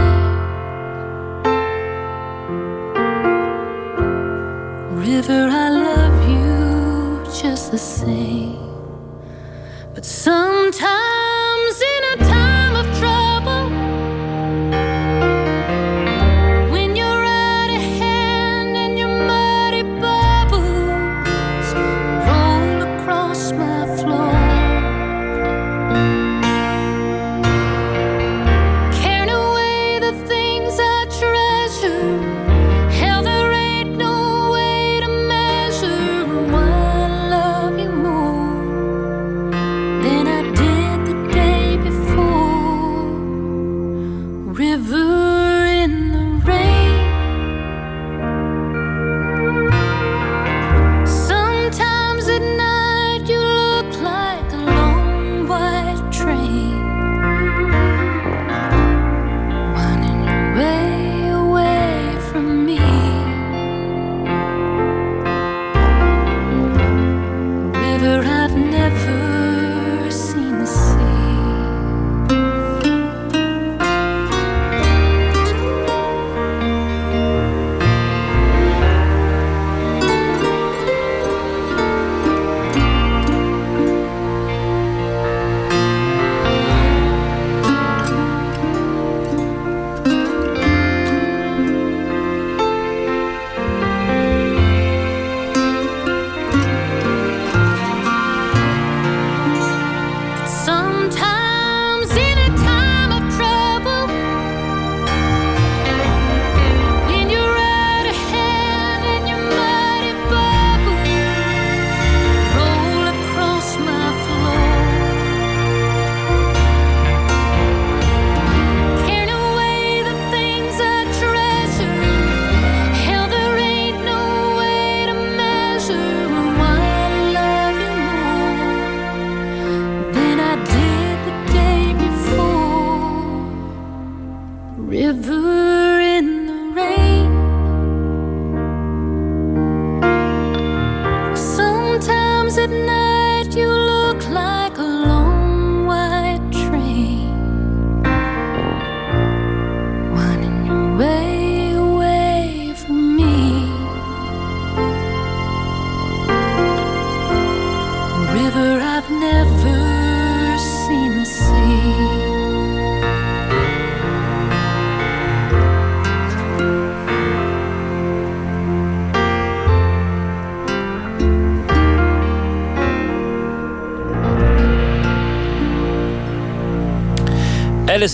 [4.99, 6.10] River, I love
[7.71, 8.57] the same.
[9.93, 11.10] But sometimes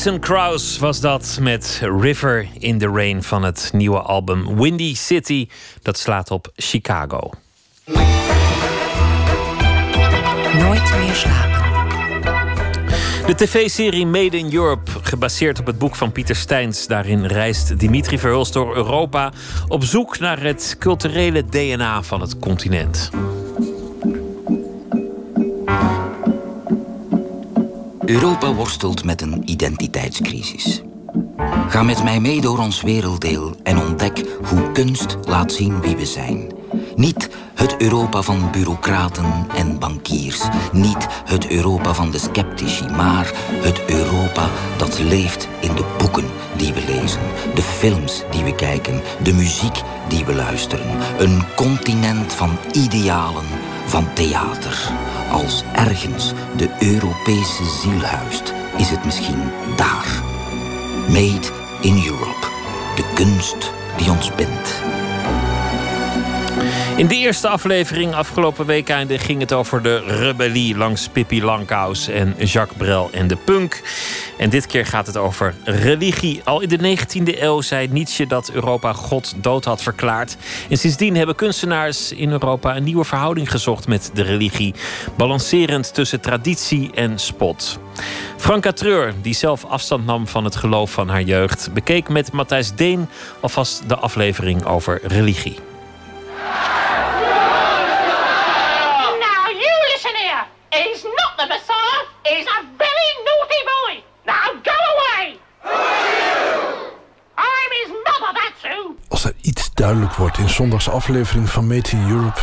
[0.07, 5.47] Alison Krauss was dat met River in the Rain van het nieuwe album Windy City.
[5.81, 7.29] Dat slaat op Chicago.
[10.59, 11.61] Nooit meer slapen.
[13.25, 16.87] De tv-serie Made in Europe, gebaseerd op het boek van Pieter Steins.
[16.87, 19.31] Daarin reist Dimitri Verhulst door Europa
[19.67, 23.09] op zoek naar het culturele DNA van het continent.
[28.07, 30.81] Europa worstelt met een identiteitscrisis.
[31.67, 36.05] Ga met mij mee door ons werelddeel en ontdek hoe kunst laat zien wie we
[36.05, 36.51] zijn.
[36.95, 40.41] Niet het Europa van bureaucraten en bankiers.
[40.71, 46.27] Niet het Europa van de sceptici, maar het Europa dat leeft in de boeken
[46.57, 47.21] die we lezen,
[47.55, 50.87] de films die we kijken, de muziek die we luisteren.
[51.19, 53.45] Een continent van idealen,
[53.85, 54.91] van theater.
[55.31, 60.23] Als ergens de Europese ziel huist, is het misschien daar.
[61.07, 61.47] Made
[61.81, 62.47] in Europe.
[62.95, 64.81] De kunst die ons bindt.
[66.97, 72.07] In de eerste aflevering afgelopen week einde ging het over de rebellie langs Pippi Langkous
[72.07, 73.81] en Jacques Brel en de punk.
[74.37, 76.41] En dit keer gaat het over religie.
[76.43, 80.37] Al in de 19e eeuw zei Nietzsche dat Europa God dood had verklaard.
[80.69, 84.73] En sindsdien hebben kunstenaars in Europa een nieuwe verhouding gezocht met de religie,
[85.15, 87.79] balancerend tussen traditie en spot.
[88.37, 92.75] Franka Treur, die zelf afstand nam van het geloof van haar jeugd, bekeek met Matthijs
[92.75, 93.09] Deen
[93.39, 95.59] alvast de aflevering over religie.
[99.27, 100.45] Now you listen here.
[100.69, 102.01] He's not the Messiah.
[102.23, 104.03] He's a very naughty boy.
[104.25, 105.39] Now go away.
[107.37, 108.95] I'm his mother, that's who.
[109.07, 112.39] Als er iets duidelijk wordt in zondags aflevering van Made in Europe,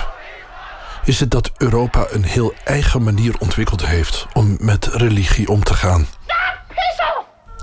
[1.05, 5.75] is het dat Europa een heel eigen manier ontwikkeld heeft om met religie om te
[5.75, 6.07] gaan.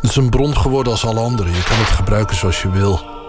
[0.01, 1.51] Het is een bron geworden als alle andere.
[1.51, 3.20] Je kan het gebruiken zoals je wil.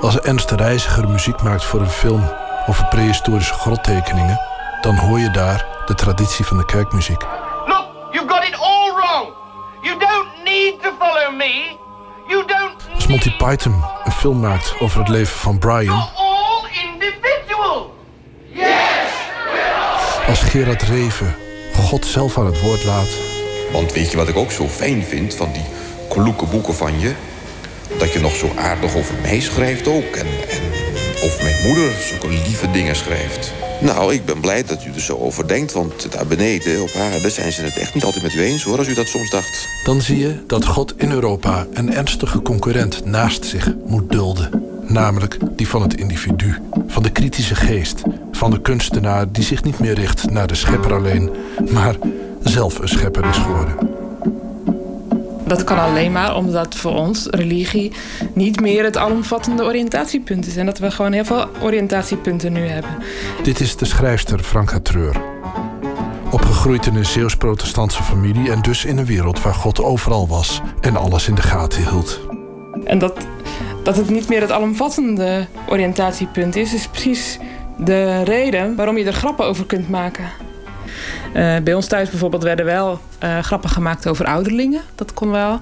[0.00, 2.30] Als Ernst de Reiziger muziek maakt voor een film
[2.66, 4.40] over prehistorische grottekeningen,
[4.80, 7.22] dan hoor je daar de traditie van de kerkmuziek.
[7.66, 9.28] Look, you've got it all wrong.
[9.82, 11.76] You don't need to follow me.
[12.28, 17.94] You don't Als Monty Python een film maakt over het leven van Brian, all individual.
[18.52, 18.66] Yes.
[20.28, 21.36] als Gerard Reven
[21.74, 23.08] God zelf aan het woord laat,
[23.72, 25.64] Want weet je wat ik ook zo fijn vind van die
[26.08, 27.14] kloeke boeken van je?
[27.98, 30.16] Dat je nog zo aardig over mij schrijft ook.
[30.16, 30.62] En, en
[31.24, 33.52] over mijn moeder zulke lieve dingen schrijft.
[33.80, 35.72] Nou, ik ben blij dat u er zo over denkt.
[35.72, 38.78] Want daar beneden op aarde zijn ze het echt niet altijd met u eens hoor.
[38.78, 39.68] Als u dat soms dacht.
[39.84, 44.62] dan zie je dat God in Europa een ernstige concurrent naast zich moet dulden.
[44.82, 46.56] Namelijk die van het individu,
[46.86, 48.02] van de kritische geest,
[48.32, 51.30] van de kunstenaar die zich niet meer richt naar de schepper alleen,
[51.70, 51.96] maar
[52.42, 53.74] zelf een schepper is geworden.
[55.48, 57.92] Dat kan alleen maar omdat voor ons religie
[58.32, 60.56] niet meer het alomvattende oriëntatiepunt is.
[60.56, 62.90] En dat we gewoon heel veel oriëntatiepunten nu hebben.
[63.42, 65.16] Dit is de schrijfster Franka Treur.
[66.30, 70.96] Opgegroeid in een Zeeuws-protestantse familie en dus in een wereld waar God overal was en
[70.96, 72.20] alles in de gaten hield.
[72.84, 73.26] En dat,
[73.82, 77.38] dat het niet meer het alomvattende oriëntatiepunt is, is precies
[77.78, 80.47] de reden waarom je er grappen over kunt maken.
[81.32, 84.80] Eh, bij ons thuis bijvoorbeeld werden wel eh, grappen gemaakt over ouderlingen.
[84.94, 85.60] Dat kon wel.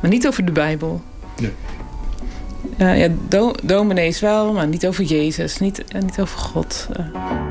[0.00, 1.02] Maar niet over de Bijbel.
[2.76, 5.58] Eh, ja, do, dominees wel, maar niet over Jezus.
[5.58, 6.88] Niet, niet over God.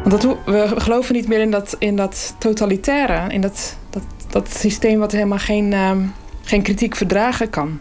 [0.04, 3.34] Want we geloven niet meer in dat, in dat totalitaire.
[3.34, 6.02] In dat, dat, dat systeem wat helemaal geen, ehm,
[6.44, 7.80] geen kritiek verdragen kan.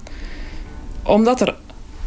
[1.03, 1.55] Omdat er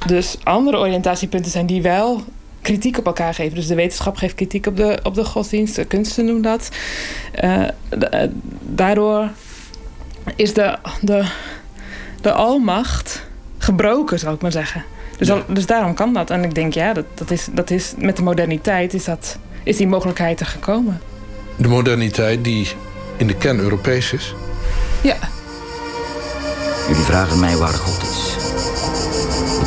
[0.06, 2.24] dus andere oriëntatiepunten zijn die wel
[2.66, 3.56] kritiek op elkaar geven.
[3.56, 6.70] Dus de wetenschap geeft kritiek op de, op de godsdienst, de kunsten doen dat.
[7.32, 8.30] Eh, eh,
[8.62, 9.30] daardoor
[10.36, 11.26] is de, de,
[12.22, 13.28] de almacht
[13.58, 14.84] gebroken, zou ik maar zeggen.
[15.18, 16.30] Dus, dus daarom kan dat.
[16.30, 19.78] En ik denk, ja, dat, dat, is, dat is, met de moderniteit is, dat, is
[19.78, 21.02] die mogelijkheid er gekomen.
[21.56, 22.68] De moderniteit die
[23.18, 24.34] in de kern Europees is.
[25.02, 25.18] Ja.
[26.88, 28.36] Jullie vragen mij waar God is.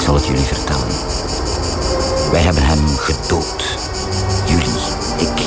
[0.04, 0.97] zal het jullie vertellen.
[2.30, 3.76] Wij hebben hem gedood.
[4.46, 4.80] Jullie,
[5.18, 5.42] ik,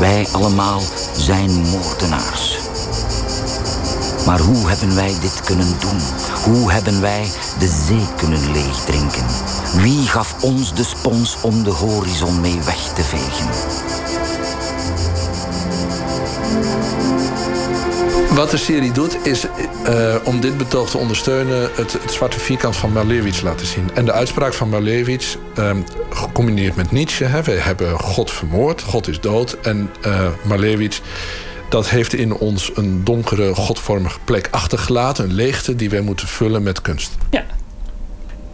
[0.00, 0.80] wij allemaal
[1.16, 2.58] zijn moordenaars.
[4.26, 6.00] Maar hoe hebben wij dit kunnen doen?
[6.44, 7.28] Hoe hebben wij
[7.58, 9.26] de zee kunnen leegdrinken?
[9.74, 13.48] Wie gaf ons de spons om de horizon mee weg te vegen?
[18.34, 19.44] Wat de serie doet, is
[19.88, 21.70] uh, om dit betoog te ondersteunen...
[21.74, 23.90] Het, het, zwarte vierkant van Malevich laten zien.
[23.94, 27.24] En de uitspraak van Malevich, um, gecombineerd met Nietzsche...
[27.24, 29.56] Hè, we hebben God vermoord, God is dood.
[29.62, 31.00] En uh, Malevich,
[31.68, 35.24] dat heeft in ons een donkere, godvormige plek achtergelaten.
[35.24, 37.12] Een leegte die wij moeten vullen met kunst.
[37.30, 37.44] Ja.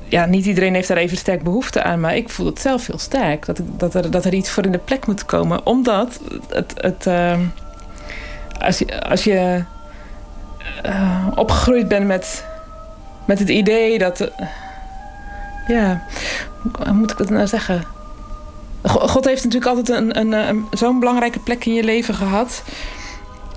[0.09, 2.99] Ja, niet iedereen heeft daar even sterk behoefte aan, maar ik voel het zelf heel
[2.99, 3.47] sterk.
[3.47, 5.67] Dat, dat, er, dat er iets voor in de plek moet komen.
[5.67, 7.39] Omdat het, het, uh,
[8.61, 9.65] als je, als je
[10.87, 12.45] uh, opgegroeid bent met,
[13.25, 14.21] met het idee dat.
[14.21, 14.29] Uh,
[15.69, 16.03] ja,
[16.73, 17.85] hoe moet ik dat nou zeggen?
[18.83, 22.63] God heeft natuurlijk altijd een, een, zo'n belangrijke plek in je leven gehad.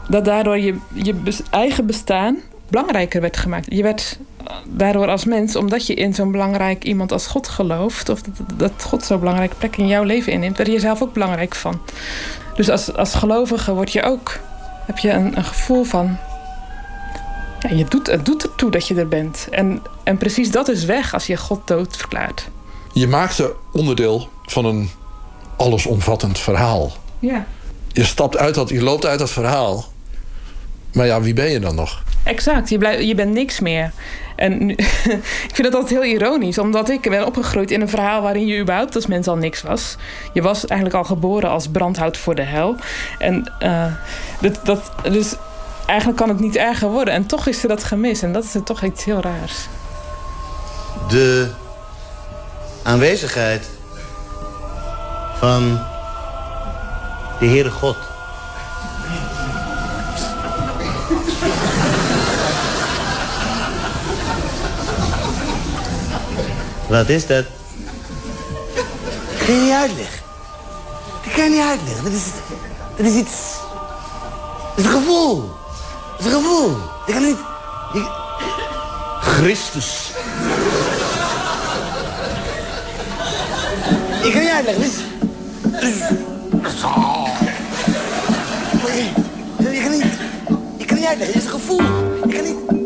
[0.09, 1.15] Dat daardoor je, je
[1.49, 3.65] eigen bestaan belangrijker werd gemaakt.
[3.69, 4.17] Je werd
[4.67, 8.84] daardoor als mens, omdat je in zo'n belangrijk iemand als God gelooft, of dat, dat
[8.84, 11.81] God zo'n belangrijke plek in jouw leven inneemt, werd je zelf ook belangrijk van.
[12.55, 14.39] Dus als, als gelovige word je ook,
[14.85, 16.18] heb je een, een gevoel van.
[17.60, 19.47] Ja, je doet, het doet ertoe dat je er bent.
[19.51, 22.49] En, en precies dat is weg als je God dood verklaart.
[22.93, 24.89] Je maakte onderdeel van een
[25.57, 26.91] allesomvattend verhaal.
[27.19, 27.45] Ja.
[27.88, 29.85] Je stapt uit dat, je loopt uit dat verhaal.
[30.93, 32.03] Maar ja, wie ben je dan nog?
[32.23, 33.91] Exact, je, blijf, je bent niks meer.
[34.43, 34.73] En nu,
[35.49, 38.59] ik vind dat altijd heel ironisch, omdat ik ben opgegroeid in een verhaal waarin je
[38.59, 39.95] überhaupt als mens al niks was.
[40.33, 42.75] Je was eigenlijk al geboren als brandhout voor de hel.
[43.19, 43.85] En uh,
[44.41, 45.35] dat, dat, dus
[45.85, 47.13] eigenlijk kan het niet erger worden.
[47.13, 48.23] En toch is er dat gemist.
[48.23, 49.67] En dat is toch iets heel raars.
[51.09, 51.49] De
[52.83, 53.69] aanwezigheid
[55.39, 55.79] van
[57.39, 58.12] de Heere God.
[66.93, 67.45] Wat is dat?
[69.29, 70.19] Dat kan je niet uitleggen.
[71.23, 72.03] Dat kan je niet uitleggen.
[72.03, 72.23] Dat is,
[72.97, 73.31] dat is iets...
[74.75, 75.51] Dat is een gevoel.
[76.17, 76.69] Dat is een gevoel.
[77.05, 77.37] Dat kan niet...
[77.93, 78.09] Je...
[79.21, 80.11] Christus.
[84.23, 84.83] Ik kan niet uitleggen.
[84.83, 84.97] Is...
[89.57, 90.05] Je kan niet...
[90.77, 91.33] Je kan niet uitleggen.
[91.33, 91.81] Het is een gevoel.
[92.27, 92.82] Je kan niet...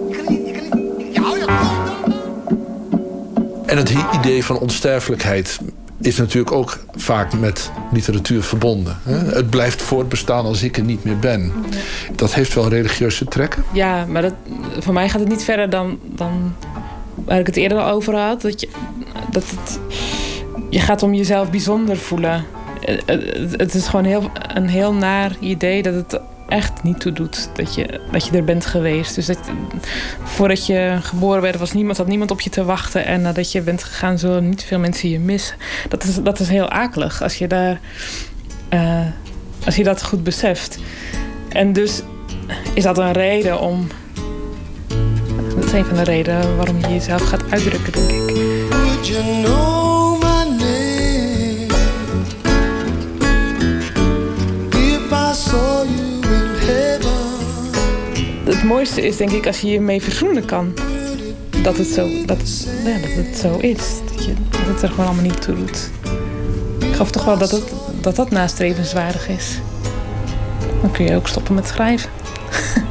[3.67, 5.59] En het idee van onsterfelijkheid
[6.01, 8.97] is natuurlijk ook vaak met literatuur verbonden.
[9.09, 11.51] Het blijft voortbestaan als ik er niet meer ben.
[12.15, 13.63] Dat heeft wel religieuze trekken.
[13.73, 14.33] Ja, maar dat,
[14.79, 16.55] voor mij gaat het niet verder dan, dan
[17.15, 18.41] waar ik het eerder al over had.
[18.41, 18.69] Dat je,
[19.31, 19.79] dat het,
[20.69, 22.45] je gaat om jezelf bijzonder voelen.
[23.57, 27.75] Het is gewoon heel, een heel naar idee dat het echt niet toe doet dat
[27.75, 29.15] je, dat je er bent geweest.
[29.15, 29.39] Dus dat,
[30.23, 33.05] voordat je geboren werd, was niemand, had niemand op je te wachten.
[33.05, 35.57] En nadat je bent gegaan, zullen niet veel mensen je missen.
[35.89, 37.79] Dat is, dat is heel akelig als je, daar,
[38.73, 39.05] uh,
[39.65, 40.79] als je dat goed beseft.
[41.49, 42.01] En dus
[42.73, 43.87] is dat een reden om.
[45.55, 48.35] Dat is een van de redenen waarom je jezelf gaat uitdrukken, denk ik.
[49.01, 49.77] You know?
[58.57, 60.73] Het mooiste is denk ik als je je mee verzoenen kan.
[61.61, 63.99] Dat het zo, dat, ja, dat het zo is.
[64.13, 65.89] Dat, je, dat het er gewoon allemaal niet toe doet.
[66.79, 69.59] Ik geloof toch wel dat het, dat, dat nastrevenswaardig is.
[70.81, 72.09] Dan kun je ook stoppen met schrijven.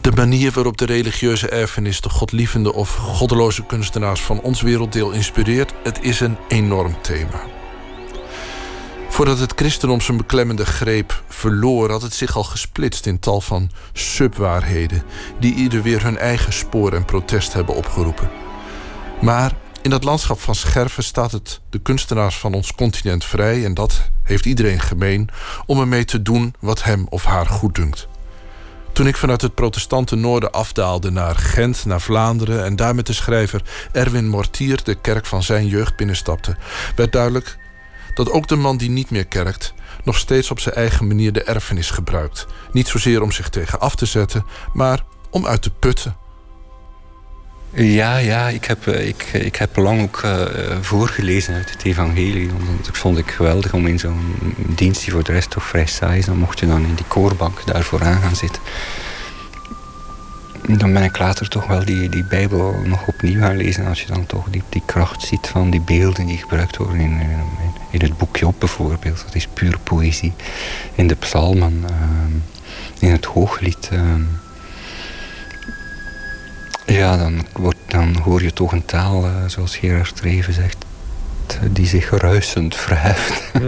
[0.00, 5.72] De manier waarop de religieuze erfenis de godlievende of goddeloze kunstenaars van ons werelddeel inspireert,
[5.82, 7.57] het is een enorm thema.
[9.18, 13.70] Voordat het christendom zijn beklemmende greep verloor, had het zich al gesplitst in tal van
[13.92, 15.02] subwaarheden,
[15.38, 18.30] die ieder weer hun eigen spoor en protest hebben opgeroepen.
[19.20, 23.74] Maar in dat landschap van scherven staat het de kunstenaars van ons continent vrij, en
[23.74, 25.28] dat heeft iedereen gemeen,
[25.66, 28.08] om ermee te doen wat hem of haar goeddunkt.
[28.92, 33.12] Toen ik vanuit het protestante noorden afdaalde naar Gent, naar Vlaanderen en daar met de
[33.12, 33.62] schrijver
[33.92, 36.56] Erwin Mortier de kerk van zijn jeugd binnenstapte,
[36.96, 37.58] werd duidelijk
[38.18, 39.74] dat ook de man die niet meer kerkt
[40.04, 42.46] nog steeds op zijn eigen manier de erfenis gebruikt.
[42.72, 46.16] Niet zozeer om zich tegen af te zetten, maar om uit te putten.
[47.72, 50.46] Ja, ja, ik heb, eh, ik, ik heb lang ook uh,
[50.80, 52.50] voorgelezen uit het evangelie.
[52.82, 56.18] Dat vond ik geweldig om in zo'n dienst die voor de rest toch vrij saai
[56.18, 56.24] is.
[56.24, 58.62] Dan mocht je dan in die koorbank daarvoor aan gaan zitten.
[60.66, 63.86] Dan ben ik later toch wel die, die Bijbel nog opnieuw gaan lezen.
[63.86, 67.20] Als je dan toch die, die kracht ziet van die beelden die gebruikt worden in,
[67.20, 67.38] in,
[67.90, 69.22] in het boekje op bijvoorbeeld.
[69.24, 70.32] Dat is puur poëzie.
[70.94, 72.32] In de psalmen, ehm,
[72.98, 73.88] in het hooglied.
[73.92, 74.22] ehm,
[76.86, 80.84] ja, dan, wordt, dan hoor je toch een taal, eh, zoals Gerard Streven zegt,
[81.70, 83.42] die zich ruisend verheft.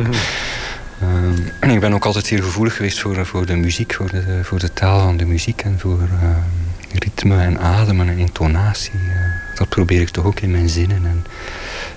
[1.61, 4.59] En ik ben ook altijd heel gevoelig geweest voor, voor de muziek, voor de, voor
[4.59, 8.91] de taal van de muziek en voor ehm, ritme en ademen en intonatie.
[9.09, 9.59] eh.
[9.59, 11.25] dat probeer ik toch ook in mijn zinnen en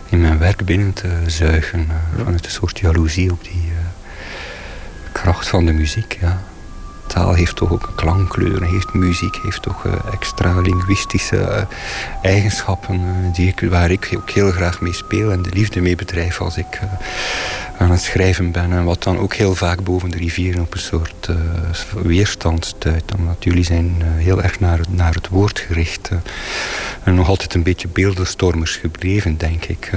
[0.10, 1.80] in mijn werk binnen te zuigen.
[1.90, 3.86] eh, vanuit een soort jaloezie op die eh,
[5.11, 6.18] kracht van de muziek.
[6.22, 6.41] Ja.
[7.08, 11.64] Taal heeft toch ook klankkleuren, heeft muziek, heeft toch eh, extra linguïstische eh,
[12.22, 15.96] eigenschappen eh, die ik, waar ik ook heel graag mee speel en de liefde mee
[15.96, 16.80] bedrijf als ik
[17.78, 18.72] aan het schrijven ben.
[18.72, 21.30] En wat dan ook heel vaak boven de rivieren op een soort
[22.04, 23.14] weerstand stuit.
[23.18, 26.10] Omdat jullie zijn heel erg naar, naar het woord gericht.
[27.04, 29.92] en nog altijd een beetje beeldenstormers gebleven, denk ik.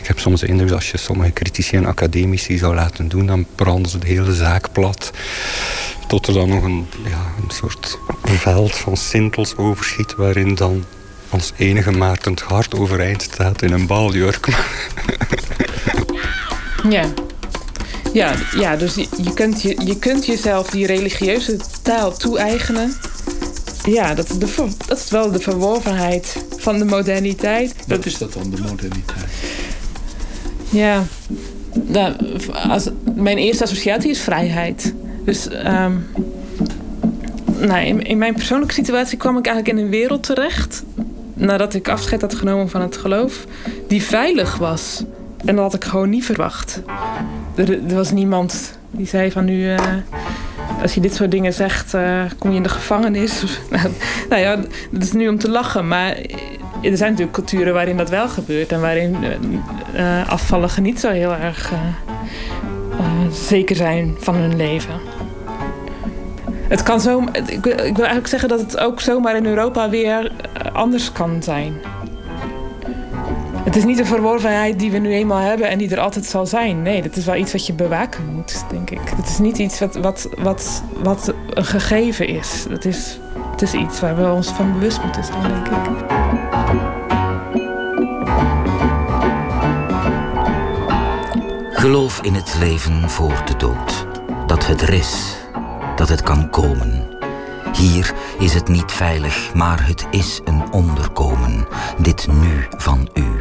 [0.00, 3.26] Ik heb soms de indruk dat als je sommige critici en academici zou laten doen,
[3.26, 5.10] dan branden ze de hele zaak plat.
[6.08, 10.84] Tot er dan nog een, ja, een soort veld van sintels overschiet, waarin dan
[11.30, 14.48] ons enige Maarten het hart overeind staat in een baljurk.
[16.88, 17.04] Ja.
[18.12, 22.96] Ja, ja dus je, je, kunt je, je kunt jezelf die religieuze taal toe-eigenen.
[23.84, 27.74] Ja, dat is, de, dat is wel de verworvenheid van de moderniteit.
[27.86, 29.26] Wat is dat dan, de moderniteit?
[30.70, 31.02] Ja,
[32.68, 34.94] als, mijn eerste associatie is vrijheid.
[35.24, 35.92] Dus ehm,
[37.58, 40.84] nou, in, mijn persoonlijke situatie kwam ik eigenlijk in een wereld terecht.
[41.34, 43.44] Nadat ik afscheid had genomen van het geloof,
[43.88, 45.04] die veilig was.
[45.44, 46.82] En dat had ik gewoon niet verwacht.
[47.54, 49.74] Er, er was niemand die zei van nu.
[49.74, 49.84] eh,
[50.82, 53.42] als je dit soort dingen zegt, eh, kom je in de gevangenis.
[53.70, 53.88] nou,
[54.28, 54.56] nou ja,
[54.90, 55.88] dat is nu om te lachen.
[55.88, 56.16] Maar
[56.82, 58.72] er zijn natuurlijk culturen waarin dat wel gebeurt.
[58.72, 59.16] En waarin
[59.94, 61.78] eh, eh, afvalligen niet zo heel erg eh,
[63.32, 64.94] zeker zijn van hun leven.
[66.68, 69.88] Het kan zo, ik, wil- ik wil eigenlijk zeggen dat het ook zomaar in Europa
[69.90, 70.32] weer
[70.72, 71.72] anders kan zijn.
[73.64, 76.46] Het is niet een verworvenheid die we nu eenmaal hebben en die er altijd zal
[76.46, 76.82] zijn.
[76.82, 79.00] Nee, dat is wel iets wat je bewaken moet, denk ik.
[79.16, 82.66] Het is niet iets wat, wat, wat, wat een gegeven is.
[82.70, 83.18] Het is,
[83.50, 86.19] het is iets waar we ons van bewust moeten zijn, denk ik.
[91.80, 94.06] Geloof in het leven voor de dood.
[94.46, 95.36] Dat het er is.
[95.96, 97.08] Dat het kan komen.
[97.72, 101.66] Hier is het niet veilig, maar het is een onderkomen.
[101.98, 103.40] Dit nu van u.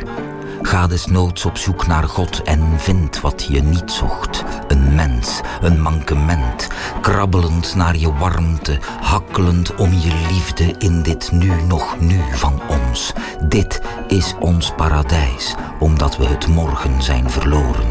[0.62, 4.44] Ga desnoods op zoek naar God en vind wat je niet zocht.
[4.68, 6.68] Een mens, een mankement.
[7.02, 13.14] Krabbelend naar je warmte, hakkelend om je liefde in dit nu nog nu van ons.
[13.44, 17.88] Dit is ons paradijs, omdat we het morgen zijn verloren.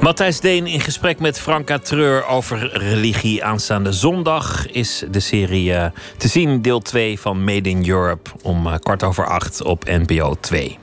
[0.00, 3.44] Matthijs Deen in gesprek met Franka Treur over religie.
[3.44, 8.30] Aanstaande zondag is de serie eh, te zien, deel 2 van Made in Europe.
[8.42, 10.78] Om eh, kwart over acht op NPO 2.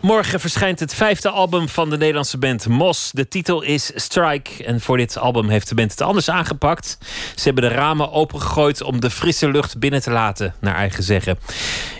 [0.00, 3.10] Morgen verschijnt het vijfde album van de Nederlandse band Mos.
[3.12, 4.64] De titel is Strike.
[4.64, 6.98] En voor dit album heeft de band het anders aangepakt.
[7.34, 11.38] Ze hebben de ramen opengegooid om de frisse lucht binnen te laten, naar eigen zeggen.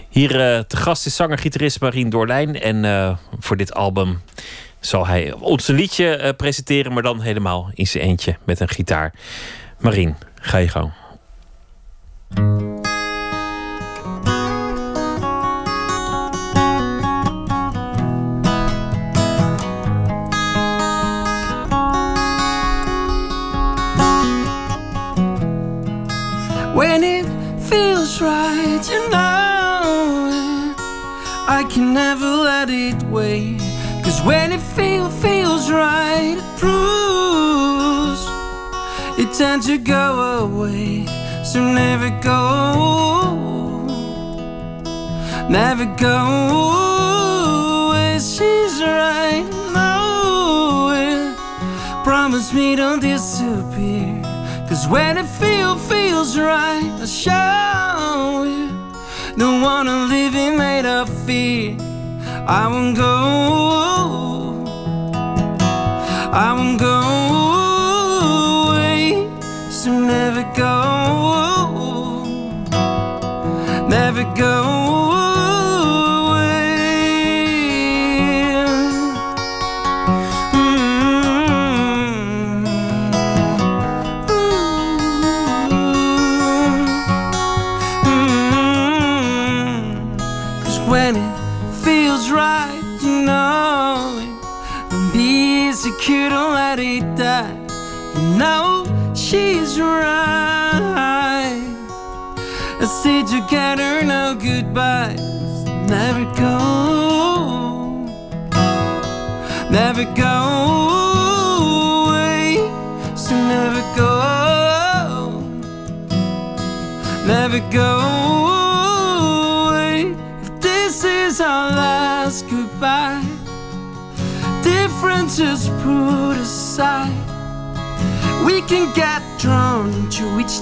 [0.09, 2.61] Hier eh, te gast is zanger-gitarist Marien Doorlijn.
[2.61, 4.21] En voor dit album
[4.87, 9.15] zal hij ons liedje eh, presenteren, maar dan helemaal in zijn eentje met een gitaar.
[9.79, 10.93] Marien, ga je gang.
[26.75, 27.27] When it
[27.59, 30.75] feels right, you know.
[31.49, 33.66] I can never let it wait.
[34.17, 38.23] Cause when it feel, feels right, it proves
[39.19, 41.05] it tends to go away.
[41.45, 43.85] So never go,
[45.51, 46.17] never go
[47.91, 48.15] away.
[48.15, 49.45] She's right,
[50.97, 51.37] it.
[52.03, 54.23] Promise me don't disappear.
[54.67, 58.71] Cause when it feel, feels right, show you.
[59.37, 61.77] Don't wanna live in made of fear.
[62.49, 64.63] I won't go.
[66.33, 67.01] I won't go
[68.71, 69.29] away.
[69.69, 70.77] So never go.
[73.89, 75.06] Never go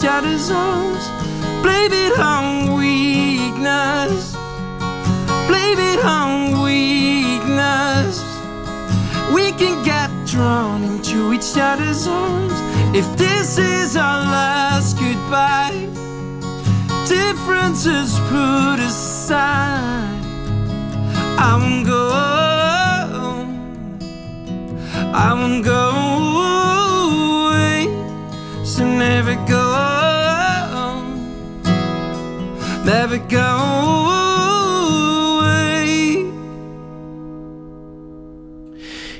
[0.05, 1.09] other's arms.
[1.63, 4.33] Blame it on weakness.
[5.49, 8.21] Blame it on weakness.
[9.35, 12.53] We can get drawn into each other's arms.
[12.95, 15.89] If this is our last goodbye,
[17.09, 20.23] differences put aside.
[21.39, 22.11] I won't go.
[25.17, 25.91] I won't go
[27.49, 27.87] away.
[28.65, 29.94] So never go.
[32.85, 33.37] Never go
[35.39, 35.55] away.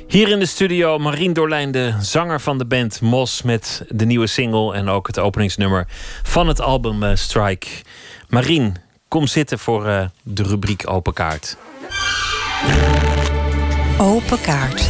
[0.09, 3.43] Hier in de studio Marien Dorlijn, de zanger van de band Mos...
[3.43, 5.87] met de nieuwe single en ook het openingsnummer
[6.23, 7.67] van het album eh, Strike.
[8.29, 8.77] Marien,
[9.09, 11.57] kom zitten voor eh, de rubriek Open Kaart.
[13.99, 14.89] Open kaart.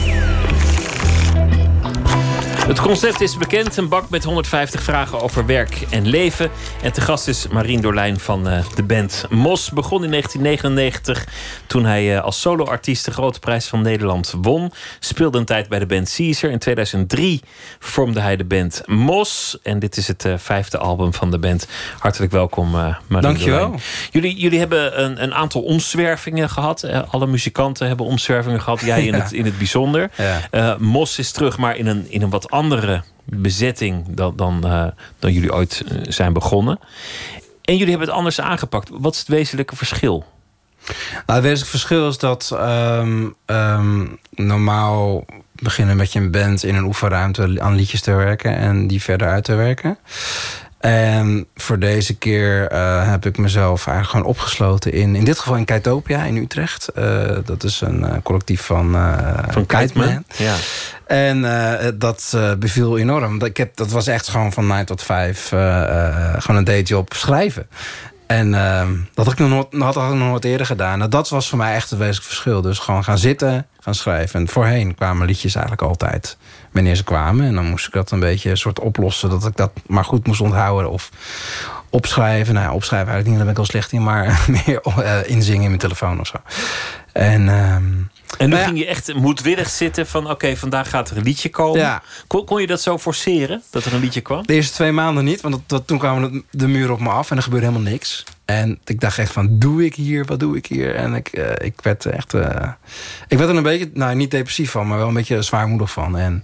[2.66, 6.50] Het concept is bekend, een bak met 150 vragen over werk en leven.
[6.82, 9.70] En te gast is Marien Dorlijn van eh, de band Mos.
[9.70, 11.26] Begon in 1999
[11.66, 14.72] toen hij eh, als soloartiest de Grote Prijs van Nederland won.
[15.00, 16.50] Speelde een tijd bij de band Caesar.
[16.50, 17.40] In 2003
[17.78, 19.58] vormde hij de band Mos.
[19.62, 21.66] En dit is het eh, vijfde album van de band.
[21.98, 23.58] Hartelijk welkom, Marien Dankjewel.
[23.60, 23.82] Dorlijn.
[24.10, 26.82] Jullie, jullie hebben een, een aantal omzwervingen gehad.
[26.82, 28.80] Eh, alle muzikanten hebben omzwervingen gehad.
[28.80, 29.20] Jij in, Ja.
[29.22, 30.10] het, in het bijzonder.
[30.50, 30.76] Ja.
[30.78, 34.86] Mos is terug, maar in een, in een wat andere bezetting dan, dan, eh,
[35.18, 36.78] dan jullie ooit eh, zijn begonnen.
[37.62, 38.88] En jullie hebben het anders aangepakt.
[38.92, 40.24] Wat is het wezenlijke verschil?
[40.86, 46.84] Nou, het wezenlijk verschil is dat ehm, ehm, normaal beginnen met je band in een
[46.84, 49.98] oefenruimte aan liedjes te werken en die verder uit te werken.
[50.90, 55.56] En voor deze keer eh, heb ik mezelf eigenlijk gewoon opgesloten in, in dit geval
[55.56, 56.88] in Kaitopia in Utrecht.
[56.88, 58.96] Eh, dat is een eh, collectief van,
[59.48, 60.24] Van Kiteman?
[60.36, 60.54] Ja.
[61.06, 61.42] En
[61.98, 63.38] dat beviel enorm.
[63.38, 66.64] Dat, ik heb, dat was echt gewoon van 9 tot 5 eh, eh, gewoon een
[66.64, 67.68] dayjob schrijven.
[68.26, 70.98] En ehm, dat had ik nog nooit, had ik nog nooit eerder gedaan.
[70.98, 72.60] Nou, dat was voor mij echt het wezenlijk verschil.
[72.60, 74.40] Dus gewoon gaan zitten, gaan schrijven.
[74.40, 76.36] En voorheen kwamen liedjes eigenlijk altijd
[76.74, 77.46] wanneer ze kwamen.
[77.46, 79.30] En dan moest ik dat een beetje een soort oplossen.
[79.30, 80.90] Dat ik dat maar goed moest onthouden.
[80.90, 81.10] Of
[81.90, 82.54] opschrijven.
[82.54, 84.02] Nou, ja, opschrijven eigenlijk niet, daar ben ik al slecht in.
[84.02, 86.36] Maar meer eh, inzingen in mijn telefoon of zo.
[87.12, 87.84] En, ehm,
[88.38, 90.30] En nu ja, ging je echt moedwillig zitten van...
[90.30, 91.80] oké, vandaag gaat er een liedje komen.
[91.80, 92.02] Ja.
[92.26, 94.46] Kon, kon je dat zo forceren, dat er een liedje kwam?
[94.46, 97.30] De eerste twee maanden niet, want dat, dat- toen kwamen de muren op me af
[97.30, 98.24] en er gebeurde helemaal niks.
[98.44, 100.94] En ik dacht echt van, doe ik hier, wat doe ik hier?
[100.94, 102.34] En ik, eh, ik werd echt...
[102.34, 102.68] eh,
[103.28, 106.18] ik werd er een beetje, nou niet depressief van, maar wel een beetje zwaarmoedig van.
[106.18, 106.42] En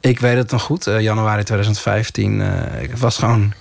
[0.00, 3.52] ik weet het nog goed, eh, januari 2015, eh, ik was gewoon...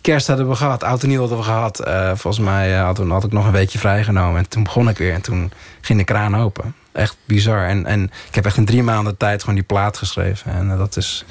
[0.00, 1.80] Kerst hadden we gehad, oud en nieuw hadden we gehad.
[1.80, 4.38] Eh, volgens mij had, had ik nog een weekje vrijgenomen.
[4.38, 6.74] En toen begon ik weer en toen ging de kraan open.
[6.96, 7.66] Echt bizar.
[7.66, 10.52] En, en ik heb echt in drie maanden tijd gewoon die plaat geschreven.
[10.52, 11.24] En eh, dat is...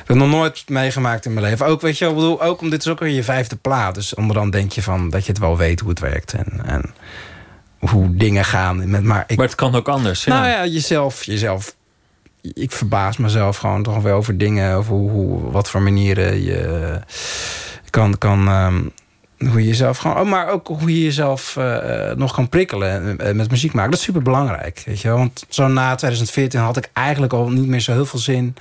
[0.00, 1.66] Ik heb nog nooit meegemaakt in mijn leven.
[1.66, 3.94] Ook, weet je, wel, ik bedoel, ook om dit is ook weer je vijfde plaat.
[3.94, 6.32] Dus onderhand denk je van dat je het wel weet hoe het werkt.
[6.32, 6.94] En, en
[7.78, 8.90] hoe dingen gaan.
[8.90, 10.24] Met, maar, ik, Maar het kan ook anders.
[10.24, 11.74] Nou ja, jezelf, jezelf.
[12.40, 14.74] Ik verbaas mezelf gewoon toch wel over dingen.
[14.74, 17.00] Over hoe, hoe, wat voor manieren je
[17.90, 18.18] kan.
[18.18, 18.82] kan ehm,
[19.38, 20.16] hoe je jezelf gewoon.
[20.16, 23.90] oh, Maar ook hoe je jezelf eh, eh, nog kan prikkelen eh, met muziek maken.
[23.90, 24.82] Dat is super belangrijk.
[24.86, 25.08] Weet je?
[25.08, 28.56] Want zo na 2014 had ik eigenlijk al niet meer zo heel veel zin.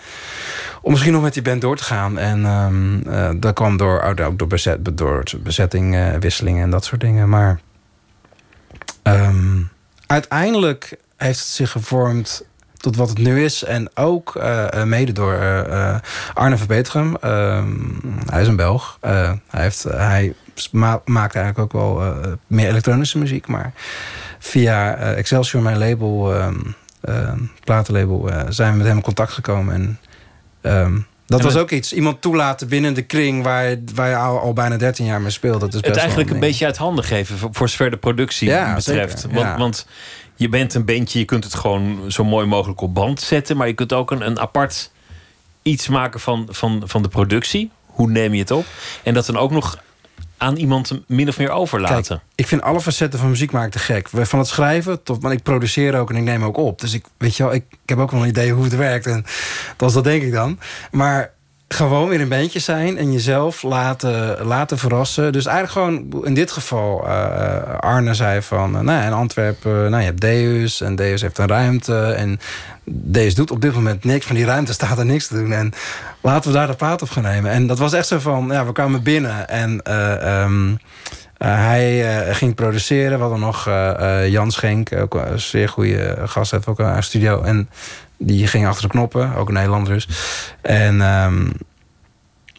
[0.81, 2.17] om misschien nog met die band door te gaan.
[2.17, 7.01] En ehm, eh, dat kwam door, ook door, bezet, door bezetting, wisselingen en dat soort
[7.01, 7.29] dingen.
[7.29, 7.59] Maar.
[9.03, 9.61] Ehm,
[10.07, 12.45] uiteindelijk heeft het zich gevormd
[12.77, 13.63] tot wat het nu is.
[13.63, 14.41] En ook
[14.85, 15.37] mede door
[16.33, 17.15] Arne Verbetegem.
[17.15, 17.67] Ehm,
[18.25, 18.97] hij is een Belg.
[19.01, 20.33] Hij, heeft, hij
[20.71, 23.47] ma- maakt eigenlijk ook wel eh, meer elektronische muziek.
[23.47, 23.73] Maar
[24.39, 26.55] via eh, Excelsior, mijn label, ehm,
[27.01, 29.73] ehm, platenlabel, eh, zijn we met hem in contact gekomen.
[29.73, 29.99] En
[30.61, 31.93] ehm, dat En was ook iets.
[31.93, 35.30] Iemand toelaten binnen de kring waar je, waar je al, al bijna 13 jaar mee
[35.31, 35.59] speelt.
[35.59, 38.47] Dat is best het eigenlijk een beetje uit handen geven voor, voor zover de productie
[38.49, 39.19] Ja, betreft.
[39.19, 39.57] zeker, Want, ja.
[39.57, 39.88] want
[40.35, 43.67] je bent een bandje, je kunt het gewoon zo mooi mogelijk op band zetten, maar
[43.67, 44.91] je kunt ook een, een apart
[45.61, 47.71] iets maken van, van, van de productie.
[47.85, 48.65] Hoe neem je het op?
[49.03, 49.77] En dat dan ook nog
[50.44, 52.03] aan iemand min of meer overlaten.
[52.03, 54.10] Kijk, ik vind alle facetten van muziek maken te gek.
[54.11, 56.80] Van het schrijven tot, want ik produceer ook en ik neem ook op.
[56.80, 59.06] Dus ik, weet je wel, ik, ik heb ook wel een idee hoe het werkt.
[59.06, 59.26] En
[59.78, 60.60] dat, dat denk ik dan.
[60.91, 61.34] Maar
[61.73, 65.31] gewoon weer een bandje zijn en jezelf laten, laten verrassen.
[65.31, 69.97] Dus eigenlijk gewoon in dit geval, eh, Arne zei van, eh, nou, in Antwerpen, nou,
[69.97, 72.39] je hebt Deus en Deus heeft een ruimte en
[72.85, 75.51] Deus doet op dit moment niks, van die ruimte staat er niks te doen.
[75.51, 75.73] En
[76.21, 77.51] laten we daar de plaat op gaan nemen.
[77.51, 80.75] En dat was echt zo van, ja, we kwamen binnen en eh, ehm,
[81.43, 83.17] eh, hij eh, ging produceren.
[83.17, 87.03] We hadden nog eh, eh, Jan Schenk, ook een zeer goede gast, heeft ook een
[87.03, 87.41] studio.
[87.41, 87.69] En
[88.18, 90.07] die ging achter de knoppen, ook een Nederlander dus.
[90.61, 91.49] En ehm,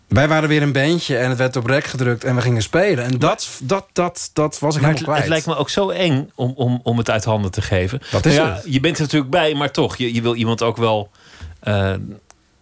[0.08, 3.04] wij waren weer een bandje en het werd op rek gedrukt en we gingen spelen.
[3.04, 5.20] En dat, dat, dat, dat was ik het, helemaal kwijt.
[5.20, 8.00] het lijkt me ook zo eng om, om, om het uit handen te geven.
[8.10, 8.64] Dat is ja, het.
[8.64, 11.10] Je bent er natuurlijk bij, maar toch, je, je wil iemand ook wel
[11.60, 11.94] eh,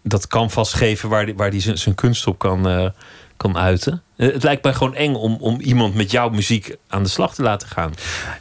[0.03, 2.89] dat canvas geven waar die, waar die zijn, zijn kunst op kan, eh,
[3.43, 4.01] kan uiten.
[4.15, 7.35] Eh, het lijkt mij gewoon eng om, om iemand met jouw muziek aan de slag
[7.35, 7.93] te laten gaan.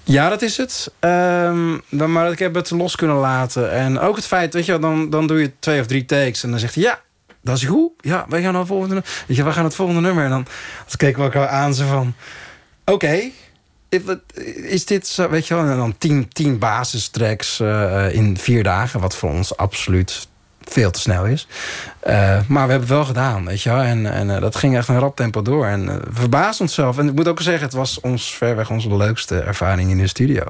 [0.05, 0.93] Ja, dat is het.
[0.99, 3.73] Ehm, dan, maar ik heb het los kunnen laten.
[3.73, 6.51] En ook het feit, weet je, dan, dan doe je twee of drie takes en
[6.51, 7.01] dan zegt hij ja.
[7.43, 7.91] Dat is goed.
[8.01, 9.13] Ja, wij gaan het volgende nummer.
[9.27, 10.25] Weet je, we gaan het volgende nummer.
[10.25, 10.43] En dan,
[10.87, 12.15] dan keken we elkaar aan zo van...
[12.85, 13.21] Oké,
[14.05, 14.21] wat-
[14.55, 15.65] is dit zo, weet je wel?
[15.65, 19.01] En dan tien, tien basistracks eh, in vier dagen.
[19.01, 20.29] Wat voor ons absoluut
[20.65, 21.47] veel te snel is.
[22.01, 22.15] Eh,
[22.49, 23.81] maar we hebben het wel gedaan, weet je wel.
[23.81, 25.67] En, en eh, dat ging echt een rap tempo door.
[25.67, 26.99] En we verbaasden onszelf.
[26.99, 30.43] En ik moet ook zeggen, het was ons verweg onze leukste ervaring in de studio.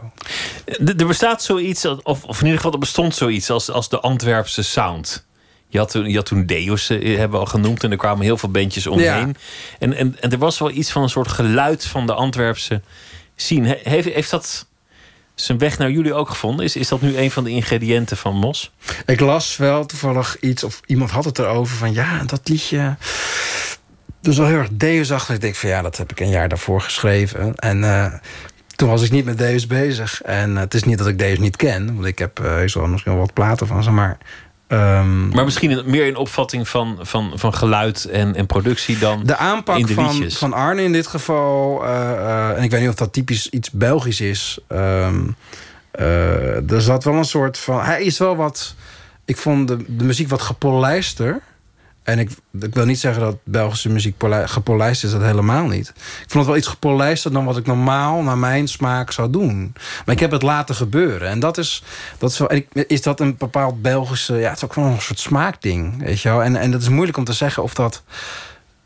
[0.97, 4.63] Er bestaat zoiets, of, of in ieder geval er bestond zoiets als, als de Antwerpse
[4.63, 5.27] sound.
[5.69, 8.37] Je had toen, je had toen Deus, hebben we al genoemd, en er kwamen heel
[8.37, 9.37] veel bandjes omheen.
[9.79, 12.81] En, en, en er was wel iets van een soort geluid van de Antwerpse
[13.37, 13.69] scene.
[13.69, 14.67] He- Heeft, heeft dat
[15.35, 16.65] zijn weg naar jullie ook gevonden?
[16.65, 18.73] Is, is dat nu een van de ingrediënten van Mos?
[19.07, 22.97] Ik las wel toevallig iets, of iemand had het erover van ja, dat liedje.
[24.21, 25.35] Dus wel heel erg Deus-achtig.
[25.35, 27.55] Ik denk van ja, dat heb ik een jaar daarvoor geschreven.
[27.55, 28.13] En eh,
[28.77, 30.23] toen was ik niet met Deus bezig.
[30.23, 32.75] En eh, het is niet dat ik Deus niet ken, want ik heb eh heus
[32.75, 34.19] wel misschien wel wat platen van ze, maar.
[34.73, 39.37] Ehm, Maar misschien meer in opvatting van, van, van geluid en, en productie dan de
[39.37, 42.89] aanpak in de van, van Arne in dit geval, eh, eh, en ik weet niet
[42.89, 44.59] of dat typisch iets Belgisch is.
[44.69, 45.29] ehm,
[45.91, 47.81] eh, er zat wel een soort van.
[47.81, 48.75] Hij is wel wat.
[49.25, 51.41] Ik vond de, de muziek wat gepolijster.
[52.03, 52.31] En ik,
[52.61, 55.89] ik wil niet zeggen dat Belgische muziek polij- gepolijst is, dat helemaal niet.
[55.89, 55.95] Ik
[56.31, 59.73] vond het wel iets gepolijster dan wat ik normaal naar mijn smaak zou doen.
[60.05, 61.29] Maar ik heb het laten gebeuren.
[61.29, 61.83] En dat is,
[62.19, 64.35] dat is, wel, is dat een bepaald Belgische.
[64.35, 65.99] Ja, het is ook wel een soort smaakding.
[66.03, 66.43] Weet je wel?
[66.43, 68.03] En, en dat is moeilijk om te zeggen of dat.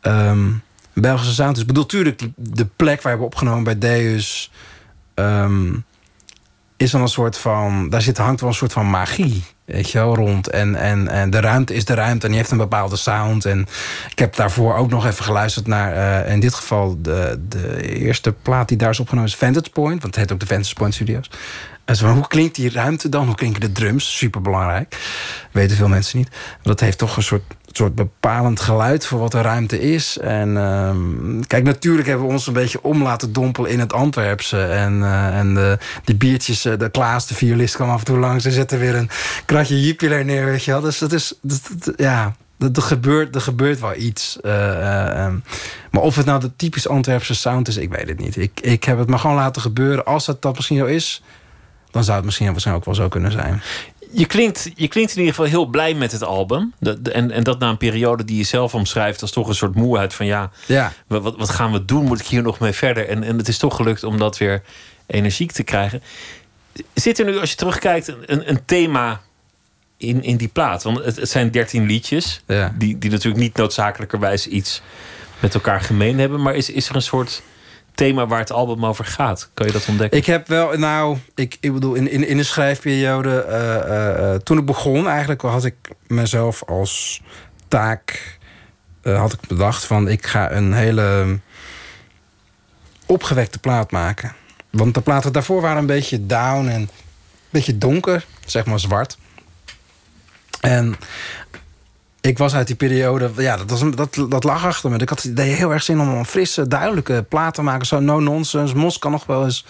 [0.01, 0.49] ehm,
[0.93, 1.61] Belgische sound is.
[1.61, 4.51] Ik bedoel, natuurlijk, de plek waar we opgenomen bij Deus.
[5.13, 5.73] ehm,
[6.77, 7.89] is dan een soort van.
[7.89, 9.43] Daar zit, hangt wel een soort van magie.
[9.67, 10.49] Weet je wel, rond.
[10.49, 13.45] En, en, en de ruimte is de ruimte en die heeft een bepaalde sound.
[13.45, 13.67] En
[14.09, 16.23] ik heb daarvoor ook nog even geluisterd naar.
[16.23, 20.01] eh, in dit geval de, de eerste plaat die daar is opgenomen is Vantage Point.
[20.01, 21.29] Want het heet ook de Vantage Point Studios.
[21.85, 23.25] En zo hoe klinkt die ruimte dan?
[23.25, 24.17] Hoe klinken de drums?
[24.17, 24.97] Super belangrijk.
[25.51, 26.29] Weten veel mensen niet.
[26.61, 27.43] Dat heeft toch een soort,
[27.77, 30.17] soort bepalend geluid voor wat de ruimte is.
[30.17, 34.63] En ehm, kijk, natuurlijk hebben we ons een beetje om laten dompelen in het Antwerpse.
[34.63, 38.17] En, eh, en de, die biertjes, eh, de Klaas, de violist, kwam af en toe
[38.17, 39.09] langs en zette weer een
[39.45, 40.45] kratje Jupiler neer.
[40.45, 40.81] Weet je wel.
[40.81, 42.35] Dus dat is, dat, dat- ja.
[42.73, 44.39] Er, gebeurt, er gebeurt wel iets.
[44.41, 45.35] Eh, eh, ehm,
[45.91, 48.37] maar of het nou de typisch Antwerpse sound is, ik weet het niet.
[48.37, 50.05] Ik, ik heb het maar gewoon laten gebeuren.
[50.05, 51.23] Als het dat misschien zo is,
[51.91, 53.61] dan zou het misschien waarschijnlijk ook wel zo kunnen zijn.
[54.11, 56.73] Je klinkt, je klinkt in ieder geval heel blij met het album.
[56.79, 59.55] De- de- en, en dat na een periode die je zelf omschrijft als toch een
[59.55, 60.93] soort moeheid van ja, Ja.
[61.07, 62.03] wat, wat, gaan we doen?
[62.05, 63.07] Moet ik hier nog mee verder?
[63.09, 64.63] En, en het is toch gelukt om dat weer
[65.05, 66.01] energiek te krijgen.
[66.93, 69.21] Zit er nu, als je terugkijkt, een, een thema
[69.97, 70.83] in, in die plaat?
[70.83, 72.73] Want het, het zijn dertien liedjes, Ja.
[72.77, 74.81] die, die natuurlijk niet noodzakelijkerwijs iets
[75.39, 76.41] met elkaar gemeen hebben.
[76.41, 77.41] Maar is, is er een soort
[77.97, 79.49] thema waar het album over gaat?
[79.53, 80.17] Kan je dat ontdekken?
[80.17, 84.39] Ik heb wel, nou, ik, ik bedoel, in, in, in de schrijfperiode, eh, eh, eh,
[84.41, 85.75] toen ik begon, eigenlijk had ik
[86.07, 87.21] mezelf als
[87.67, 88.37] taak,
[89.03, 91.39] had ik bedacht van, ik ga een hele
[93.05, 94.35] opgewekte plaat maken.
[94.69, 96.89] Want de platen daarvoor waren een beetje down en een
[97.49, 99.17] beetje donker, zeg maar zwart.
[100.61, 100.95] En
[102.27, 104.97] ik was uit die periode, ja, dat, was dat, dat lag achter me.
[104.97, 107.85] Ik had idee heel erg zin om een frisse, duidelijke plaat te maken.
[107.85, 108.75] Zo no-nonsense.
[108.75, 109.65] Mos kan nog wel eens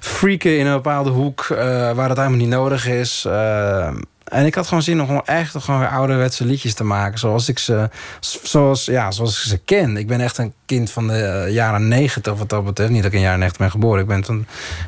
[0.00, 1.56] freaken in een bepaalde hoek eh,
[1.92, 3.24] waar het helemaal niet nodig is.
[3.24, 3.86] Eh,
[4.24, 7.18] en ik had gewoon zin om echt gewoon weer ouderwetse liedjes te maken.
[7.18, 9.96] Zoals ik ze, zoals, ja, zoals ik ze ken.
[9.96, 12.90] Ik ben echt een kind van de eh, jaren negentig wat dat betreft.
[12.90, 14.00] Niet dat ik in jaren negentig ben geboren.
[14.00, 14.44] Ik ben de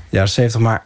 [0.09, 0.61] jaren zeventig.
[0.61, 0.83] Maar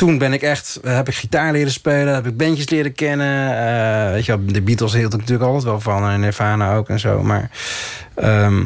[0.00, 3.56] toen ben ik echt, heb ik gitaar leren spelen, heb ik bandjes leren kennen.
[3.56, 7.00] Eh, weet je, de Beatles hield ik natuurlijk altijd wel van en Nirvana ook en
[7.00, 7.22] zo.
[7.22, 7.50] Maar
[8.14, 8.64] ehm,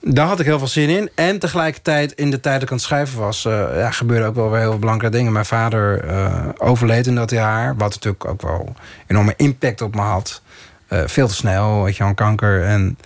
[0.00, 1.10] daar had ik heel veel zin in.
[1.14, 4.34] En tegelijkertijd, in de tijd dat ik aan het schrijven was, eh, ja, gebeurden ook
[4.34, 5.32] wel weer heel veel belangrijke dingen.
[5.32, 8.74] Mijn vader eh, overleed in dat jaar, wat natuurlijk ook wel
[9.06, 10.42] enorme impact op me had.
[10.88, 12.64] eh, veel te snel, weet je, aan kanker.
[12.64, 12.98] En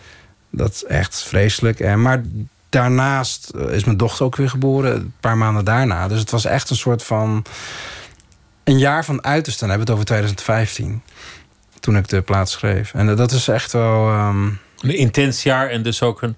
[0.51, 1.81] dat is echt vreselijk.
[1.81, 2.23] En, maar
[2.75, 6.09] daarnaast eh, is mijn dochter ook weer geboren, een paar maanden daarna.
[6.09, 7.45] Dus het was echt een soort van
[8.65, 9.61] een jaar van uiterste.
[9.61, 11.03] Dan hebben we het over 2015,
[11.81, 12.95] toen ik de plaats schreef.
[12.95, 14.09] En dat is echt wel.
[14.09, 14.47] ehm,
[14.81, 16.35] Een intens jaar en dus ook een,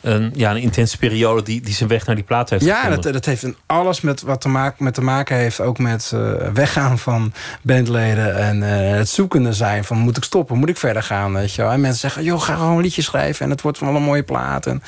[0.00, 3.02] een, ja, een intense periode die, die zijn weg naar die plaat heeft Ja, dat,
[3.02, 5.60] dat heeft alles met wat te maken, met te maken heeft.
[5.60, 8.36] Ook met eh, weggaan van bandleden.
[8.36, 11.32] En eh, het zoekende zijn van moet ik stoppen, moet ik verder gaan.
[11.32, 11.70] Weet je wel.
[11.70, 13.44] En mensen zeggen, joh, ga gewoon een liedje schrijven.
[13.44, 14.66] En het wordt wel een mooie plaat.
[14.66, 14.82] En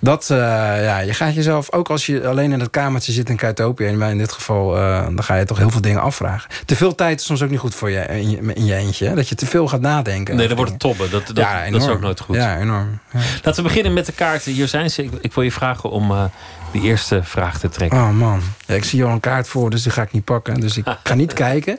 [0.00, 0.36] dat, eh,
[0.84, 3.86] ja, je gaat jezelf, ook als je alleen in het kamertje zit in Kuitopia.
[3.88, 4.70] En in dit geval,
[5.14, 6.50] dan ga je toch heel veel dingen afvragen.
[6.64, 9.08] Te veel tijd is soms ook niet goed voor je in je, in je eentje.
[9.08, 9.14] hè.
[9.14, 10.36] Dat je te veel gaat nadenken.
[10.36, 11.10] Nee, dan wordt het tobben.
[11.10, 12.36] Dat, dat, Ja, dat is ook nooit goed.
[12.36, 12.98] Ja, enorm.
[13.12, 13.18] Ja.
[13.42, 14.45] Laten we beginnen met de kaarten.
[14.52, 15.02] Hier zijn ze.
[15.02, 16.24] Ik, ik wil je vragen om eh
[16.72, 17.98] die eerste vraag te trekken.
[17.98, 20.60] Oh man, ja, ik zie al een kaart voor, dus die ga ik niet pakken.
[20.60, 21.78] Dus ik ga niet kijken.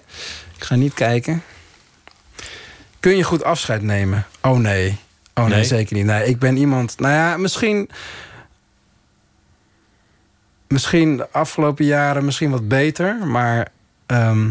[0.55, 1.43] Ik ga niet kijken.
[2.99, 4.25] Kun je goed afscheid nemen?
[4.41, 4.97] Oh nee.
[5.33, 5.63] Oh nee, Nee?
[5.63, 6.05] zeker niet.
[6.05, 6.99] Nee, ik ben iemand.
[6.99, 7.89] Nou ja, misschien.
[10.67, 13.67] Misschien de afgelopen jaren misschien wat beter, maar.
[14.05, 14.47] ehm,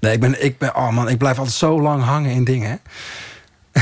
[0.00, 0.76] nee, ik ben, ik ben.
[0.76, 2.80] Oh man, ik blijf altijd zo lang hangen in dingen.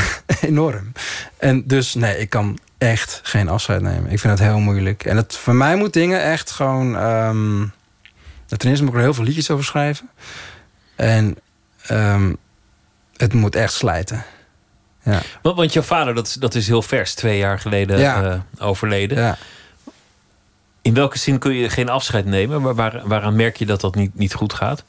[0.41, 0.93] Enorm.
[1.39, 4.11] En dus nee, ik kan echt geen afscheid nemen.
[4.11, 5.05] Ik vind het heel moeilijk.
[5.05, 6.97] En het, voor mij moet dingen echt gewoon.
[6.97, 7.67] ehm
[8.47, 10.11] ten eerste moet ik er heel veel liedjes over schrijven.
[10.97, 11.37] En
[11.87, 12.33] ehm,
[13.17, 14.25] het moet echt slijten.
[15.03, 15.21] Ja.
[15.43, 18.23] Want, want jouw vader, dat, is- dat is heel vers, twee jaar geleden Ja.
[18.59, 19.19] eh, overleden.
[19.19, 19.39] Ja.
[20.83, 22.63] In welke zin kun je geen afscheid nemen?
[22.63, 24.85] Waar, waar, waaraan merk je dat dat niet, niet goed gaat?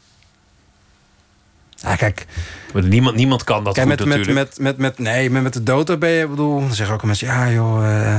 [1.86, 2.26] Ja, kijk.
[2.74, 4.48] Niemand, niemand kan dat Kijk, goed met, met, natuurlijk.
[4.48, 7.04] met, met, met, nee, met, met de dood ben je, ik bedoel, dan zeggen ook
[7.04, 8.18] mensen, ja joh, eh,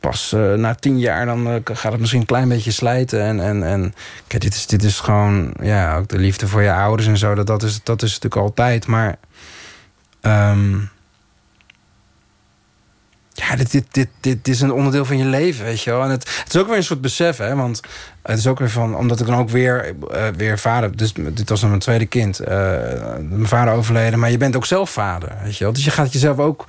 [0.00, 3.22] pas eh, na tien jaar dan eh, gaat het misschien een klein beetje slijten.
[3.22, 3.94] En, en, en
[4.26, 7.34] kijk, dit is, dit is gewoon, ja, ook de liefde voor je ouders en zo,
[7.34, 8.86] dat, dat, is, dat is natuurlijk altijd.
[8.86, 9.16] Maar,
[10.20, 10.76] ehm,
[13.38, 16.02] ja, dit, dit, dit, dit is een onderdeel van je leven, weet je wel.
[16.02, 17.80] En het, het is ook weer een soort besef, hè, want
[18.22, 21.48] het is ook weer van, omdat ik dan ook weer, eh, weer vader, dus dit
[21.48, 22.56] was dan mijn tweede kind, eh,
[23.20, 25.72] mijn vader overleden, maar je bent ook zelf vader, weet je wel.
[25.72, 26.66] Dus je gaat jezelf ook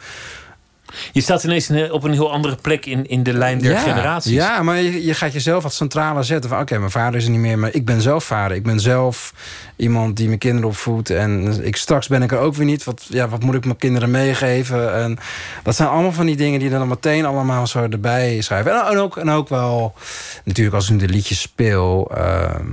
[1.11, 3.79] Je staat ineens in- op een heel andere plek in, in de lijn der ja,
[3.79, 4.31] generaties.
[4.31, 6.49] Ja, maar je, je gaat jezelf wat centraler zetten.
[6.49, 8.57] Van oké, mijn vader is er niet meer, maar ik ben zelf vader.
[8.57, 9.33] Ik ben zelf
[9.75, 11.09] iemand die mijn kinderen opvoedt.
[11.09, 12.83] En ik, straks ben ik er ook weer niet.
[12.83, 14.93] Wat, ja, wat moet ik mijn kinderen meegeven?
[14.93, 15.17] En
[15.63, 18.71] dat zijn allemaal van die dingen die dan meteen allemaal zo erbij schrijven.
[18.71, 19.93] En, en ook, en ook wel,
[20.43, 22.11] natuurlijk als ik nu de liedjes speel...
[22.15, 22.65] ehm,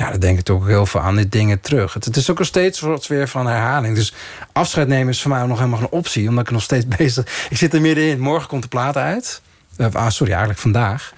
[0.00, 1.94] ja, dan denk ik toch ook heel veel aan die dingen terug.
[1.94, 3.94] Het, het is ook nog steeds wat weer van herhaling.
[3.94, 4.14] Dus
[4.52, 6.28] afscheid nemen is voor mij nog helemaal geen optie.
[6.28, 7.46] Omdat ik nog steeds bezig...
[7.50, 8.20] Ik zit er middenin.
[8.20, 9.42] Morgen komt de plaat uit.
[9.76, 11.12] Eh, ah, sorry, eigenlijk vandaag.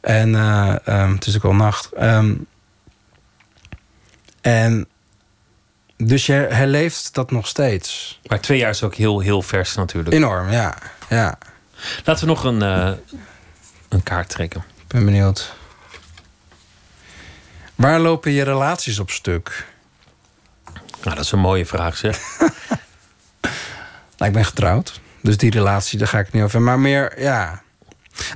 [0.00, 1.92] En eh, ehm, het is ook al nacht.
[1.92, 2.34] Ehm,
[4.40, 4.86] en
[5.96, 8.20] dus je herleeft dat nog steeds.
[8.26, 10.14] Maar twee jaar is ook heel, heel vers natuurlijk.
[10.14, 10.74] Enorm, ja.
[11.08, 11.38] ja.
[12.04, 12.90] Laten we nog een, eh,
[13.88, 14.64] een kaart trekken.
[14.76, 15.60] Ik ben benieuwd.
[17.82, 19.66] Waar lopen je relaties op stuk?
[21.02, 22.18] Nou, dat is een mooie vraag, zeg.
[24.16, 25.00] Nou, ik ben getrouwd.
[25.20, 26.62] Dus die relatie, daar ga ik niet over.
[26.62, 27.62] Maar meer, ja.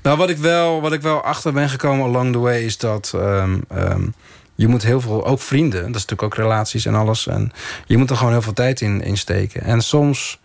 [0.02, 2.64] Nou, wat ik wel, wat ik wel achter ben gekomen along the way...
[2.64, 4.09] is dat ehm, ehm,
[4.55, 5.27] je moet heel veel...
[5.27, 7.27] Ook vrienden, dat is natuurlijk ook relaties en alles.
[7.27, 7.52] En
[7.86, 9.62] je moet er gewoon heel veel tijd in, in steken.
[9.62, 10.40] En soms...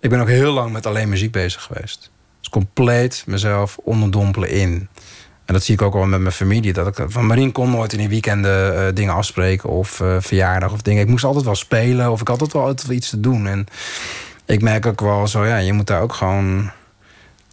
[0.00, 2.10] Ik ben ook heel lang met alleen muziek bezig geweest.
[2.40, 4.88] Dus compleet mezelf onderdompelen in.
[5.50, 6.72] En dat zie ik ook al met mijn familie.
[6.72, 10.72] Dat ik van Marien kon nooit in die weekenden eh, dingen afspreken of eh, verjaardag
[10.72, 11.02] of dingen.
[11.02, 13.46] Ik moest altijd wel spelen of ik had altijd wel altijd wel iets te doen.
[13.46, 13.66] En
[14.46, 16.70] ik merk ook wel zo, ja, je moet daar ook gewoon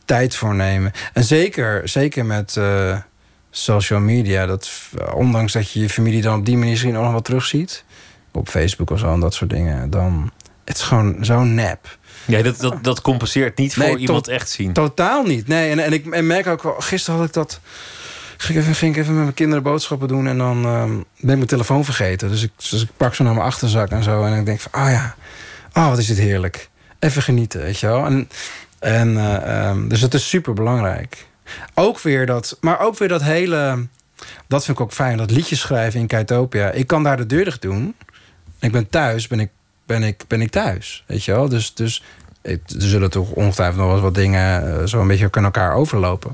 [0.06, 0.92] tijd voor nemen.
[1.14, 2.98] En zeker, zeker met eh,
[3.50, 4.46] social media.
[4.46, 4.72] Dat,
[5.14, 7.84] ondanks dat je je familie dan op die manier misschien ook nog wat terugziet.
[8.32, 9.90] Op Facebook of zo en dat soort dingen.
[9.90, 10.32] Dan,
[10.66, 11.98] het is gewoon zo nep.
[12.28, 14.74] Ja, dat, dat, dat compenseert niet voor Nee, iemand echt zien.
[14.74, 15.48] Totaal niet.
[15.48, 17.60] Nee, en, en ik en merk ook wel, gisteren had ik dat.
[18.38, 21.04] Ging ik, even, ging ik even met mijn kinderen boodschappen doen en dan ehm, ben
[21.30, 22.30] ik mijn telefoon vergeten.
[22.30, 24.24] Dus ik, dus ik pak zo naar mijn achterzak en zo.
[24.24, 25.16] En ik denk van, oh ja,
[25.74, 26.70] oh wat is dit heerlijk.
[27.00, 28.06] Even genieten, weet je wel.
[28.06, 28.30] En,
[28.80, 31.26] en, eh, ehm, dus het is super belangrijk.
[31.74, 33.88] Ook weer dat, maar ook weer dat hele,
[34.48, 36.72] dat vind ik ook fijn, dat liedjes schrijven in Kaitopia.
[36.72, 37.96] Ik kan daar de deur dicht doen.
[38.60, 39.50] Ik ben thuis, ben ik,
[39.88, 41.50] ben ik, ben ik thuis, weet je wel.
[41.50, 42.04] Dus, dus
[42.42, 46.32] er zullen toch ongetwijfeld nog wel wat dingen eh, zo een beetje kunnen elkaar overlopen.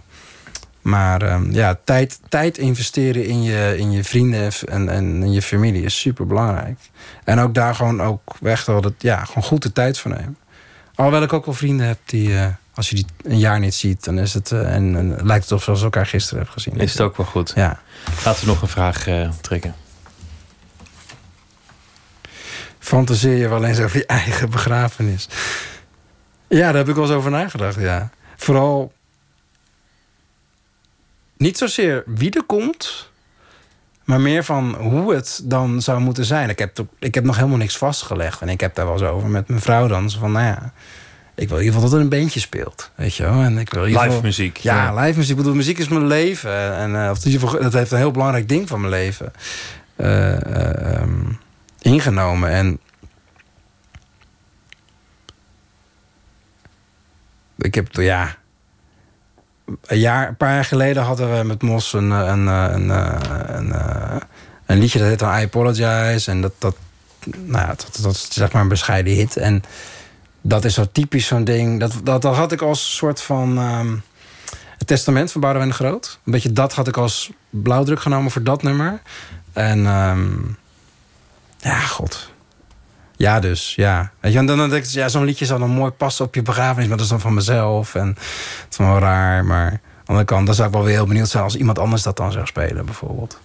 [0.82, 5.42] Maar ehm, ja, tijd, tijd investeren in je, in je vrienden en, en in je
[5.42, 6.80] familie is super belangrijk.
[7.24, 10.38] En ook daar gewoon ook echt wel dat, ja, gewoon goed de tijd voor nemen.
[10.96, 14.04] Alhoewel ik ook wel vrienden heb die, eh, als je die een jaar niet ziet,
[14.04, 14.52] dan is het.
[14.52, 16.80] eh, en, en lijkt het of ze elkaar gisteren hebben gezien.
[16.80, 17.52] Is het ook wel goed.
[17.56, 17.80] Ja.
[18.26, 19.08] Laten we nog een vraag
[19.42, 19.76] trekken.
[22.84, 25.28] Fantaseer je wel eens over je eigen begrafenis.
[26.48, 28.10] Ja, daar heb ik wel eens over nagedacht, ja.
[28.36, 28.94] Vooral
[31.38, 33.10] niet zozeer wie er komt,
[34.04, 36.50] maar meer van hoe het dan zou moeten zijn.
[36.50, 38.42] Ik heb, ik heb nog helemaal niks vastgelegd.
[38.42, 40.10] En ik heb daar wel eens over met mijn vrouw dan.
[40.10, 40.74] Zo van, nou ja,
[41.36, 42.92] ik wil in ieder geval dat er een beentje speelt.
[42.96, 43.42] Weet je wel?
[43.42, 45.02] En ik wil Live muziek, Ja, ja.
[45.02, 45.32] live muziek.
[45.32, 46.76] Ik bedoel, muziek is mijn leven.
[46.76, 49.32] En eh, of dat heeft een heel belangrijk ding van mijn leven
[49.96, 51.32] ehm,
[51.84, 52.50] ingenomen.
[52.50, 52.80] En
[57.58, 58.36] ik heb, ja,
[59.86, 62.92] een, jaar, een paar jaar geleden hadden we met Mos een, eh, een, eh, een,
[62.92, 63.74] eh, een,
[64.66, 66.32] een liedje dat heet I Apologize.
[66.32, 66.76] En dat, dat,
[67.26, 69.38] nou ja, dat, dat zeg maar een bescheiden hit.
[69.38, 69.64] En
[70.42, 71.80] dat is zo typisch zo'n ding.
[71.80, 73.96] Dat, dat, dat had ik als soort van ehm,
[74.78, 76.20] het testament van Boudewijn de Groot.
[76.26, 79.02] Een beetje dat had ik als blauwdruk genomen voor dat nummer.
[79.54, 80.32] En ehm,
[81.64, 82.32] ja, god.
[83.16, 84.12] Ja, dus, ja.
[84.20, 86.36] Weet je, en dan, dan denk ik, ja, zo'n liedje zou dan mooi passen op
[86.36, 87.96] je begrafenis, maar dat is dan van mezelf.
[87.96, 90.94] En het is wel raar, maar aan de andere kant, dan zou ik wel weer
[90.94, 93.40] heel benieuwd zijn als iemand anders dat dan zou spelen, bijvoorbeeld.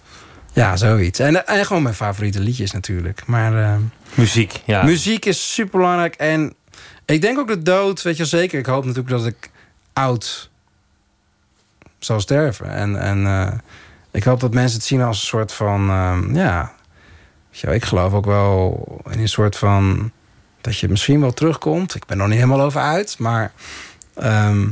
[0.53, 1.19] Ja, zoiets.
[1.19, 3.25] En, en gewoon mijn favoriete liedjes natuurlijk.
[3.25, 3.81] Maar ehm,
[4.13, 4.83] Muziek, ja.
[4.83, 6.15] muziek is super belangrijk.
[6.15, 6.53] En
[7.05, 8.59] ik denk ook de dood, weet je wel zeker.
[8.59, 9.51] Ik hoop natuurlijk dat ik
[9.93, 10.49] oud
[11.99, 12.71] zal sterven.
[12.71, 13.53] En, en eh,
[14.11, 16.73] ik hoop dat mensen het zien als een soort van, ehm, ja,
[17.51, 20.11] ik geloof ook wel in een soort van
[20.61, 21.95] dat je misschien wel terugkomt.
[21.95, 23.51] Ik ben er nog niet helemaal over uit, maar
[24.15, 24.67] ehm,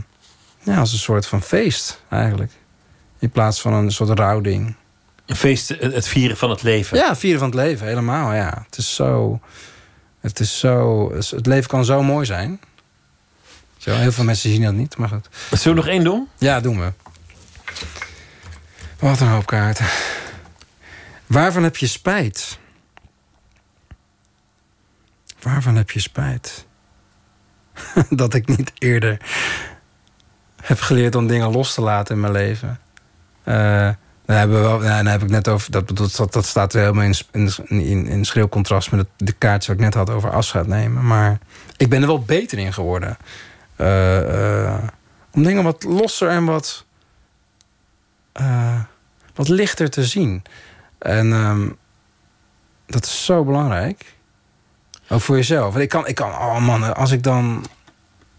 [0.64, 2.52] ja, als een soort van feest eigenlijk.
[3.20, 4.76] In plaats van een soort rouwding.
[5.26, 6.98] Een feest, het het vieren van het leven.
[6.98, 8.64] Ja, vieren van het leven, helemaal, ja.
[8.66, 9.40] Het is zo...
[10.20, 11.12] Het is zo...
[11.16, 12.60] Het leven kan zo mooi zijn.
[13.78, 15.30] Zo, heel veel mensen zien dat niet, maar goed.
[15.52, 16.28] Zullen we nog één doen?
[16.38, 16.92] Ja, doen we.
[19.00, 19.86] Wat een hoop kaarten.
[21.26, 22.60] Waarvan heb je spijt?
[25.48, 26.66] Waarvan heb je spijt?
[28.10, 29.18] dat ik niet eerder
[30.62, 32.80] heb geleerd om dingen los te laten in mijn leven.
[33.44, 35.72] Daar hebben we wel, daar heb ik net over.
[35.72, 37.16] Dat, dat, dat staat helemaal in,
[37.68, 41.06] in, in, schril contrast met de kaartjes wat ik net had over afscheid nemen.
[41.06, 41.40] Maar
[41.78, 43.18] ik ben er wel beter in geworden.
[43.76, 44.84] Eh, eh,
[45.32, 46.86] om dingen wat losser en wat,
[49.36, 50.44] wat lichter te zien.
[50.98, 51.70] En ehm,
[52.86, 54.17] dat is zo belangrijk.
[55.10, 55.72] Ook voor jezelf.
[55.72, 57.66] Want Ik kan, ik kan, oh man, als ik dan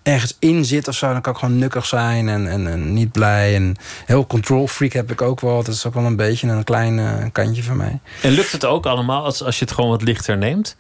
[0.03, 3.13] ergens in zit of zo, dan kan ik gewoon nukkig zijn en, en, en niet
[3.13, 3.55] blij.
[3.55, 3.77] En
[4.07, 5.63] heel control freak heb ik ook wel.
[5.63, 7.99] Dat is ook wel een beetje een klein eh, kantje van mij.
[8.23, 10.77] En lukt het ook allemaal als, als je het gewoon wat lichter neemt?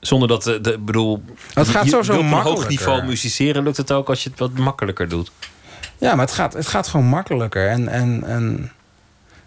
[0.00, 1.22] Zonder dat, de, de bedoel...
[1.54, 3.62] Het gaat sowieso wil op een hoog niveau musiceren.
[3.62, 5.30] Lukt het ook als je het wat makkelijker doet?
[5.98, 7.68] Ja, maar het gaat, het gaat gewoon makkelijker.
[7.68, 8.72] En, en, en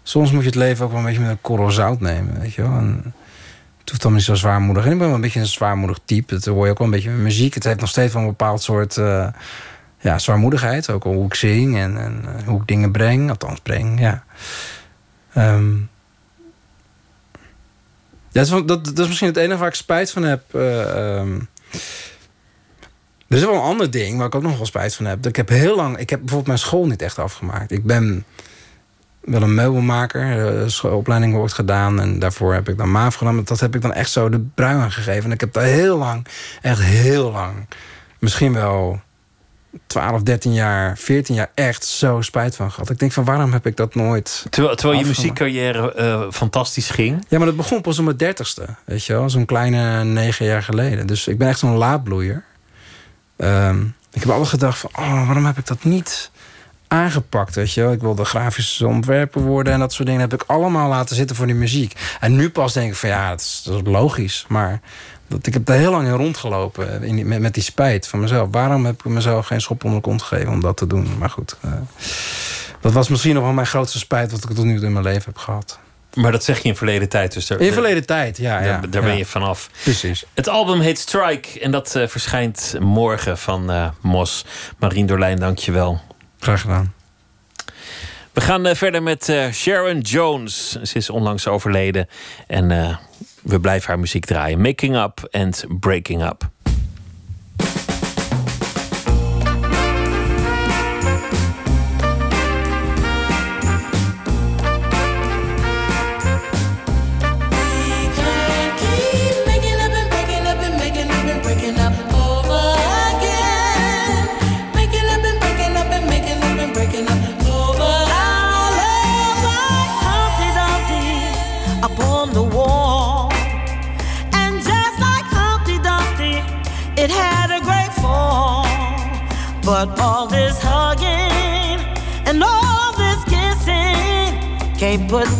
[0.02, 2.40] soms moet je het leven ook wel een beetje met een korrel zout nemen.
[2.40, 2.70] Weet je wel?
[2.70, 3.14] En
[3.84, 4.84] het hoeft niet zo zwaarmoedig.
[4.84, 6.34] En ik ben wel een beetje een zwaarmoedig type.
[6.34, 7.54] Dat hoor je ook wel een beetje met muziek.
[7.54, 9.28] Het heeft nog steeds wel een bepaald soort eh,
[9.98, 10.90] ja, zwaarmoedigheid.
[10.90, 13.30] Ook hoe ik zing en, en eh, hoe ik dingen breng.
[13.30, 14.24] Althans, breng, ja.
[15.32, 15.72] Ehm,
[18.32, 20.54] dat, wel- dat, dat is misschien het enige waar ik spijt van heb.
[20.54, 21.38] ehm.
[23.28, 25.26] er is wel een ander ding waar ik ook nog wel spijt van heb.
[25.26, 27.70] Ik heb heel lang, ik heb bijvoorbeeld mijn school niet echt afgemaakt.
[27.70, 28.24] Ik ben
[29.22, 33.44] wel een meubelmaker, eh, schoolopleiding wordt gedaan en daarvoor heb ik dan MAAF genomen.
[33.44, 35.24] Dat heb ik dan echt zo de brui aan gegeven.
[35.24, 36.26] En ik heb daar heel lang,
[36.62, 37.66] echt heel lang,
[38.18, 39.00] misschien wel
[39.86, 42.90] 12, 13 jaar, 14 jaar echt zo spijt van gehad.
[42.90, 44.46] Ik denk van waarom heb ik dat nooit.
[44.50, 47.24] Terwijl, terwijl je muziekcarrière eh, fantastisch ging.
[47.28, 48.64] Ja, maar dat begon pas op mijn dertigste.
[48.84, 51.06] Weet je wel, zo'n kleine negen jaar geleden.
[51.06, 52.44] Dus ik ben echt zo'n laadbloeier.
[53.36, 53.80] Ehm,
[54.12, 56.30] ik heb altijd gedacht van, oh, waarom heb ik dat niet
[56.92, 57.92] aangepakt, weet je wel?
[57.92, 61.46] Ik wilde grafisch ontwerper worden en dat soort dingen heb ik allemaal laten zitten voor
[61.46, 61.92] die muziek.
[62.20, 64.44] En nu pas denk ik van, ja, dat is, dat is logisch.
[64.48, 64.80] Maar
[65.28, 68.20] dat, ik heb daar heel lang in rondgelopen in die- met, met die spijt van
[68.20, 68.48] mezelf.
[68.50, 71.18] Waarom heb ik mezelf geen schop onder de kont gegeven om dat te doen?
[71.18, 71.70] Maar goed, eh,
[72.80, 75.04] dat was misschien nog wel mijn grootste spijt wat ik tot nu toe in mijn
[75.04, 75.78] leven heb gehad.
[76.14, 77.32] Maar dat zeg je in verleden tijd.
[77.32, 78.60] Dus daar, In verleden tijd, ja.
[78.60, 79.68] ja daar, daar ben je vanaf.
[79.82, 80.24] Precies.
[80.34, 84.44] Het album heet Strike en dat eh, verschijnt morgen van eh, Mos.
[84.78, 86.00] Marien Dorlijn, dank je wel.
[86.42, 86.92] Graag gedaan.
[88.32, 90.70] We gaan eh, verder met eh, Sharon Jones.
[90.82, 92.08] Ze is onlangs overleden
[92.46, 92.96] en eh,
[93.42, 94.60] we blijven haar muziek draaien.
[94.60, 96.50] Making Up and Breaking Up.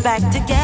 [0.03, 0.62] Back together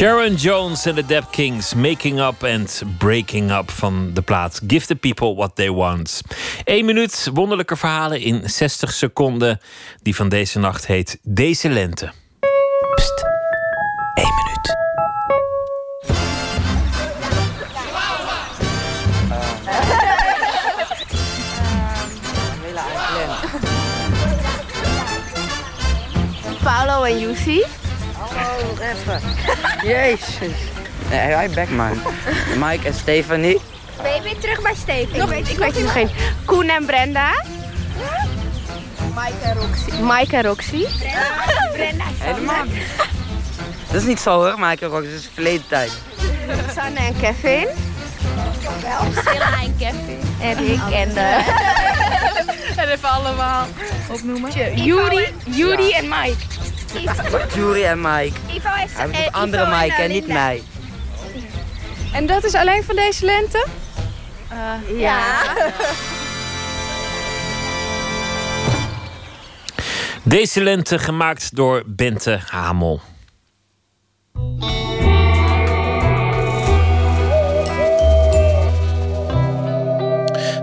[0.00, 4.86] Sharon Jones en de Dap Kings, Making Up and Breaking Up van de plaat Give
[4.86, 6.20] the People What They Want.
[6.64, 9.60] Eén minuut, wonderlijke verhalen in 60 seconden.
[10.02, 12.12] Die van deze nacht heet Deze Lente.
[12.94, 13.24] Pst,
[14.14, 14.76] één minuut.
[26.62, 27.62] Paolo en Yusi.
[28.18, 29.39] Oh, even.
[29.82, 30.56] Jezus.
[31.10, 32.02] Nee, hij back man.
[32.58, 33.60] Mike en Stefanie.
[34.02, 35.22] Ben je weer terug bij Steven?
[35.22, 36.10] Ik weet, ik weet nog geen.
[36.44, 37.44] Koen en Brenda.
[39.14, 39.90] Mike en Roxy.
[40.02, 40.86] Mike en Roxy.
[41.72, 42.04] Brenda.
[42.18, 42.64] Helemaal.
[43.86, 45.04] Dat is niet zo hoor, Mike en Rox.
[45.04, 45.92] Dat is verleden tijd.
[46.74, 47.66] Sanne en Kevin.
[48.82, 49.22] Wel.
[49.22, 50.20] Stella en Kevin.
[50.40, 51.40] En ik en de...
[52.80, 53.66] en even allemaal
[54.10, 54.50] opnoemen.
[54.74, 56.44] Juri, Juri en Mike.
[57.54, 58.36] Jury en Mike.
[58.54, 60.62] Ivo heeft Hij heeft eh, een andere Ivo en, Mike eh, en niet mij.
[62.12, 63.66] En dat is alleen van deze lente?
[64.96, 65.42] ja.
[70.22, 73.00] Deze lente gemaakt door Bente Hamel.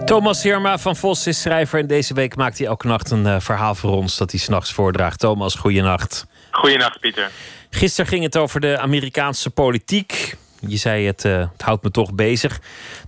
[0.08, 3.40] Thomas Herma van Vos is schrijver en deze week maakt hij elke nacht een eh,
[3.40, 5.20] verhaal voor ons dat hij s'nachts voordraagt.
[5.20, 6.26] Thomas, goeienacht.
[6.52, 7.32] Goedenacht, Pieter.
[7.70, 10.36] Gisteren ging het over de Amerikaanse politiek.
[10.60, 12.60] Je zei het, eh, het houdt me toch bezig.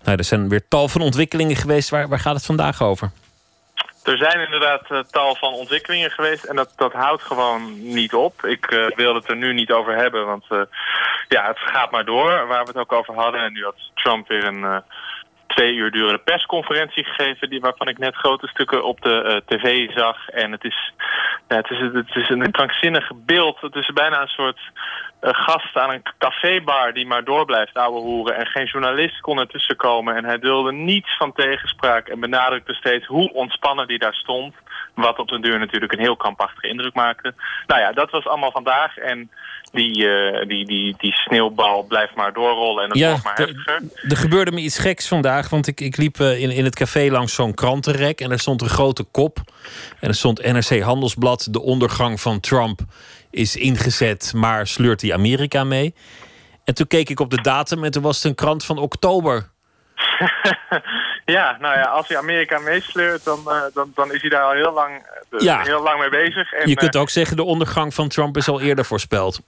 [0.03, 1.89] Nou, er zijn weer tal van ontwikkelingen geweest.
[1.89, 3.11] Waar, waar gaat het vandaag over?
[4.03, 8.45] Er zijn inderdaad eh, tal van ontwikkelingen geweest en dat, dat houdt gewoon niet op.
[8.45, 10.45] Ik eh, wil het er nu niet over hebben, want
[11.27, 13.41] ja, het gaat maar door waar we het ook over hadden.
[13.41, 14.84] En nu had Trump weer een
[15.49, 17.49] twee uur durende persconferentie gegeven...
[17.49, 20.30] Die, waarvan ik net grote stukken op de eh, tv zag.
[20.30, 20.93] En het is,
[21.47, 23.61] ja, het, is, het is een krankzinnig beeld.
[23.61, 24.59] Het is bijna een soort
[25.19, 28.35] eh, gast aan een cafébar die maar door blijft ouwe hoeren.
[28.35, 30.15] En geen journalist kon ertussen komen.
[30.15, 34.55] En hij dulde niets van tegenspraak en benadrukte steeds hoe ontspannen die daar stond.
[34.99, 37.34] Wat op de deur natuurlijk een heel krampachtige indruk maakte.
[37.67, 38.97] Nou ja, dat was allemaal vandaag.
[38.97, 39.31] En
[39.71, 43.81] die, eh, die, die, die sneeuwbal blijft maar doorrollen en het wordt maar er- heftiger.
[44.09, 45.49] er gebeurde me iets geks vandaag.
[45.49, 48.21] Want ik, ik liep eh, in, in het café langs zo'n krantenrek.
[48.21, 49.38] En er stond een grote kop.
[49.99, 51.47] En er stond NRC Handelsblad.
[51.51, 52.80] De ondergang van Trump
[53.31, 55.93] is ingezet, maar sleurt hij Amerika mee.
[56.65, 59.49] En toen keek ik op de datum en toen was het een krant van oktober.
[61.31, 64.51] Ja, nou ja, als hij Amerika meesleurt, dan, eh, dan, dan is hij daar al
[64.51, 65.61] heel lang, eh, Ja.
[65.61, 66.53] heel lang mee bezig.
[66.53, 69.41] En, Je kunt eh, ook zeggen, de ondergang van Trump is al eerder voorspeld.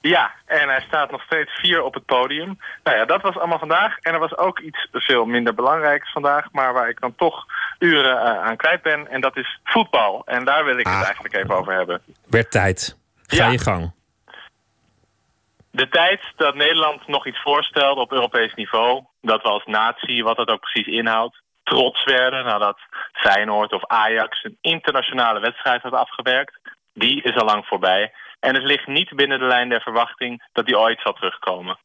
[0.00, 2.58] Ja, en hij staat nog steeds vier op het podium.
[2.82, 3.98] Nou ja, dat was allemaal vandaag.
[3.98, 7.44] En er was ook iets veel minder belangrijks vandaag, maar waar ik dan toch
[7.78, 9.10] uren aan kwijt ben.
[9.10, 10.22] En dat is voetbal.
[10.24, 12.00] En daar wil ik het eigenlijk even over hebben.
[12.28, 12.96] Werd tijd.
[13.26, 13.92] Ga je gang.
[15.74, 20.36] De tijd dat Nederland nog iets voorstelde op Europees niveau, dat we als natie, wat
[20.36, 22.78] dat ook precies inhoudt, trots werden nadat
[23.12, 26.58] Feyenoord of Ajax een internationale wedstrijd had afgewerkt,
[26.94, 28.12] die is al lang voorbij.
[28.40, 31.78] En het ligt niet binnen de lijn der verwachting dat die ooit zal terugkomen.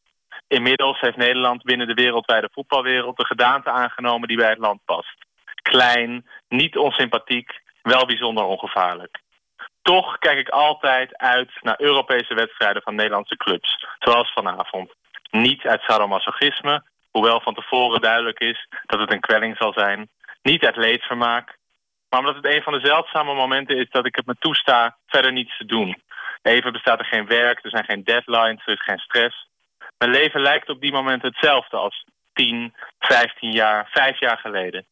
[0.47, 5.25] Inmiddels heeft Nederland binnen de wereldwijde voetbalwereld de gedaante aangenomen die bij het land past.
[5.61, 9.19] klein, niet onsympathiek, wel bijzonder ongevaarlijk.
[9.93, 14.93] Toch kijk ik altijd uit naar Europese wedstrijden van Nederlandse clubs, zoals vanavond.
[15.31, 20.09] Niet uit sadomasochisme, hoewel van tevoren duidelijk is dat het een kwelling zal zijn.
[20.41, 21.57] Niet uit leedvermaak,
[22.09, 25.31] maar omdat het een van de zeldzame momenten is dat ik het me toesta verder
[25.31, 26.01] niets te doen.
[26.41, 29.47] Even bestaat er geen werk, er zijn geen deadlines, er is geen stress.
[29.97, 34.85] Mijn leven lijkt op die momenten hetzelfde als 10, 15 jaar, 5 jaar geleden.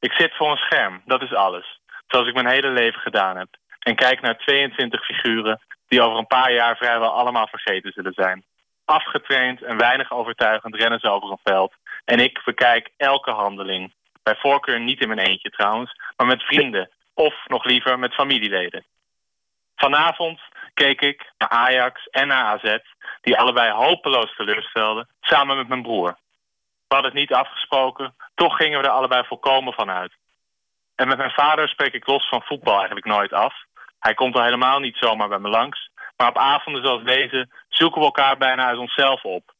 [0.00, 1.80] Ik zit voor een scherm, dat is alles.
[2.06, 3.48] Zoals ik mijn hele leven gedaan heb.
[3.88, 8.44] En kijk naar 22 figuren die over een paar jaar vrijwel allemaal vergeten zullen zijn.
[8.84, 11.74] Afgetraind en weinig overtuigend rennen ze over een veld.
[12.04, 13.92] En ik bekijk elke handeling.
[14.22, 16.90] Bij voorkeur niet in mijn eentje trouwens, maar met vrienden.
[17.14, 18.84] Of nog liever met familieleden.
[19.76, 20.40] Vanavond
[20.74, 22.78] keek ik naar Ajax en naar AZ,
[23.20, 26.18] die allebei hopeloos teleurstelden, samen met mijn broer.
[26.88, 30.12] We hadden het niet afgesproken, toch gingen we er allebei volkomen van uit.
[30.94, 33.66] En met mijn vader spreek ik los van voetbal eigenlijk nooit af.
[33.98, 35.90] Hij komt al helemaal niet zomaar bij me langs.
[36.16, 39.52] Maar op avonden zoals deze zoeken we elkaar bijna uit onszelf op.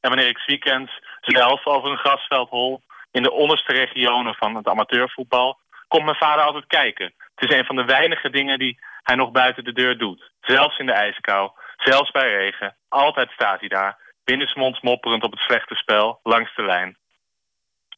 [0.00, 4.54] En wanneer ik 's weekends zelf over een grasveld hol in de onderste regionen van
[4.54, 5.58] het amateurvoetbal,
[5.88, 7.14] komt mijn vader altijd kijken.
[7.34, 10.30] Het is een van de weinige dingen die hij nog buiten de deur doet.
[10.40, 12.76] Zelfs in de ijskou, zelfs bij regen.
[12.88, 16.96] Altijd staat hij daar, binnensmonds mopperend op het slechte spel, langs de lijn.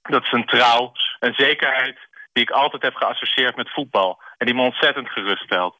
[0.02, 1.98] Dat is een trouw, een zekerheid
[2.32, 5.78] die ik altijd heb geassocieerd met voetbal en die me ontzettend geruststelt.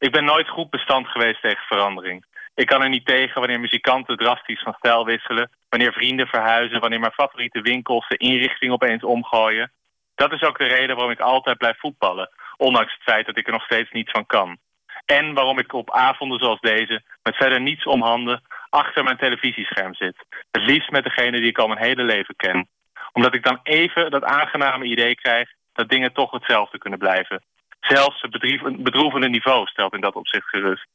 [0.00, 2.24] Ik ben nooit goed bestand geweest tegen verandering.
[2.54, 7.00] Ik kan er niet tegen wanneer muzikanten drastisch van stijl wisselen, wanneer vrienden verhuizen, wanneer
[7.00, 9.72] mijn favoriete winkels de inrichting opeens omgooien.
[10.14, 13.46] Dat is ook de reden waarom ik altijd blijf voetballen, ondanks het feit dat ik
[13.46, 14.58] er nog steeds niets van kan.
[15.04, 19.94] En waarom ik op avonden zoals deze, met verder niets om handen, achter mijn televisiescherm
[19.94, 20.16] zit.
[20.50, 22.68] Het liefst met degene die ik al mijn hele leven ken.
[23.12, 27.42] Omdat ik dan even dat aangename idee krijg dat dingen toch hetzelfde kunnen blijven.
[27.80, 30.86] Zelfs het bedrief- bedroevende niveau stelt in dat opzicht gerust.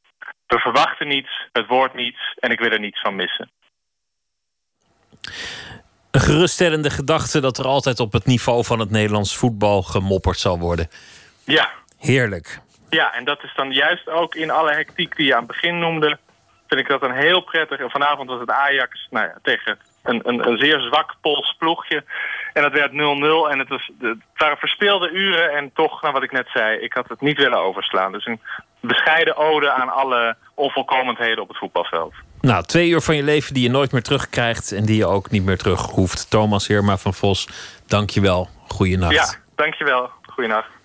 [0.46, 3.50] We verwachten niets, het wordt niets en ik wil er niets van missen.
[6.10, 10.58] Een geruststellende gedachte dat er altijd op het niveau van het Nederlands voetbal gemopperd zal
[10.58, 10.88] worden.
[11.44, 12.60] Ja, Heerlijk.
[12.90, 15.78] Ja, en dat is dan juist ook in alle hectiek die je aan het begin
[15.78, 16.18] noemde,
[16.68, 17.78] vind ik dat een heel prettig.
[17.78, 22.04] En vanavond was het Ajax nou ja, tegen een, een, een zeer zwak Pools ploegje.
[22.52, 22.94] En dat werd 0-0
[23.50, 25.50] en het, was, het waren verspeelde uren.
[25.50, 28.12] En toch, nou wat ik net zei, ik had het niet willen overslaan.
[28.12, 28.40] Dus een
[28.80, 32.14] bescheiden ode aan alle onvolkomenheden op het voetbalveld.
[32.40, 35.30] Nou, twee uur van je leven die je nooit meer terugkrijgt en die je ook
[35.30, 36.30] niet meer terug hoeft.
[36.30, 37.48] Thomas Heerma van Vos,
[37.86, 38.48] dank je wel.
[38.68, 39.14] Goeienacht.
[39.14, 40.10] Ja, dankjewel.
[40.22, 40.75] Goeienacht.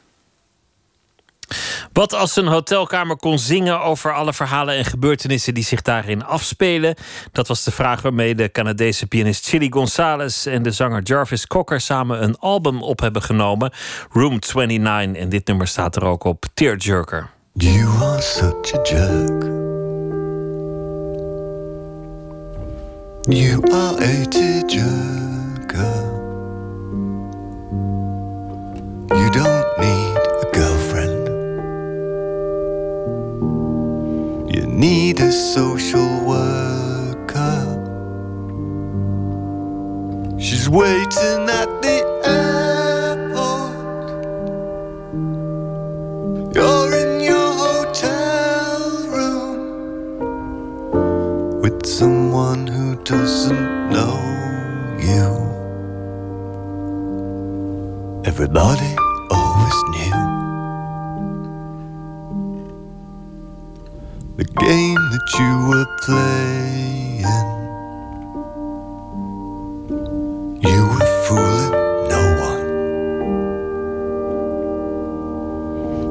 [1.93, 6.95] Wat als een hotelkamer kon zingen over alle verhalen en gebeurtenissen die zich daarin afspelen?
[7.31, 11.81] Dat was de vraag waarmee de Canadese pianist Chili Gonzalez en de zanger Jarvis Cocker
[11.81, 13.71] samen een album op hebben genomen,
[14.11, 15.21] Room 29.
[15.21, 17.29] En dit nummer staat er ook op, Tearjerker.
[17.53, 19.43] You are such a jerk.
[23.27, 26.09] You are a tearjerker.
[29.09, 30.10] You don't need
[34.81, 37.59] need a social worker.
[40.39, 43.75] She's waiting at the airport.
[46.55, 48.79] You're in your hotel
[49.15, 49.59] room
[51.61, 54.17] with someone who doesn't know
[55.09, 55.29] you.
[58.25, 58.95] Everybody
[59.29, 60.30] always knew
[64.37, 67.25] the game that you were playing.
[70.61, 71.71] You were fooling
[72.09, 72.65] no one.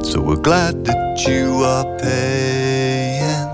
[0.05, 3.49] So we're glad that you are paying.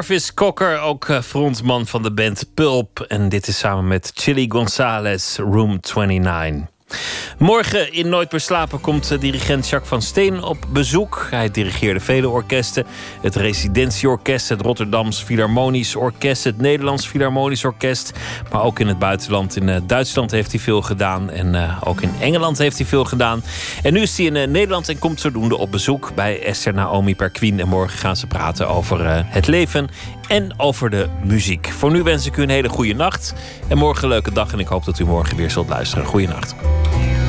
[0.10, 3.00] Jarvis Cocker, ook eh, frontman van de band Pulp.
[3.00, 6.79] En dit is samen met Chili Gonzalez, Room 29.
[7.40, 11.28] Morgen in Nooit meer slapen komt eh, dirigent Jacques van Steen op bezoek.
[11.30, 12.86] Hij dirigeerde vele orkesten.
[13.22, 16.44] Het Residentieorkest, het Rotterdams Philharmonisch Orkest...
[16.44, 18.12] het Nederlands Philharmonisch Orkest.
[18.52, 19.56] Maar ook in het buitenland.
[19.56, 21.30] In eh, Duitsland heeft hij veel gedaan.
[21.30, 23.44] En eh, ook in Engeland heeft hij veel gedaan.
[23.84, 26.12] En nu is hij in Nederland en komt zodoende op bezoek...
[26.16, 27.60] bij Esther Naomi Perquin.
[27.60, 29.88] En morgen gaan ze praten over het leven
[30.28, 31.70] en over de muziek.
[31.70, 33.34] Voor nu wens ik u een hele goede nacht.
[33.68, 34.54] En morgen een leuke dag.
[34.54, 36.06] En ik hoop dat u morgen weer zult luisteren.
[36.06, 36.56] Goeienacht.
[36.56, 37.29] Op